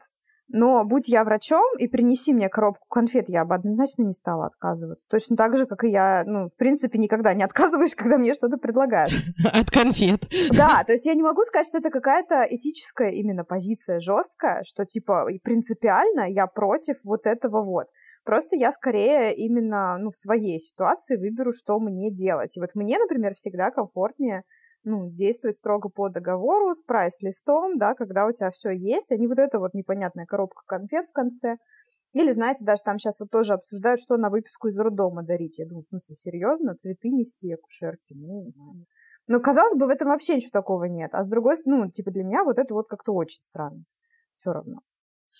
Но 0.53 0.85
будь 0.85 1.09
я 1.09 1.23
врачом 1.23 1.65
и 1.79 1.87
принеси 1.87 2.31
мне 2.31 2.47
коробку 2.47 2.87
конфет, 2.87 3.27
я 3.27 3.43
бы 3.43 3.55
однозначно 3.55 4.03
не 4.03 4.11
стала 4.11 4.45
отказываться. 4.45 5.09
Точно 5.09 5.35
так 5.35 5.57
же, 5.57 5.65
как 5.65 5.83
и 5.83 5.89
я, 5.89 6.21
ну, 6.27 6.47
в 6.47 6.55
принципе, 6.55 6.99
никогда 6.99 7.33
не 7.33 7.43
отказываюсь, 7.43 7.95
когда 7.95 8.19
мне 8.19 8.35
что-то 8.35 8.57
предлагают. 8.57 9.11
От 9.43 9.71
конфет. 9.71 10.27
Да, 10.51 10.83
то 10.87 10.93
есть 10.93 11.07
я 11.07 11.15
не 11.15 11.23
могу 11.23 11.41
сказать, 11.41 11.65
что 11.65 11.79
это 11.79 11.89
какая-то 11.89 12.45
этическая 12.47 13.09
именно 13.09 13.43
позиция 13.43 13.99
жесткая, 13.99 14.61
что 14.63 14.85
типа 14.85 15.27
принципиально 15.43 16.29
я 16.29 16.45
против 16.45 16.97
вот 17.03 17.25
этого 17.25 17.63
вот. 17.63 17.87
Просто 18.23 18.55
я 18.55 18.71
скорее 18.71 19.33
именно 19.33 19.97
ну, 19.97 20.11
в 20.11 20.17
своей 20.17 20.59
ситуации 20.59 21.17
выберу, 21.17 21.51
что 21.51 21.79
мне 21.79 22.11
делать. 22.11 22.55
И 22.55 22.59
вот 22.59 22.69
мне, 22.75 22.99
например, 22.99 23.33
всегда 23.33 23.71
комфортнее 23.71 24.43
ну, 24.83 25.09
действовать 25.09 25.55
строго 25.55 25.89
по 25.89 26.09
договору 26.09 26.73
с 26.73 26.81
прайс-листом, 26.81 27.77
да, 27.77 27.93
когда 27.93 28.25
у 28.25 28.31
тебя 28.31 28.49
все 28.51 28.71
есть, 28.71 29.11
а 29.11 29.17
не 29.17 29.27
вот 29.27 29.39
эта 29.39 29.59
вот 29.59 29.73
непонятная 29.73 30.25
коробка 30.25 30.63
конфет 30.65 31.05
в 31.05 31.13
конце. 31.13 31.57
Или, 32.13 32.31
знаете, 32.31 32.65
даже 32.65 32.83
там 32.83 32.97
сейчас 32.97 33.19
вот 33.19 33.29
тоже 33.31 33.53
обсуждают, 33.53 33.99
что 33.99 34.17
на 34.17 34.29
выписку 34.29 34.67
из 34.67 34.77
роддома 34.77 35.23
дарить. 35.23 35.59
Я 35.59 35.65
думаю, 35.65 35.83
в 35.83 35.87
смысле, 35.87 36.15
серьезно? 36.15 36.75
Цветы 36.75 37.09
нести 37.09 37.51
акушерки? 37.53 38.13
Ну, 38.13 38.51
ну, 39.27 39.39
казалось 39.41 39.75
бы, 39.75 39.87
в 39.87 39.89
этом 39.89 40.09
вообще 40.09 40.35
ничего 40.35 40.51
такого 40.51 40.83
нет. 40.83 41.13
А 41.13 41.23
с 41.23 41.29
другой 41.29 41.57
стороны, 41.57 41.85
ну, 41.85 41.91
типа 41.91 42.11
для 42.11 42.23
меня 42.23 42.43
вот 42.43 42.59
это 42.59 42.73
вот 42.73 42.87
как-то 42.87 43.13
очень 43.13 43.41
странно. 43.41 43.83
Все 44.33 44.51
равно. 44.51 44.81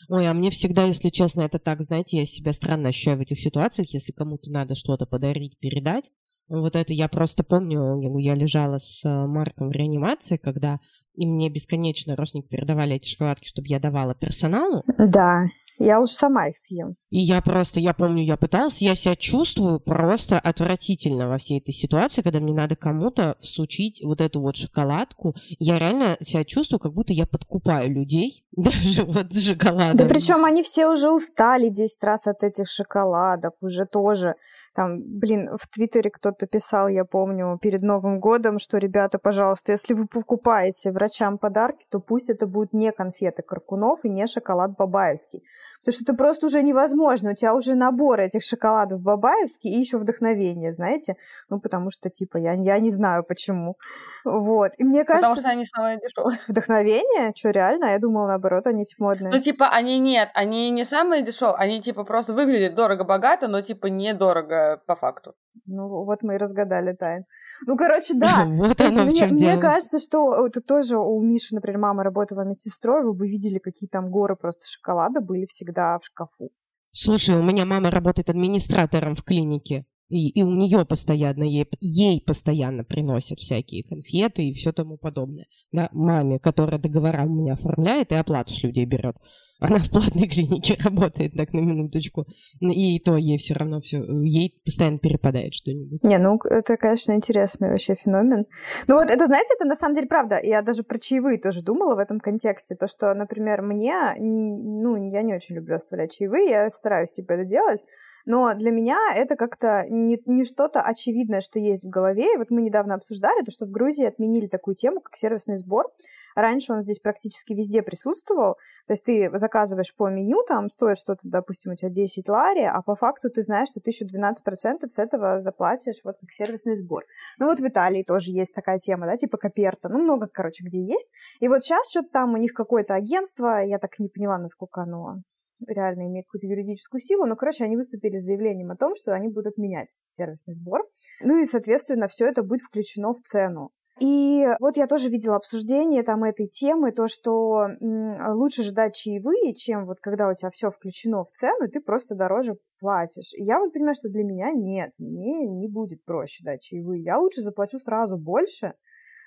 Ой, 0.09 0.27
а 0.27 0.33
мне 0.33 0.49
всегда, 0.49 0.85
если 0.85 1.09
честно, 1.09 1.41
это 1.41 1.59
так, 1.59 1.81
знаете, 1.81 2.17
я 2.17 2.25
себя 2.25 2.53
странно 2.53 2.89
ощущаю 2.89 3.17
в 3.17 3.21
этих 3.21 3.39
ситуациях, 3.39 3.93
если 3.93 4.11
кому-то 4.11 4.49
надо 4.49 4.75
что-то 4.75 5.05
подарить, 5.05 5.59
передать, 5.59 6.11
вот 6.49 6.75
это 6.75 6.93
я 6.93 7.07
просто 7.07 7.43
помню, 7.43 8.19
я 8.19 8.35
лежала 8.35 8.77
с 8.77 9.03
э, 9.05 9.09
Марком 9.09 9.69
в 9.69 9.71
реанимации, 9.71 10.37
когда 10.37 10.77
и 11.15 11.27
мне 11.27 11.49
бесконечно 11.49 12.15
родственники 12.15 12.47
передавали 12.47 12.95
эти 12.95 13.09
шоколадки, 13.09 13.47
чтобы 13.47 13.67
я 13.67 13.79
давала 13.79 14.15
персоналу. 14.15 14.83
Да. 14.97 15.43
Я 15.77 15.99
лучше 15.99 16.13
сама 16.13 16.47
их 16.47 16.57
съем. 16.57 16.95
И 17.09 17.19
я 17.19 17.41
просто, 17.41 17.79
я 17.79 17.93
помню, 17.93 18.23
я 18.23 18.37
пыталась, 18.37 18.81
я 18.81 18.95
себя 18.95 19.15
чувствую 19.15 19.79
просто 19.79 20.39
отвратительно 20.39 21.27
во 21.27 21.37
всей 21.37 21.59
этой 21.59 21.71
ситуации, 21.71 22.21
когда 22.21 22.39
мне 22.39 22.53
надо 22.53 22.75
кому-то 22.75 23.37
всучить 23.39 24.01
вот 24.03 24.21
эту 24.21 24.41
вот 24.41 24.55
шоколадку. 24.55 25.35
Я 25.59 25.77
реально 25.77 26.17
себя 26.21 26.43
чувствую, 26.43 26.79
как 26.79 26.93
будто 26.93 27.13
я 27.13 27.25
подкупаю 27.25 27.91
людей, 27.91 28.45
даже 28.51 29.03
вот 29.03 29.33
с 29.33 29.45
шоколадом. 29.45 29.97
Да 29.97 30.05
причем 30.05 30.45
они 30.45 30.63
все 30.63 30.87
уже 30.87 31.11
устали 31.11 31.69
10 31.69 32.03
раз 32.03 32.27
от 32.27 32.43
этих 32.43 32.67
шоколадок, 32.67 33.53
уже 33.61 33.85
тоже. 33.85 34.35
Там, 34.73 35.01
блин, 35.03 35.49
в 35.55 35.67
Твиттере 35.67 36.09
кто-то 36.09 36.47
писал, 36.47 36.87
я 36.87 37.05
помню, 37.05 37.59
перед 37.61 37.83
Новым 37.83 38.19
годом, 38.19 38.57
что, 38.57 38.79
ребята, 38.79 39.19
пожалуйста, 39.19 39.71
если 39.71 39.93
вы 39.93 40.07
покупаете 40.07 40.91
врачам 40.91 41.37
подарки, 41.37 41.85
то 41.91 41.99
пусть 41.99 42.31
это 42.31 42.47
будут 42.47 42.73
не 42.73 42.91
конфеты 42.91 43.43
Каркунов 43.43 44.03
и 44.03 44.09
не 44.09 44.25
шоколад 44.25 44.75
Бабаевский. 44.75 45.43
Потому 45.79 45.93
что 45.93 46.03
это 46.03 46.13
просто 46.13 46.45
уже 46.47 46.61
невозможно. 46.61 47.31
У 47.31 47.35
тебя 47.35 47.53
уже 47.53 47.75
набор 47.75 48.19
этих 48.19 48.43
шоколадов 48.43 49.01
Бабаевский 49.01 49.69
и 49.69 49.79
еще 49.79 49.97
вдохновение, 49.97 50.73
знаете? 50.73 51.15
Ну, 51.49 51.59
потому 51.59 51.91
что, 51.91 52.09
типа, 52.09 52.37
я, 52.37 52.53
я 52.53 52.79
не 52.79 52.91
знаю 52.91 53.23
почему. 53.23 53.77
Вот. 54.23 54.71
И 54.77 54.83
мне 54.85 55.03
кажется... 55.03 55.29
Потому 55.29 55.41
что 55.41 55.49
они 55.49 55.65
самые 55.65 55.99
дешевые. 55.99 56.39
Вдохновение? 56.47 57.33
Что, 57.35 57.51
реально? 57.51 57.85
Я 57.85 57.99
думала, 57.99 58.27
наоборот, 58.27 58.67
они 58.67 58.85
типа 58.85 59.03
модные. 59.03 59.33
Ну, 59.33 59.41
типа, 59.41 59.69
они 59.69 59.99
нет, 59.99 60.29
они 60.33 60.69
не 60.69 60.85
самые 60.85 61.21
дешевые, 61.21 61.57
они, 61.57 61.81
типа, 61.81 62.03
просто 62.03 62.33
выглядят 62.33 62.75
дорого-богато, 62.75 63.47
но, 63.47 63.61
типа, 63.61 63.87
недорого 63.87 64.81
по 64.85 64.95
факту. 64.95 65.35
Ну, 65.65 65.87
вот 66.05 66.23
мы 66.23 66.35
и 66.35 66.37
разгадали 66.37 66.93
тайн. 66.93 67.25
Ну, 67.65 67.77
короче, 67.77 68.13
да. 68.15 68.45
Вот 68.45 68.79
оно 68.81 69.05
мне, 69.05 69.27
мне 69.27 69.57
кажется, 69.57 69.99
что 69.99 70.45
это 70.45 70.61
тоже 70.61 70.97
у 70.97 71.21
Миши, 71.21 71.55
например, 71.55 71.79
мама 71.79 72.03
работала 72.03 72.45
медсестрой, 72.45 73.03
вы 73.03 73.13
бы 73.13 73.27
видели, 73.27 73.59
какие 73.59 73.89
там 73.89 74.09
горы 74.09 74.35
просто 74.35 74.65
шоколада 74.65 75.21
были 75.21 75.45
всегда 75.45 75.97
в 75.99 76.05
шкафу. 76.05 76.49
Слушай, 76.91 77.37
у 77.37 77.43
меня 77.43 77.65
мама 77.65 77.89
работает 77.89 78.29
администратором 78.29 79.15
в 79.15 79.23
клинике. 79.23 79.85
И, 80.09 80.29
и 80.29 80.43
у 80.43 80.51
нее 80.51 80.85
постоянно, 80.85 81.43
ей, 81.43 81.67
ей 81.79 82.21
постоянно 82.21 82.83
приносят 82.83 83.39
всякие 83.39 83.83
конфеты 83.83 84.43
и 84.43 84.53
все 84.53 84.71
тому 84.71 84.97
подобное. 84.97 85.47
Да, 85.71 85.89
маме, 85.91 86.37
которая 86.37 86.79
договора 86.79 87.23
у 87.23 87.33
меня 87.33 87.53
оформляет 87.53 88.11
и 88.11 88.15
оплату 88.15 88.53
с 88.53 88.61
людей 88.61 88.85
берет. 88.85 89.15
Она 89.59 89.79
в 89.79 89.89
платной 89.89 90.27
клинике 90.27 90.77
работает, 90.83 91.33
так 91.33 91.53
на 91.53 91.59
минуточку. 91.59 92.25
И 92.59 92.99
то 92.99 93.15
ей 93.15 93.37
все 93.37 93.53
равно 93.53 93.79
все, 93.81 94.03
ей 94.23 94.61
постоянно 94.65 94.99
перепадает 94.99 95.53
что-нибудь. 95.53 96.03
Не, 96.03 96.17
ну 96.17 96.37
это, 96.49 96.77
конечно, 96.77 97.13
интересный 97.13 97.69
вообще 97.69 97.95
феномен. 97.95 98.45
Ну 98.87 98.95
вот 98.95 99.09
это, 99.09 99.25
знаете, 99.25 99.53
это 99.55 99.65
на 99.65 99.75
самом 99.75 99.95
деле 99.95 100.07
правда. 100.07 100.39
Я 100.41 100.61
даже 100.61 100.83
про 100.83 100.99
чаевые 100.99 101.39
тоже 101.39 101.61
думала 101.61 101.95
в 101.95 101.99
этом 101.99 102.19
контексте. 102.19 102.75
То, 102.75 102.87
что, 102.87 103.13
например, 103.13 103.61
мне, 103.61 103.93
ну, 104.19 104.95
я 105.11 105.21
не 105.21 105.35
очень 105.35 105.55
люблю 105.55 105.75
оставлять 105.75 106.15
чаевые, 106.15 106.49
я 106.49 106.69
стараюсь, 106.69 107.13
типа, 107.13 107.33
это 107.33 107.45
делать. 107.45 107.83
Но 108.25 108.53
для 108.53 108.71
меня 108.71 108.97
это 109.15 109.35
как-то 109.35 109.85
не, 109.89 110.17
не 110.25 110.45
что-то 110.45 110.81
очевидное, 110.81 111.41
что 111.41 111.59
есть 111.59 111.85
в 111.85 111.89
голове. 111.89 112.33
И 112.33 112.37
вот 112.37 112.49
мы 112.49 112.61
недавно 112.61 112.95
обсуждали 112.95 113.43
то, 113.43 113.51
что 113.51 113.65
в 113.65 113.71
Грузии 113.71 114.05
отменили 114.05 114.47
такую 114.47 114.75
тему, 114.75 115.01
как 115.01 115.15
сервисный 115.15 115.57
сбор. 115.57 115.91
Раньше 116.35 116.73
он 116.73 116.81
здесь 116.81 116.99
практически 116.99 117.53
везде 117.53 117.81
присутствовал. 117.83 118.55
То 118.87 118.93
есть 118.93 119.03
ты 119.03 119.29
заказываешь 119.33 119.93
по 119.95 120.09
меню, 120.09 120.43
там 120.47 120.69
стоит 120.69 120.97
что-то, 120.97 121.21
допустим, 121.27 121.73
у 121.73 121.75
тебя 121.75 121.89
10 121.89 122.27
лари, 122.29 122.63
а 122.63 122.81
по 122.81 122.95
факту 122.95 123.29
ты 123.29 123.43
знаешь, 123.43 123.69
что 123.69 123.79
ты 123.79 123.91
еще 123.91 124.05
12% 124.05 124.87
с 124.87 124.99
этого 124.99 125.41
заплатишь 125.41 126.01
вот 126.03 126.15
как 126.19 126.31
сервисный 126.31 126.75
сбор. 126.75 127.03
Ну 127.39 127.47
вот 127.47 127.59
в 127.59 127.67
Италии 127.67 128.03
тоже 128.03 128.31
есть 128.31 128.53
такая 128.53 128.79
тема, 128.79 129.05
да, 129.05 129.17
типа 129.17 129.37
Коперта. 129.37 129.89
Ну 129.89 129.99
много, 129.99 130.27
короче, 130.27 130.63
где 130.63 130.81
есть. 130.81 131.09
И 131.39 131.47
вот 131.47 131.63
сейчас 131.63 131.89
что-то 131.89 132.09
там 132.11 132.33
у 132.33 132.37
них 132.37 132.53
какое-то 132.53 132.95
агентство, 132.95 133.63
я 133.63 133.79
так 133.79 133.99
не 133.99 134.09
поняла, 134.09 134.37
насколько 134.37 134.81
оно 134.81 135.23
реально 135.67 136.07
имеет 136.07 136.25
какую-то 136.27 136.47
юридическую 136.47 136.99
силу, 137.01 137.25
но, 137.25 137.35
короче, 137.35 137.63
они 137.63 137.75
выступили 137.75 138.17
с 138.17 138.25
заявлением 138.25 138.71
о 138.71 138.75
том, 138.75 138.95
что 138.95 139.13
они 139.13 139.27
будут 139.27 139.53
отменять 139.53 139.93
этот 139.95 140.11
сервисный 140.11 140.53
сбор. 140.53 140.87
Ну 141.21 141.41
и, 141.41 141.45
соответственно, 141.45 142.07
все 142.07 142.25
это 142.25 142.43
будет 142.43 142.61
включено 142.61 143.13
в 143.13 143.21
цену. 143.21 143.71
И 143.99 144.47
вот 144.59 144.75
я 144.75 144.87
тоже 144.87 145.09
видела 145.09 145.35
обсуждение 145.35 146.01
там 146.01 146.23
этой 146.23 146.47
темы, 146.47 146.91
то, 146.91 147.07
что 147.07 147.67
лучше 147.79 148.63
ждать 148.63 148.95
чаевые, 148.95 149.53
чем 149.53 149.85
вот 149.85 149.99
когда 149.99 150.27
у 150.27 150.33
тебя 150.33 150.49
все 150.49 150.71
включено 150.71 151.23
в 151.23 151.31
цену, 151.31 151.65
и 151.65 151.69
ты 151.69 151.79
просто 151.79 152.15
дороже 152.15 152.55
платишь. 152.79 153.33
И 153.37 153.43
я 153.43 153.59
вот 153.59 153.71
понимаю, 153.71 153.93
что 153.93 154.09
для 154.09 154.23
меня 154.23 154.51
нет, 154.51 154.93
мне 154.97 155.45
не 155.45 155.67
будет 155.69 156.03
проще 156.05 156.43
дать 156.43 156.61
чаевые. 156.61 157.03
Я 157.03 157.19
лучше 157.19 157.41
заплачу 157.41 157.77
сразу 157.77 158.17
больше, 158.17 158.73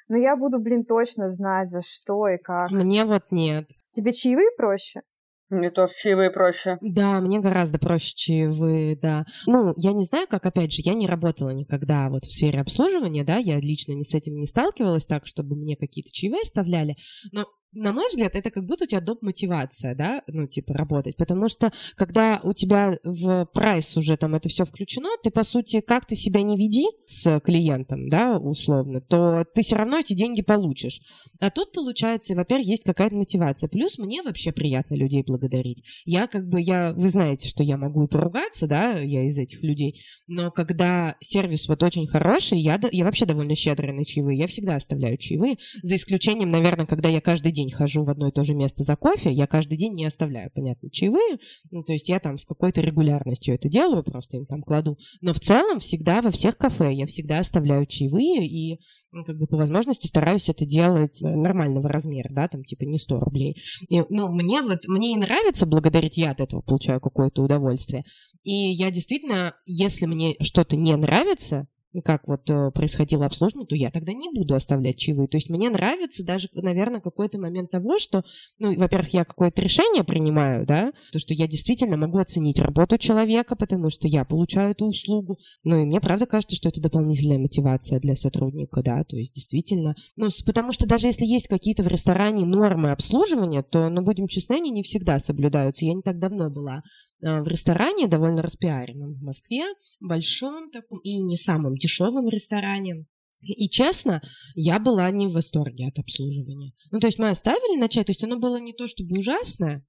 но 0.09 0.17
я 0.17 0.37
буду, 0.37 0.59
блин, 0.59 0.85
точно 0.85 1.29
знать, 1.29 1.71
за 1.71 1.83
что 1.83 2.27
и 2.27 2.37
как. 2.37 2.73
Мне 2.73 3.05
вот 3.05 3.31
нет. 3.31 3.69
Тебе 3.93 4.13
чаевые 4.13 4.49
проще? 4.57 5.03
Мне 5.49 5.71
тоже 5.71 5.93
чаевые 5.95 6.31
проще. 6.31 6.79
Да, 6.81 7.21
мне 7.21 7.39
гораздо 7.39 7.79
проще 7.79 8.13
чаевые, 8.17 8.97
да. 8.97 9.25
Ну, 9.47 9.75
я 9.77 9.93
не 9.93 10.05
знаю, 10.05 10.27
как, 10.29 10.45
опять 10.45 10.73
же, 10.73 10.83
я 10.85 10.95
не 10.95 11.07
работала 11.07 11.51
никогда 11.51 12.09
вот 12.09 12.25
в 12.25 12.33
сфере 12.33 12.61
обслуживания, 12.61 13.23
да, 13.23 13.37
я 13.37 13.61
лично 13.61 13.93
не 13.93 14.05
с 14.05 14.13
этим 14.13 14.35
не 14.35 14.47
сталкивалась 14.47 15.07
так, 15.07 15.27
чтобы 15.27 15.55
мне 15.55 15.77
какие-то 15.77 16.11
чаевые 16.13 16.43
оставляли, 16.43 16.97
но 17.33 17.47
на 17.73 17.93
мой 17.93 18.09
взгляд, 18.09 18.35
это 18.35 18.51
как 18.51 18.65
будто 18.65 18.85
у 18.85 18.87
тебя 18.87 19.01
доп. 19.01 19.23
мотивация, 19.23 19.95
да, 19.95 20.23
ну, 20.27 20.47
типа, 20.47 20.75
работать. 20.75 21.17
Потому 21.17 21.49
что, 21.49 21.73
когда 21.97 22.41
у 22.43 22.53
тебя 22.53 22.99
в 23.05 23.47
прайс 23.53 23.97
уже 23.97 24.17
там 24.17 24.35
это 24.35 24.49
все 24.49 24.65
включено, 24.65 25.09
ты, 25.23 25.31
по 25.31 25.43
сути, 25.43 25.81
как 25.81 26.07
ты 26.07 26.17
себя 26.17 26.43
не 26.43 26.57
веди 26.57 26.87
с 27.07 27.41
клиентом, 27.41 28.09
да, 28.09 28.39
условно, 28.39 29.01
то 29.01 29.45
ты 29.55 29.63
все 29.63 29.77
равно 29.77 29.99
эти 29.99 30.15
деньги 30.15 30.43
получишь. 30.43 31.01
А 31.41 31.51
тут, 31.51 31.73
получается, 31.73 32.35
во-первых, 32.35 32.67
есть 32.67 32.85
какая-то 32.85 33.15
мотивация. 33.15 33.69
Плюс 33.69 33.99
мне 33.99 34.23
вообще 34.23 34.53
приятно 34.53 34.95
людей 34.95 35.23
благодарить. 35.27 35.83
Я 36.05 36.27
как 36.27 36.49
бы, 36.49 36.61
я, 36.61 36.95
вы 36.95 37.11
знаете, 37.11 37.49
что 37.49 37.63
я 37.63 37.77
могу 37.77 38.05
и 38.05 38.09
поругаться, 38.09 38.67
да, 38.67 38.99
я 38.99 39.25
из 39.25 39.37
этих 39.37 39.63
людей, 39.63 40.01
но 40.27 40.51
когда 40.51 41.17
сервис 41.21 41.69
вот 41.69 41.83
очень 41.83 42.07
хороший, 42.07 42.59
я, 42.59 42.81
я 42.91 43.05
вообще 43.05 43.27
довольно 43.27 43.55
щедрая 43.55 43.93
на 43.93 44.05
чаевые, 44.05 44.39
я 44.39 44.47
всегда 44.47 44.77
оставляю 44.77 45.19
чаевые, 45.19 45.57
за 45.83 45.97
исключением, 45.97 46.51
наверное, 46.51 46.87
когда 46.87 47.09
я 47.09 47.21
каждый 47.21 47.53
день 47.57 47.73
хожу 47.73 48.05
в 48.05 48.11
одно 48.11 48.29
и 48.29 48.33
то 48.33 48.45
же 48.45 48.55
место 48.55 48.85
за 48.85 48.95
кофе, 48.95 49.33
я 49.33 49.47
каждый 49.47 49.77
день 49.77 49.95
не 49.95 50.05
оставляю, 50.05 50.51
понятно, 50.55 50.91
чаевые, 50.91 51.39
ну, 51.71 51.83
то 51.83 51.93
есть 51.93 52.09
я 52.09 52.21
там 52.21 52.39
с 52.39 52.45
какой-то 52.45 52.81
регулярностью 52.81 53.55
это 53.55 53.69
делаю, 53.69 54.05
просто 54.05 54.37
им 54.37 54.47
там 54.47 54.63
кладу, 54.63 54.97
но 55.21 55.33
в 55.33 55.41
целом 55.41 55.81
всегда 55.81 56.23
во 56.23 56.31
всех 56.31 56.57
кафе 56.57 56.93
я 56.93 57.07
всегда 57.07 57.41
оставляю 57.41 57.87
чаевые 57.87 58.47
и 58.47 58.79
ну, 59.17 59.25
как 59.25 59.39
бы 59.39 59.47
по 59.47 59.57
возможности 59.57 60.07
стараюсь 60.07 60.49
это 60.49 60.67
делать 60.67 61.23
э, 61.23 61.27
нормального 61.27 61.89
размера, 61.89 62.29
да, 62.31 62.49
там 62.49 62.65
типа 62.65 62.85
не 62.85 62.99
100 62.99 63.21
рублей. 63.21 63.57
И, 63.89 64.03
ну, 64.11 64.29
мне 64.29 64.61
вот, 64.61 64.87
мне 64.89 65.15
и 65.15 65.17
нравится 65.17 65.65
благодарить, 65.65 66.19
я 66.19 66.33
от 66.33 66.41
этого 66.41 66.61
получаю 66.61 67.01
какое-то 67.01 67.43
удовольствие. 67.43 68.05
И 68.43 68.53
я 68.53 68.91
действительно, 68.91 69.55
если 69.65 70.07
мне 70.07 70.37
что-то 70.43 70.77
не 70.77 70.95
нравится, 70.97 71.67
как 72.03 72.27
вот 72.27 72.49
э, 72.51 72.71
происходило 72.73 73.27
обслуживание, 73.27 73.67
то 73.67 73.75
я 73.75 73.91
тогда 73.91 74.13
не 74.13 74.31
буду 74.31 74.55
оставлять 74.55 74.97
чаевые. 74.97 75.29
То 75.29 75.37
есть 75.37 75.51
мне 75.51 75.71
нравится 75.71 76.25
даже, 76.25 76.49
наверное, 76.55 77.01
какой-то 77.01 77.41
момент 77.41 77.71
того, 77.71 77.99
что, 77.99 78.23
ну, 78.59 78.77
во-первых, 78.77 79.15
я 79.15 79.25
какое-то 79.25 79.63
решение 79.63 80.05
принимаю, 80.05 80.67
да, 80.67 80.93
то, 81.13 81.19
что 81.19 81.35
я 81.35 81.47
действительно 81.47 81.97
могу 81.97 82.19
оценить 82.19 82.59
работу 82.59 82.99
человека, 82.99 83.57
потому 83.57 83.91
что 83.91 84.09
я 84.09 84.25
получаю 84.25 84.73
эту 84.73 84.87
услугу. 84.87 85.39
Ну, 85.65 85.81
и 85.81 85.85
мне 85.85 86.01
правда 86.01 86.27
кажется, 86.27 86.57
что 86.57 86.69
это 86.69 86.81
дополнительная 86.81 87.39
мотивация 87.39 88.01
для 88.01 88.17
сотрудника, 88.17 88.83
да, 88.83 89.05
то 89.05 89.17
есть 89.17 89.35
действительно. 89.35 89.95
Ну, 90.17 90.29
потому 90.45 90.73
что 90.73 90.87
даже 90.87 91.07
если 91.07 91.25
есть 91.25 91.49
какие-то 91.49 91.83
в 91.83 91.89
ресторане 91.89 92.45
нормы 92.45 92.91
обслуживания, 92.91 93.63
то, 93.63 93.89
ну, 93.89 94.03
будем 94.03 94.27
честны, 94.27 94.55
они 94.55 94.71
не 94.71 94.83
всегда 94.83 95.19
соблюдаются. 95.19 95.85
Я 95.85 95.95
не 95.95 96.03
так 96.03 96.19
давно 96.19 96.51
была 96.51 96.83
в 97.21 97.49
ресторане, 97.49 98.07
довольно 98.07 98.43
распиаренном 98.43 99.15
в 99.15 99.23
Москве, 99.23 99.65
большом 100.01 100.71
таком 100.71 100.99
и 101.01 101.19
не 101.21 101.37
самом 101.37 101.77
дешевом 101.77 102.29
ресторане. 102.29 103.07
И 103.41 103.69
честно, 103.69 104.23
я 104.55 104.79
была 104.79 105.11
не 105.11 105.27
в 105.27 105.33
восторге 105.33 105.89
от 105.89 105.99
обслуживания. 105.99 106.73
Ну, 106.91 107.01
то 107.01 107.07
есть 107.07 107.19
мы 107.19 107.31
оставили 107.31 107.79
на 107.79 107.89
чай, 107.89 108.05
то 108.05 108.11
есть 108.11 108.25
оно 108.25 108.39
было 108.39 108.59
не 108.59 108.73
то 108.73 108.87
чтобы 108.89 109.19
ужасное, 109.19 109.87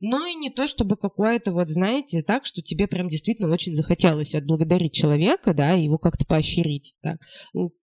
но 0.00 0.26
и 0.26 0.34
не 0.34 0.50
то 0.50 0.66
чтобы 0.66 0.96
какое-то, 0.96 1.52
вот 1.52 1.68
знаете, 1.68 2.22
так, 2.22 2.46
что 2.46 2.62
тебе 2.62 2.86
прям 2.86 3.08
действительно 3.08 3.52
очень 3.52 3.74
захотелось 3.74 4.34
отблагодарить 4.34 4.92
человека, 4.92 5.54
да, 5.54 5.74
и 5.74 5.84
его 5.84 5.98
как-то 5.98 6.24
поощрить. 6.26 6.94
Так. 7.02 7.18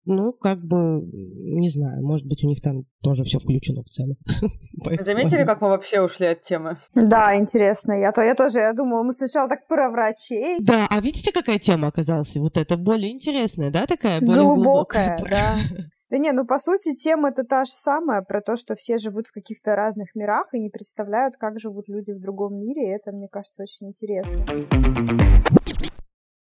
Ну, 0.05 0.33
как 0.33 0.65
бы, 0.65 1.01
не 1.03 1.69
знаю, 1.69 2.03
может 2.03 2.25
быть, 2.27 2.43
у 2.43 2.47
них 2.47 2.61
там 2.61 2.85
тоже 3.03 3.23
все 3.23 3.37
включено 3.37 3.83
в 3.83 3.89
цену. 3.89 4.15
Заметили, 4.99 5.45
как 5.45 5.61
мы 5.61 5.69
вообще 5.69 6.01
ушли 6.01 6.25
от 6.25 6.41
темы? 6.41 6.77
Да, 6.95 7.37
интересно. 7.37 7.93
Я, 7.93 8.11
то, 8.11 8.21
я 8.21 8.33
тоже, 8.33 8.57
я 8.57 8.73
думала, 8.73 9.03
мы 9.03 9.13
сначала 9.13 9.47
так 9.47 9.67
про 9.67 9.91
врачей. 9.91 10.57
Да, 10.59 10.87
а 10.89 10.99
видите, 11.01 11.31
какая 11.31 11.59
тема 11.59 11.89
оказалась? 11.89 12.35
Вот 12.35 12.57
это 12.57 12.77
более 12.77 13.11
интересная, 13.11 13.69
да, 13.69 13.85
такая? 13.85 14.21
Более 14.21 14.43
глубокая, 14.43 15.17
глубокая. 15.17 15.59
да. 15.69 15.85
Да 16.11 16.17
не, 16.17 16.33
ну 16.33 16.45
по 16.45 16.59
сути 16.59 16.93
тема 16.93 17.29
это 17.29 17.45
та 17.45 17.63
же 17.63 17.71
самая, 17.71 18.21
про 18.21 18.41
то, 18.41 18.57
что 18.57 18.75
все 18.75 18.97
живут 18.97 19.27
в 19.27 19.31
каких-то 19.31 19.77
разных 19.77 20.13
мирах 20.13 20.53
и 20.53 20.59
не 20.59 20.69
представляют, 20.69 21.37
как 21.37 21.57
живут 21.57 21.87
люди 21.87 22.11
в 22.11 22.19
другом 22.19 22.59
мире, 22.59 22.89
и 22.89 22.93
это, 22.93 23.13
мне 23.13 23.29
кажется, 23.29 23.63
очень 23.63 23.87
интересно. 23.87 24.45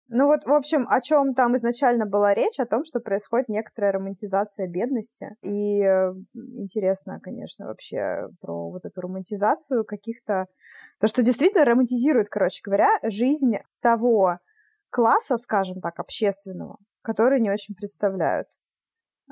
Ну 0.10 0.28
вот, 0.28 0.43
в 0.46 0.54
общем, 0.54 0.86
о 0.88 1.02
чем 1.02 1.34
там 1.34 1.58
изначально 1.58 2.06
была 2.06 2.36
речь, 2.36 2.60
о 2.60 2.67
том, 2.67 2.86
что 2.86 3.00
происходит 3.00 3.50
некоторая 3.50 3.93
романтизация 3.93 4.67
бедности. 4.67 5.36
И 5.41 5.82
э, 5.82 6.13
интересно, 6.36 7.20
конечно, 7.20 7.65
вообще 7.65 8.28
про 8.39 8.70
вот 8.70 8.86
эту 8.86 9.02
романтизацию 9.02 9.84
каких-то... 9.86 10.46
То, 11.00 11.08
что 11.08 11.24
действительно 11.24 11.65
романтизирует, 11.65 12.30
короче 12.30 12.62
говоря, 12.63 12.89
жизнь 13.04 13.56
того 13.82 14.38
класса, 14.91 15.36
скажем 15.38 15.82
так, 15.82 16.00
общественного, 16.00 16.78
который 17.02 17.41
не 17.41 17.50
очень 17.50 17.74
представляют. 17.74 18.48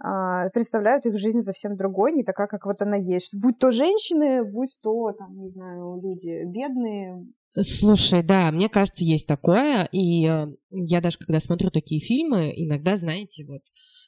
А, 0.01 0.49
представляют 0.49 1.05
их 1.05 1.17
жизнь 1.17 1.41
совсем 1.41 1.77
другой, 1.77 2.11
не 2.11 2.23
такая, 2.23 2.47
как 2.47 2.65
вот 2.65 2.81
она 2.81 2.97
есть. 2.97 3.33
Будь 3.35 3.59
то 3.59 3.71
женщины, 3.71 4.43
будь 4.43 4.77
то, 4.81 5.11
там, 5.17 5.37
не 5.37 5.47
знаю, 5.49 5.99
люди 6.01 6.43
бедные, 6.45 7.25
Слушай, 7.61 8.21
да, 8.21 8.51
мне 8.51 8.67
кажется, 8.67 9.05
есть 9.05 9.27
такое, 9.27 9.87
и 9.93 10.27
э, 10.27 10.47
я 10.71 10.99
даже 10.99 11.17
когда 11.17 11.39
смотрю 11.39 11.71
такие 11.71 12.01
фильмы, 12.01 12.51
иногда, 12.53 12.97
знаете, 12.97 13.45
вот, 13.45 13.61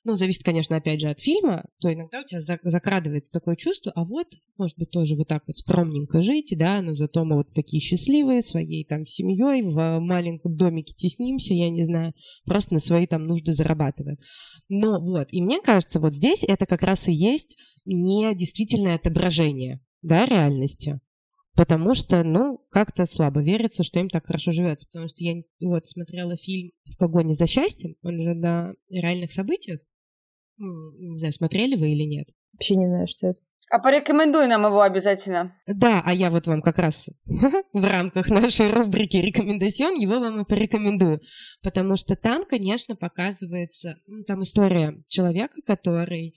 ну, 0.08 0.16
зависит, 0.16 0.42
конечно, 0.42 0.78
опять 0.78 1.02
же 1.02 1.10
от 1.10 1.20
фильма, 1.20 1.66
то 1.82 1.94
иногда 1.94 2.22
у 2.22 2.24
тебя 2.24 2.40
закрадывается 2.42 3.34
такое 3.34 3.58
чувство, 3.58 3.92
а 3.94 4.06
вот, 4.06 4.28
может 4.58 4.78
быть, 4.78 4.90
тоже 4.90 5.18
вот 5.18 5.28
так 5.28 5.44
вот 5.48 5.58
скромненько 5.58 6.22
жить, 6.22 6.56
да, 6.58 6.82
но 6.82 6.96
зато 6.96 7.26
мы 7.26 7.36
вот 7.36 7.54
такие 7.54 7.82
счастливые, 7.82 8.42
своей 8.42 8.86
там 8.86 9.06
семьей, 9.06 9.64
в 9.64 10.00
маленьком 10.00 10.56
домике 10.56 10.94
теснимся, 10.94 11.54
я 11.54 11.70
не 11.70 11.84
знаю, 11.84 12.14
просто 12.46 12.76
на 12.76 12.80
свои 12.80 13.06
там 13.06 13.28
нужды 13.28 13.52
зарабатываем. 13.52 14.18
Но 14.70 15.02
вот, 15.02 15.28
и 15.32 15.42
мне 15.42 15.60
кажется, 15.60 16.00
вот 16.00 16.14
здесь 16.14 16.40
это 16.42 16.66
как 16.66 16.84
раз 16.84 17.10
и 17.10 17.14
есть 17.14 17.58
не 17.84 18.34
действительное 18.34 18.96
отображение, 18.96 19.82
да, 20.04 20.26
реальности 20.26 21.02
потому 21.58 21.96
что, 21.96 22.24
ну, 22.24 22.60
как-то 22.70 23.06
слабо 23.08 23.42
верится, 23.42 23.84
что 23.84 24.00
им 24.00 24.10
так 24.10 24.28
хорошо 24.28 24.52
живется. 24.52 24.86
Потому 24.86 25.10
что 25.10 25.24
я 25.24 25.42
вот 25.60 25.88
смотрела 25.88 26.38
фильм 26.38 26.72
«В 26.86 26.98
погоне 26.98 27.34
за 27.34 27.48
счастьем», 27.48 27.96
он 28.04 28.24
же 28.24 28.36
на 28.36 28.74
реальных 28.90 29.34
событиях. 29.34 29.82
Не 30.58 31.18
знаю, 31.18 31.34
смотрели 31.34 31.76
вы 31.76 31.92
или 31.92 32.04
нет. 32.04 32.28
Вообще 32.54 32.76
не 32.76 32.88
знаю, 32.88 33.08
что 33.08 33.28
это. 33.28 33.40
А 33.70 33.80
порекомендуй 33.80 34.48
нам 34.48 34.66
его 34.66 34.82
обязательно. 34.82 35.54
Да, 35.68 36.02
а 36.06 36.14
я 36.14 36.32
вот 36.32 36.48
вам 36.48 36.62
как 36.62 36.78
раз 36.78 37.10
в 37.26 37.84
рамках 37.84 38.30
нашей 38.30 38.72
рубрики 38.72 39.18
«Рекомендацион» 39.18 39.96
его 39.96 40.20
вам 40.20 40.42
и 40.42 40.46
порекомендую. 40.46 41.20
Потому 41.62 41.98
что 41.98 42.16
там, 42.16 42.46
конечно, 42.46 42.96
показывается... 42.96 43.98
Ну, 44.08 44.24
там 44.24 44.44
история 44.44 45.04
человека, 45.10 45.56
который... 45.66 46.36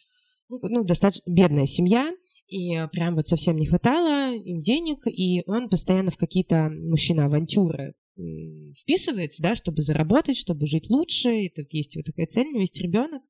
Ну, 0.49 0.59
ну, 0.63 0.85
достаточно 0.85 1.23
бедная 1.31 1.67
семья, 1.67 2.11
и 2.49 2.77
прям 2.91 3.15
вот 3.15 3.29
совсем 3.29 3.57
не 3.57 3.67
хватало 3.67 4.35
им 4.35 4.63
денег, 4.63 5.07
и 5.07 5.45
он 5.47 5.69
постоянно 5.69 6.11
в 6.11 6.17
какие-то 6.17 6.69
мужчина-авантюры 6.69 7.95
вписывается, 8.77 9.43
да, 9.43 9.55
чтобы 9.55 9.83
заработать, 9.83 10.37
чтобы 10.37 10.67
жить 10.67 10.91
лучше, 10.91 11.29
это 11.29 11.63
есть 11.71 11.97
вот 11.97 12.05
такая 12.05 12.27
цель, 12.27 12.49
у 12.49 12.51
него 12.51 12.61
есть 12.61 12.81
ребенок, 12.81 13.23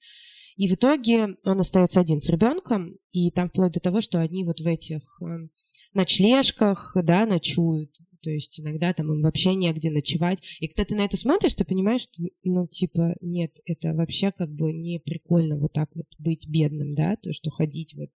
и 0.56 0.68
в 0.68 0.74
итоге 0.74 1.36
он 1.44 1.60
остается 1.60 2.00
один 2.00 2.20
с 2.20 2.28
ребенком, 2.28 2.96
и 3.12 3.30
там 3.30 3.48
вплоть 3.48 3.72
до 3.72 3.80
того, 3.80 4.00
что 4.00 4.20
они 4.20 4.44
вот 4.44 4.60
в 4.60 4.66
этих 4.66 5.02
э, 5.22 5.48
ночлежках, 5.94 6.96
да, 7.02 7.26
ночуют. 7.26 7.92
То 8.22 8.30
есть 8.30 8.60
иногда 8.60 8.92
там 8.92 9.12
им 9.12 9.22
вообще 9.22 9.54
негде 9.54 9.90
ночевать. 9.90 10.40
И 10.60 10.68
когда 10.68 10.84
ты 10.84 10.94
на 10.94 11.04
это 11.04 11.16
смотришь, 11.16 11.54
ты 11.54 11.64
понимаешь, 11.64 12.02
что, 12.02 12.22
ну, 12.44 12.66
типа, 12.66 13.16
нет, 13.20 13.58
это 13.64 13.94
вообще 13.94 14.30
как 14.30 14.50
бы 14.50 14.72
не 14.72 15.00
прикольно 15.00 15.56
вот 15.56 15.72
так 15.72 15.88
вот 15.94 16.06
быть 16.18 16.46
бедным, 16.46 16.94
да, 16.94 17.16
то, 17.16 17.32
что 17.32 17.50
ходить 17.50 17.94
вот 17.94 18.10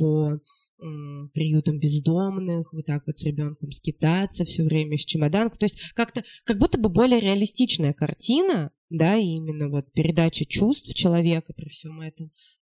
по 0.00 0.40
приютам 1.34 1.78
бездомных, 1.78 2.72
вот 2.72 2.86
так 2.86 3.02
вот 3.06 3.18
с 3.18 3.22
ребенком 3.22 3.70
скитаться 3.70 4.46
все 4.46 4.64
время 4.64 4.96
с 4.96 5.04
чемоданом. 5.04 5.50
То 5.50 5.66
есть 5.66 5.78
как-то, 5.94 6.24
как 6.44 6.58
будто 6.58 6.78
бы 6.78 6.88
более 6.88 7.20
реалистичная 7.20 7.92
картина, 7.92 8.70
да, 8.88 9.16
и 9.16 9.26
именно 9.26 9.68
вот 9.68 9.92
передача 9.92 10.46
чувств 10.46 10.94
человека 10.94 11.52
при 11.54 11.68
всем 11.68 12.00
этом. 12.00 12.30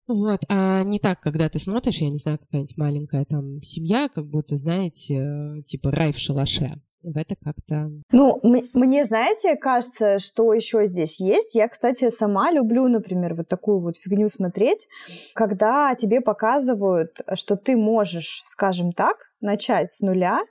Вот, 0.08 0.42
а 0.50 0.84
не 0.84 1.00
так, 1.00 1.20
когда 1.20 1.50
ты 1.50 1.58
смотришь, 1.58 1.98
я 1.98 2.12
не 2.12 2.18
знаю, 2.18 2.38
какая-нибудь 2.38 2.78
маленькая 2.78 3.26
там 3.26 3.60
семья, 3.64 4.08
как 4.08 4.30
будто, 4.30 4.56
знаете, 4.56 5.16
э, 5.16 5.64
типа 5.64 5.90
рай 5.90 6.14
в 6.14 6.20
шалаше 6.20 6.80
в 7.06 7.18
это 7.18 7.36
как-то... 7.36 7.92
Ну, 8.12 8.40
мне, 8.44 9.06
знаете, 9.06 9.56
кажется, 9.56 10.20
что 10.20 10.54
еще 10.54 10.86
здесь 10.86 11.20
есть. 11.20 11.56
Я, 11.56 11.68
кстати, 11.68 12.10
сама 12.10 12.52
люблю, 12.52 12.88
например, 12.88 13.36
вот 13.36 13.48
такую 13.48 13.80
вот 13.80 13.96
фигню 13.96 14.30
смотреть, 14.30 14.88
когда 15.34 15.94
тебе 15.96 16.22
показывают, 16.22 17.22
что 17.36 17.56
ты 17.56 17.78
можешь, 17.78 18.42
скажем 18.46 18.92
так, 18.92 19.18
начать 19.40 19.92
с 19.92 20.02
нуля 20.02 20.42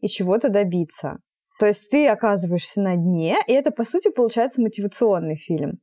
и 0.00 0.08
чего-то 0.08 0.48
добиться. 0.48 1.18
То 1.60 1.66
есть 1.66 1.90
ты 1.90 2.08
оказываешься 2.08 2.82
на 2.82 2.96
дне, 2.96 3.36
и 3.46 3.52
это, 3.52 3.70
по 3.70 3.84
сути, 3.84 4.10
получается 4.10 4.60
мотивационный 4.60 5.36
фильм 5.36 5.78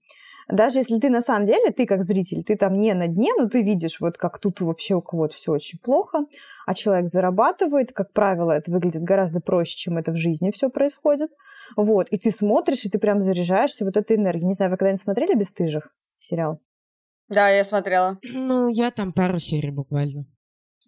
даже 0.49 0.79
если 0.79 0.99
ты 0.99 1.09
на 1.09 1.21
самом 1.21 1.45
деле, 1.45 1.71
ты 1.71 1.85
как 1.85 2.03
зритель, 2.03 2.43
ты 2.43 2.55
там 2.55 2.79
не 2.79 2.93
на 2.93 3.07
дне, 3.07 3.31
но 3.37 3.47
ты 3.47 3.61
видишь, 3.61 3.99
вот 4.01 4.17
как 4.17 4.39
тут 4.39 4.61
вообще 4.61 4.95
у 4.95 5.01
кого-то 5.01 5.35
все 5.35 5.51
очень 5.51 5.79
плохо, 5.79 6.25
а 6.65 6.73
человек 6.73 7.07
зарабатывает, 7.07 7.93
как 7.93 8.11
правило, 8.13 8.51
это 8.51 8.71
выглядит 8.71 9.03
гораздо 9.03 9.41
проще, 9.41 9.77
чем 9.77 9.97
это 9.97 10.11
в 10.11 10.15
жизни 10.15 10.51
все 10.51 10.69
происходит. 10.69 11.29
Вот, 11.77 12.07
и 12.09 12.17
ты 12.17 12.31
смотришь, 12.31 12.85
и 12.85 12.89
ты 12.89 12.97
прям 12.97 13.21
заряжаешься 13.21 13.85
вот 13.85 13.95
этой 13.95 14.17
энергией. 14.17 14.47
Не 14.47 14.53
знаю, 14.53 14.71
вы 14.71 14.77
когда-нибудь 14.77 15.03
смотрели 15.03 15.35
«Бестыжих» 15.35 15.93
сериал? 16.17 16.59
Да, 17.27 17.49
я 17.49 17.63
смотрела. 17.63 18.17
Ну, 18.23 18.69
я 18.69 18.89
там 18.89 19.13
пару 19.13 19.39
серий 19.39 19.69
буквально. 19.69 20.25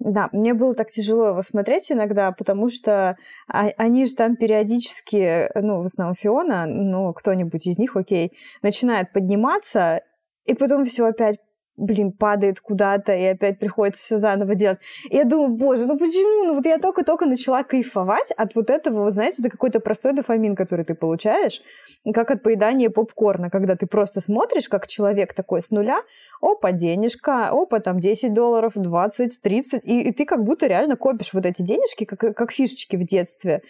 Да, 0.03 0.29
мне 0.31 0.55
было 0.55 0.73
так 0.73 0.89
тяжело 0.89 1.27
его 1.27 1.43
смотреть 1.43 1.91
иногда, 1.91 2.31
потому 2.31 2.71
что 2.71 3.17
они 3.47 4.07
же 4.07 4.15
там 4.15 4.35
периодически, 4.35 5.47
ну, 5.53 5.79
в 5.79 5.85
основном 5.85 6.15
Фиона, 6.15 6.65
ну, 6.65 7.13
кто-нибудь 7.13 7.67
из 7.67 7.77
них, 7.77 7.95
окей, 7.95 8.31
начинает 8.63 9.13
подниматься, 9.13 10.01
и 10.45 10.55
потом 10.55 10.85
все 10.85 11.05
опять 11.05 11.37
блин, 11.77 12.11
падает 12.11 12.59
куда-то, 12.59 13.13
и 13.13 13.23
опять 13.23 13.59
приходится 13.59 14.03
все 14.03 14.17
заново 14.17 14.55
делать. 14.55 14.79
И 15.09 15.15
я 15.15 15.23
думаю, 15.23 15.55
боже, 15.55 15.85
ну 15.85 15.97
почему? 15.97 16.45
Ну 16.45 16.55
вот 16.55 16.65
я 16.65 16.77
только-только 16.77 17.25
начала 17.25 17.63
кайфовать 17.63 18.31
от 18.31 18.55
вот 18.55 18.69
этого, 18.69 19.05
вот 19.05 19.13
знаете, 19.13 19.41
это 19.41 19.49
какой-то 19.49 19.79
простой 19.79 20.13
дофамин, 20.13 20.55
который 20.55 20.85
ты 20.85 20.95
получаешь, 20.95 21.61
как 22.13 22.31
от 22.31 22.43
поедания 22.43 22.89
попкорна, 22.89 23.49
когда 23.49 23.75
ты 23.75 23.87
просто 23.87 24.21
смотришь, 24.21 24.69
как 24.69 24.87
человек 24.87 25.33
такой 25.33 25.61
с 25.61 25.71
нуля, 25.71 26.01
опа, 26.41 26.71
денежка, 26.71 27.49
опа, 27.49 27.79
там 27.79 27.99
10 27.99 28.33
долларов, 28.33 28.73
20, 28.75 29.41
30, 29.41 29.85
и, 29.85 30.01
и 30.09 30.11
ты 30.11 30.25
как 30.25 30.43
будто 30.43 30.67
реально 30.67 30.97
копишь 30.97 31.33
вот 31.33 31.45
эти 31.45 31.61
денежки, 31.61 32.05
как, 32.05 32.35
как 32.35 32.51
фишечки 32.51 32.95
в 32.95 33.05
детстве. 33.05 33.61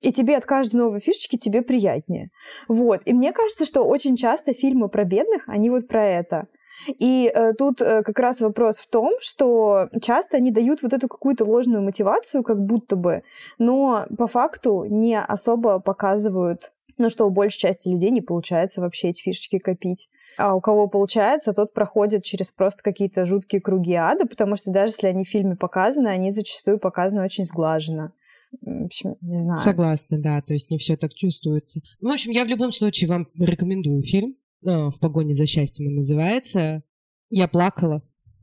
И 0.00 0.12
тебе 0.12 0.36
от 0.36 0.46
каждой 0.46 0.76
новой 0.76 1.00
фишечки 1.00 1.36
тебе 1.36 1.62
приятнее. 1.62 2.30
Вот. 2.68 3.02
И 3.04 3.12
мне 3.12 3.32
кажется, 3.32 3.66
что 3.66 3.82
очень 3.82 4.16
часто 4.16 4.54
фильмы 4.54 4.88
про 4.88 5.04
бедных, 5.04 5.48
они 5.48 5.70
вот 5.70 5.86
про 5.86 6.04
это– 6.04 6.46
и 6.86 7.30
э, 7.32 7.52
тут 7.54 7.80
э, 7.80 8.02
как 8.02 8.18
раз 8.18 8.40
вопрос 8.40 8.78
в 8.78 8.88
том, 8.88 9.12
что 9.20 9.88
часто 10.00 10.36
они 10.36 10.50
дают 10.50 10.82
вот 10.82 10.92
эту 10.92 11.08
какую-то 11.08 11.44
ложную 11.44 11.82
мотивацию, 11.82 12.42
как 12.42 12.64
будто 12.64 12.96
бы, 12.96 13.22
но 13.58 14.06
по 14.16 14.26
факту 14.26 14.84
не 14.84 15.18
особо 15.18 15.78
показывают, 15.78 16.72
ну 16.98 17.10
что 17.10 17.26
у 17.26 17.30
большей 17.30 17.58
части 17.58 17.88
людей 17.88 18.10
не 18.10 18.20
получается 18.20 18.80
вообще 18.80 19.10
эти 19.10 19.22
фишечки 19.22 19.58
копить. 19.58 20.08
А 20.38 20.54
у 20.54 20.60
кого 20.60 20.88
получается, 20.88 21.52
тот 21.52 21.74
проходит 21.74 22.24
через 22.24 22.50
просто 22.50 22.82
какие-то 22.82 23.26
жуткие 23.26 23.60
круги 23.60 23.94
ада, 23.94 24.26
потому 24.26 24.56
что 24.56 24.70
даже 24.70 24.92
если 24.92 25.08
они 25.08 25.24
в 25.24 25.28
фильме 25.28 25.56
показаны, 25.56 26.08
они 26.08 26.30
зачастую 26.30 26.78
показаны 26.78 27.22
очень 27.24 27.44
сглаженно. 27.44 28.12
В 28.60 28.84
общем, 28.84 29.16
не 29.20 29.40
знаю. 29.40 29.60
Согласна, 29.60 30.18
да, 30.18 30.42
то 30.42 30.52
есть 30.54 30.70
не 30.70 30.78
все 30.78 30.96
так 30.96 31.14
чувствуется. 31.14 31.80
Ну, 32.00 32.10
в 32.10 32.12
общем, 32.12 32.32
я 32.32 32.44
в 32.44 32.48
любом 32.48 32.72
случае 32.72 33.08
вам 33.08 33.28
рекомендую 33.38 34.02
фильм. 34.02 34.36
А, 34.64 34.90
в 34.90 34.98
погоне 34.98 35.34
за 35.34 35.46
счастьем 35.46 35.88
он 35.88 35.94
называется. 35.96 36.82
Я 37.30 37.48
плакала, 37.48 38.02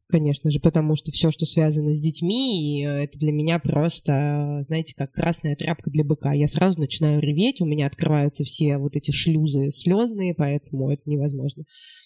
конечно 0.10 0.51
же, 0.51 0.60
потому 0.60 0.95
что 0.95 1.12
все, 1.12 1.32
что 1.32 1.45
связано 1.45 1.93
с 1.93 1.99
детьми, 1.99 2.84
э, 2.86 3.03
это 3.03 3.18
для 3.18 3.32
меня 3.32 3.60
просто, 3.60 4.60
знаете, 4.62 4.93
как 4.95 5.12
красная 5.12 5.55
тряпка 5.55 5.89
для 5.89 6.03
быка. 6.03 6.34
Я 6.34 6.47
сразу 6.47 6.80
начинаю 6.80 7.22
реветь, 7.22 7.62
у 7.62 7.66
меня 7.66 7.88
открываются 7.88 8.43
все 8.43 8.78
вот 8.78 8.95
эти 8.95 9.12
шлюзы 9.12 9.72
слезные, 9.72 10.34
поэтому 10.34 10.91
это 10.91 11.03
невозможно. 11.05 11.64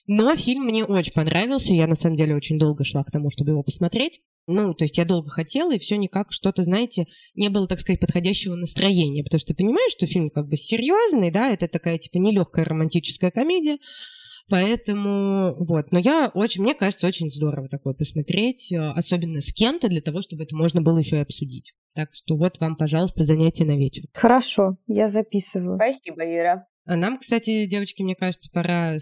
Но 0.07 0.35
фильм 0.35 0.65
мне 0.65 0.83
очень 0.83 1.13
понравился, 1.13 1.73
я 1.73 1.87
на 1.87 1.95
самом 1.95 2.17
деле 2.17 2.35
очень 2.35 2.59
долго 2.59 2.83
шла 2.83 3.03
к 3.03 3.11
тому, 3.11 3.29
чтобы 3.29 3.51
его 3.51 3.63
посмотреть. 3.63 4.19
Ну, 4.45 4.73
то 4.73 4.83
есть 4.83 4.97
я 4.97 5.05
долго 5.05 5.29
хотела, 5.29 5.73
и 5.73 5.79
все 5.79 5.95
никак 5.95 6.33
что-то, 6.33 6.63
знаете, 6.63 7.07
не 7.33 7.49
было, 7.49 7.65
так 7.65 7.79
сказать, 7.79 8.01
подходящего 8.01 8.55
настроения, 8.55 9.23
потому 9.23 9.39
что 9.39 9.53
ты 9.53 9.55
понимаешь, 9.55 9.93
что 9.93 10.05
фильм 10.05 10.29
как 10.29 10.49
бы 10.49 10.57
серьезный, 10.57 11.31
да, 11.31 11.49
это 11.49 11.69
такая, 11.69 11.97
типа, 11.97 12.17
нелегкая 12.17 12.65
романтическая 12.65 13.31
комедия, 13.31 13.77
Поэтому 14.49 15.55
вот, 15.63 15.91
но 15.91 15.99
я 15.99 16.29
очень, 16.33 16.63
мне 16.63 16.75
кажется, 16.75 17.07
очень 17.07 17.31
здорово 17.31 17.69
такое 17.69 17.93
посмотреть, 17.93 18.71
э, 18.71 18.77
особенно 18.77 19.41
с 19.41 19.53
кем-то, 19.53 19.87
для 19.87 20.01
того, 20.01 20.21
чтобы 20.21 20.43
это 20.43 20.55
можно 20.55 20.81
было 20.81 20.97
еще 20.97 21.17
и 21.17 21.21
обсудить. 21.21 21.73
Так 21.95 22.09
что 22.13 22.35
вот 22.35 22.59
вам, 22.59 22.75
пожалуйста, 22.75 23.23
занятие 23.23 23.65
на 23.65 23.77
вечер. 23.77 24.03
Хорошо, 24.13 24.77
я 24.87 25.07
записываю. 25.09 25.77
Спасибо, 25.77 26.23
Ира. 26.23 26.67
А 26.85 26.95
нам, 26.97 27.17
кстати, 27.17 27.65
девочки, 27.65 28.03
мне 28.03 28.15
кажется, 28.15 28.49
пора 28.51 28.97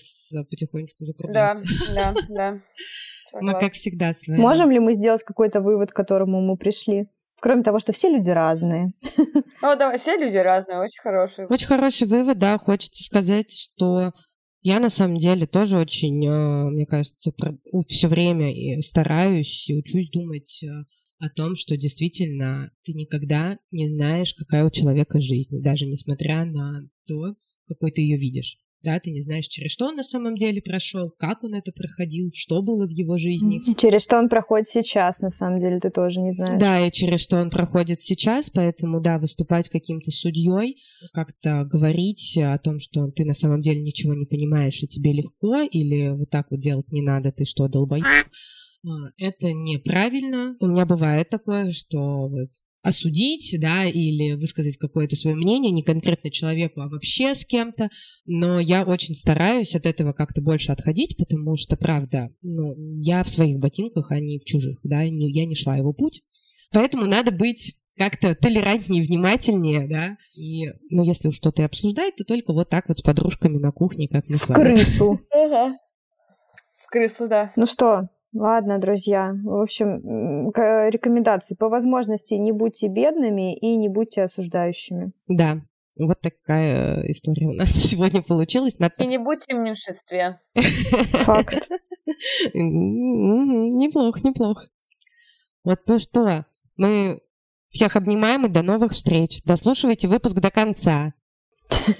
потихонечку 0.49 1.05
закругляться. 1.05 1.63
Да, 1.95 2.13
да, 2.13 2.21
да. 2.29 3.41
Мы, 3.41 3.53
как 3.53 3.73
всегда, 3.73 4.13
с 4.13 4.27
вами. 4.27 4.39
Можем 4.39 4.71
ли 4.71 4.79
мы 4.79 4.93
сделать 4.93 5.23
какой-то 5.23 5.61
вывод, 5.61 5.91
к 5.91 5.95
которому 5.95 6.41
мы 6.41 6.57
пришли? 6.57 7.07
Кроме 7.39 7.63
того, 7.63 7.79
что 7.79 7.91
все 7.91 8.09
люди 8.09 8.29
разные. 8.29 8.93
Ну, 9.63 9.75
да, 9.75 9.97
все 9.97 10.15
люди 10.17 10.37
разные, 10.37 10.79
очень 10.79 11.01
хороший. 11.01 11.47
Очень 11.47 11.67
хороший 11.67 12.07
вывод, 12.07 12.37
да. 12.37 12.57
Хочется 12.59 13.03
сказать, 13.03 13.51
что 13.51 14.11
я 14.61 14.79
на 14.79 14.89
самом 14.89 15.17
деле 15.17 15.47
тоже 15.47 15.77
очень, 15.77 16.25
э, 16.25 16.69
мне 16.69 16.85
кажется, 16.85 17.33
все 17.87 18.07
время 18.07 18.81
стараюсь 18.81 19.69
и 19.69 19.75
учусь 19.75 20.09
думать 20.09 20.63
э, 20.63 20.85
о 21.19 21.29
том, 21.29 21.55
что 21.55 21.77
действительно 21.77 22.71
ты 22.83 22.93
никогда 22.93 23.57
не 23.71 23.87
знаешь, 23.89 24.33
какая 24.33 24.65
у 24.65 24.71
человека 24.71 25.19
жизнь, 25.21 25.61
даже 25.61 25.85
несмотря 25.85 26.45
на 26.45 26.89
то, 27.07 27.35
какой 27.65 27.91
ты 27.91 28.01
ее 28.01 28.17
видишь 28.17 28.57
да, 28.83 28.99
ты 28.99 29.11
не 29.11 29.21
знаешь, 29.21 29.47
через 29.47 29.71
что 29.71 29.87
он 29.87 29.95
на 29.95 30.03
самом 30.03 30.35
деле 30.35 30.61
прошел, 30.61 31.11
как 31.17 31.43
он 31.43 31.53
это 31.53 31.71
проходил, 31.71 32.29
что 32.33 32.61
было 32.61 32.87
в 32.87 32.89
его 32.89 33.17
жизни. 33.17 33.61
Через 33.75 34.03
что 34.03 34.17
он 34.17 34.29
проходит 34.29 34.67
сейчас, 34.67 35.19
на 35.21 35.29
самом 35.29 35.59
деле, 35.59 35.79
ты 35.79 35.89
тоже 35.89 36.19
не 36.19 36.33
знаешь. 36.33 36.59
Да, 36.59 36.85
и 36.85 36.91
через 36.91 37.21
что 37.21 37.37
он 37.37 37.49
проходит 37.49 38.01
сейчас, 38.01 38.49
поэтому, 38.49 39.01
да, 39.01 39.19
выступать 39.19 39.69
каким-то 39.69 40.11
судьей, 40.11 40.81
как-то 41.13 41.63
говорить 41.65 42.37
о 42.37 42.57
том, 42.57 42.79
что 42.79 43.07
ты 43.11 43.25
на 43.25 43.33
самом 43.33 43.61
деле 43.61 43.81
ничего 43.81 44.13
не 44.13 44.25
понимаешь, 44.25 44.81
и 44.81 44.87
тебе 44.87 45.13
легко, 45.13 45.61
или 45.61 46.09
вот 46.09 46.29
так 46.29 46.47
вот 46.49 46.59
делать 46.59 46.91
не 46.91 47.01
надо, 47.01 47.31
ты 47.31 47.45
что, 47.45 47.67
долбоеб? 47.67 48.05
А, 48.83 48.89
это 49.17 49.53
неправильно. 49.53 50.55
У 50.59 50.67
меня 50.67 50.85
бывает 50.85 51.29
такое, 51.29 51.71
что 51.71 52.27
вот 52.27 52.47
осудить, 52.83 53.55
да, 53.59 53.85
или 53.85 54.33
высказать 54.33 54.77
какое-то 54.77 55.15
свое 55.15 55.35
мнение, 55.35 55.71
не 55.71 55.83
конкретно 55.83 56.31
человеку, 56.31 56.81
а 56.81 56.89
вообще 56.89 57.35
с 57.35 57.45
кем-то, 57.45 57.89
но 58.25 58.59
я 58.59 58.83
очень 58.83 59.15
стараюсь 59.15 59.75
от 59.75 59.85
этого 59.85 60.13
как-то 60.13 60.41
больше 60.41 60.71
отходить, 60.71 61.15
потому 61.17 61.55
что, 61.57 61.77
правда, 61.77 62.29
ну, 62.41 62.75
я 63.01 63.23
в 63.23 63.29
своих 63.29 63.59
ботинках, 63.59 64.11
а 64.11 64.19
не 64.19 64.39
в 64.39 64.45
чужих, 64.45 64.79
да, 64.83 65.07
не, 65.07 65.31
я 65.31 65.45
не 65.45 65.55
шла 65.55 65.77
его 65.77 65.93
путь, 65.93 66.23
поэтому 66.71 67.05
надо 67.05 67.31
быть 67.31 67.77
как-то 67.97 68.33
толерантнее, 68.33 69.03
внимательнее, 69.03 69.87
да, 69.87 70.17
и, 70.35 70.65
ну, 70.89 71.03
если 71.03 71.27
уж 71.27 71.35
что-то 71.35 71.61
и 71.61 71.65
обсуждать, 71.65 72.15
то 72.15 72.23
только 72.23 72.51
вот 72.51 72.69
так 72.69 72.87
вот 72.87 72.97
с 72.97 73.01
подружками 73.01 73.57
на 73.57 73.71
кухне, 73.71 74.07
как 74.07 74.27
мы 74.27 74.37
с 74.37 74.47
вами. 74.47 74.59
В 74.59 74.61
крысу. 74.61 75.21
Ага. 75.31 75.77
В 76.77 76.89
крысу, 76.89 77.27
да. 77.27 77.51
Ну 77.55 77.67
что, 77.67 78.09
Ладно, 78.33 78.77
друзья. 78.79 79.33
В 79.43 79.61
общем, 79.61 80.49
рекомендации. 80.49 81.55
По 81.55 81.69
возможности 81.69 82.33
не 82.35 82.51
будьте 82.51 82.87
бедными 82.87 83.55
и 83.55 83.75
не 83.75 83.89
будьте 83.89 84.23
осуждающими. 84.23 85.11
Да, 85.27 85.61
вот 85.97 86.21
такая 86.21 87.03
история 87.11 87.47
у 87.47 87.53
нас 87.53 87.71
сегодня 87.71 88.21
получилась. 88.21 88.75
И 88.97 89.05
не 89.05 89.17
будьте 89.17 89.55
в 89.55 89.59
меньшинстве. 89.59 90.39
Факт. 90.55 91.69
Неплохо, 92.53 94.19
неплохо. 94.23 94.67
Вот 95.63 95.79
ну 95.87 95.99
что, 95.99 96.45
мы 96.77 97.21
всех 97.67 97.95
обнимаем 97.95 98.45
и 98.45 98.49
до 98.49 98.61
новых 98.63 98.93
встреч. 98.93 99.43
Дослушивайте 99.43 100.07
выпуск 100.07 100.35
до 100.35 100.51
конца. 100.51 101.13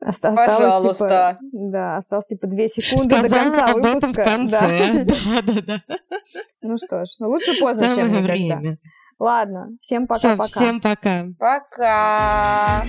Осталось, 0.00 0.40
типа, 0.40 0.56
Пожалуйста. 0.56 1.38
Типа, 1.40 1.70
да, 1.70 1.96
осталось 1.96 2.26
типа 2.26 2.46
две 2.46 2.68
секунды 2.68 3.16
Сказала 3.16 3.28
до 3.28 3.34
конца 3.34 3.70
об 3.70 3.76
выпуска. 3.76 3.96
Этом 3.96 4.12
в 4.12 4.50
конце. 4.50 5.04
Да, 5.06 5.42
да, 5.42 5.62
да. 5.66 5.96
Ну 6.62 6.76
что 6.76 7.04
ж, 7.04 7.08
ну 7.20 7.28
лучше 7.28 7.58
поздно, 7.58 7.88
Самое 7.88 7.96
чем 7.96 8.12
никогда. 8.12 8.32
Время. 8.32 8.78
Ладно, 9.18 9.68
всем 9.80 10.06
пока-пока. 10.06 10.60
Всем 10.60 10.80
пока. 10.80 11.26
Пока. 11.38 12.86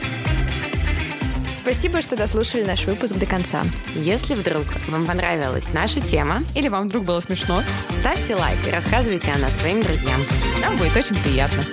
Спасибо, 1.61 2.01
что 2.01 2.15
дослушали 2.15 2.63
наш 2.63 2.85
выпуск 2.85 3.15
до 3.15 3.25
конца. 3.25 3.63
Если 3.93 4.35
вдруг 4.35 4.63
вам 4.87 5.05
понравилась 5.05 5.73
наша 5.73 5.99
тема, 5.99 6.37
или 6.55 6.69
вам 6.69 6.87
вдруг 6.87 7.03
было 7.03 7.19
смешно, 7.19 7.61
ставьте 7.89 8.35
лайк 8.35 8.67
и 8.67 8.71
рассказывайте 8.71 9.31
о 9.31 9.39
нас 9.39 9.53
своим 9.57 9.81
друзьям. 9.81 10.19
Нам 10.61 10.77
будет 10.77 10.95
очень 10.95 11.21
приятно. 11.21 11.63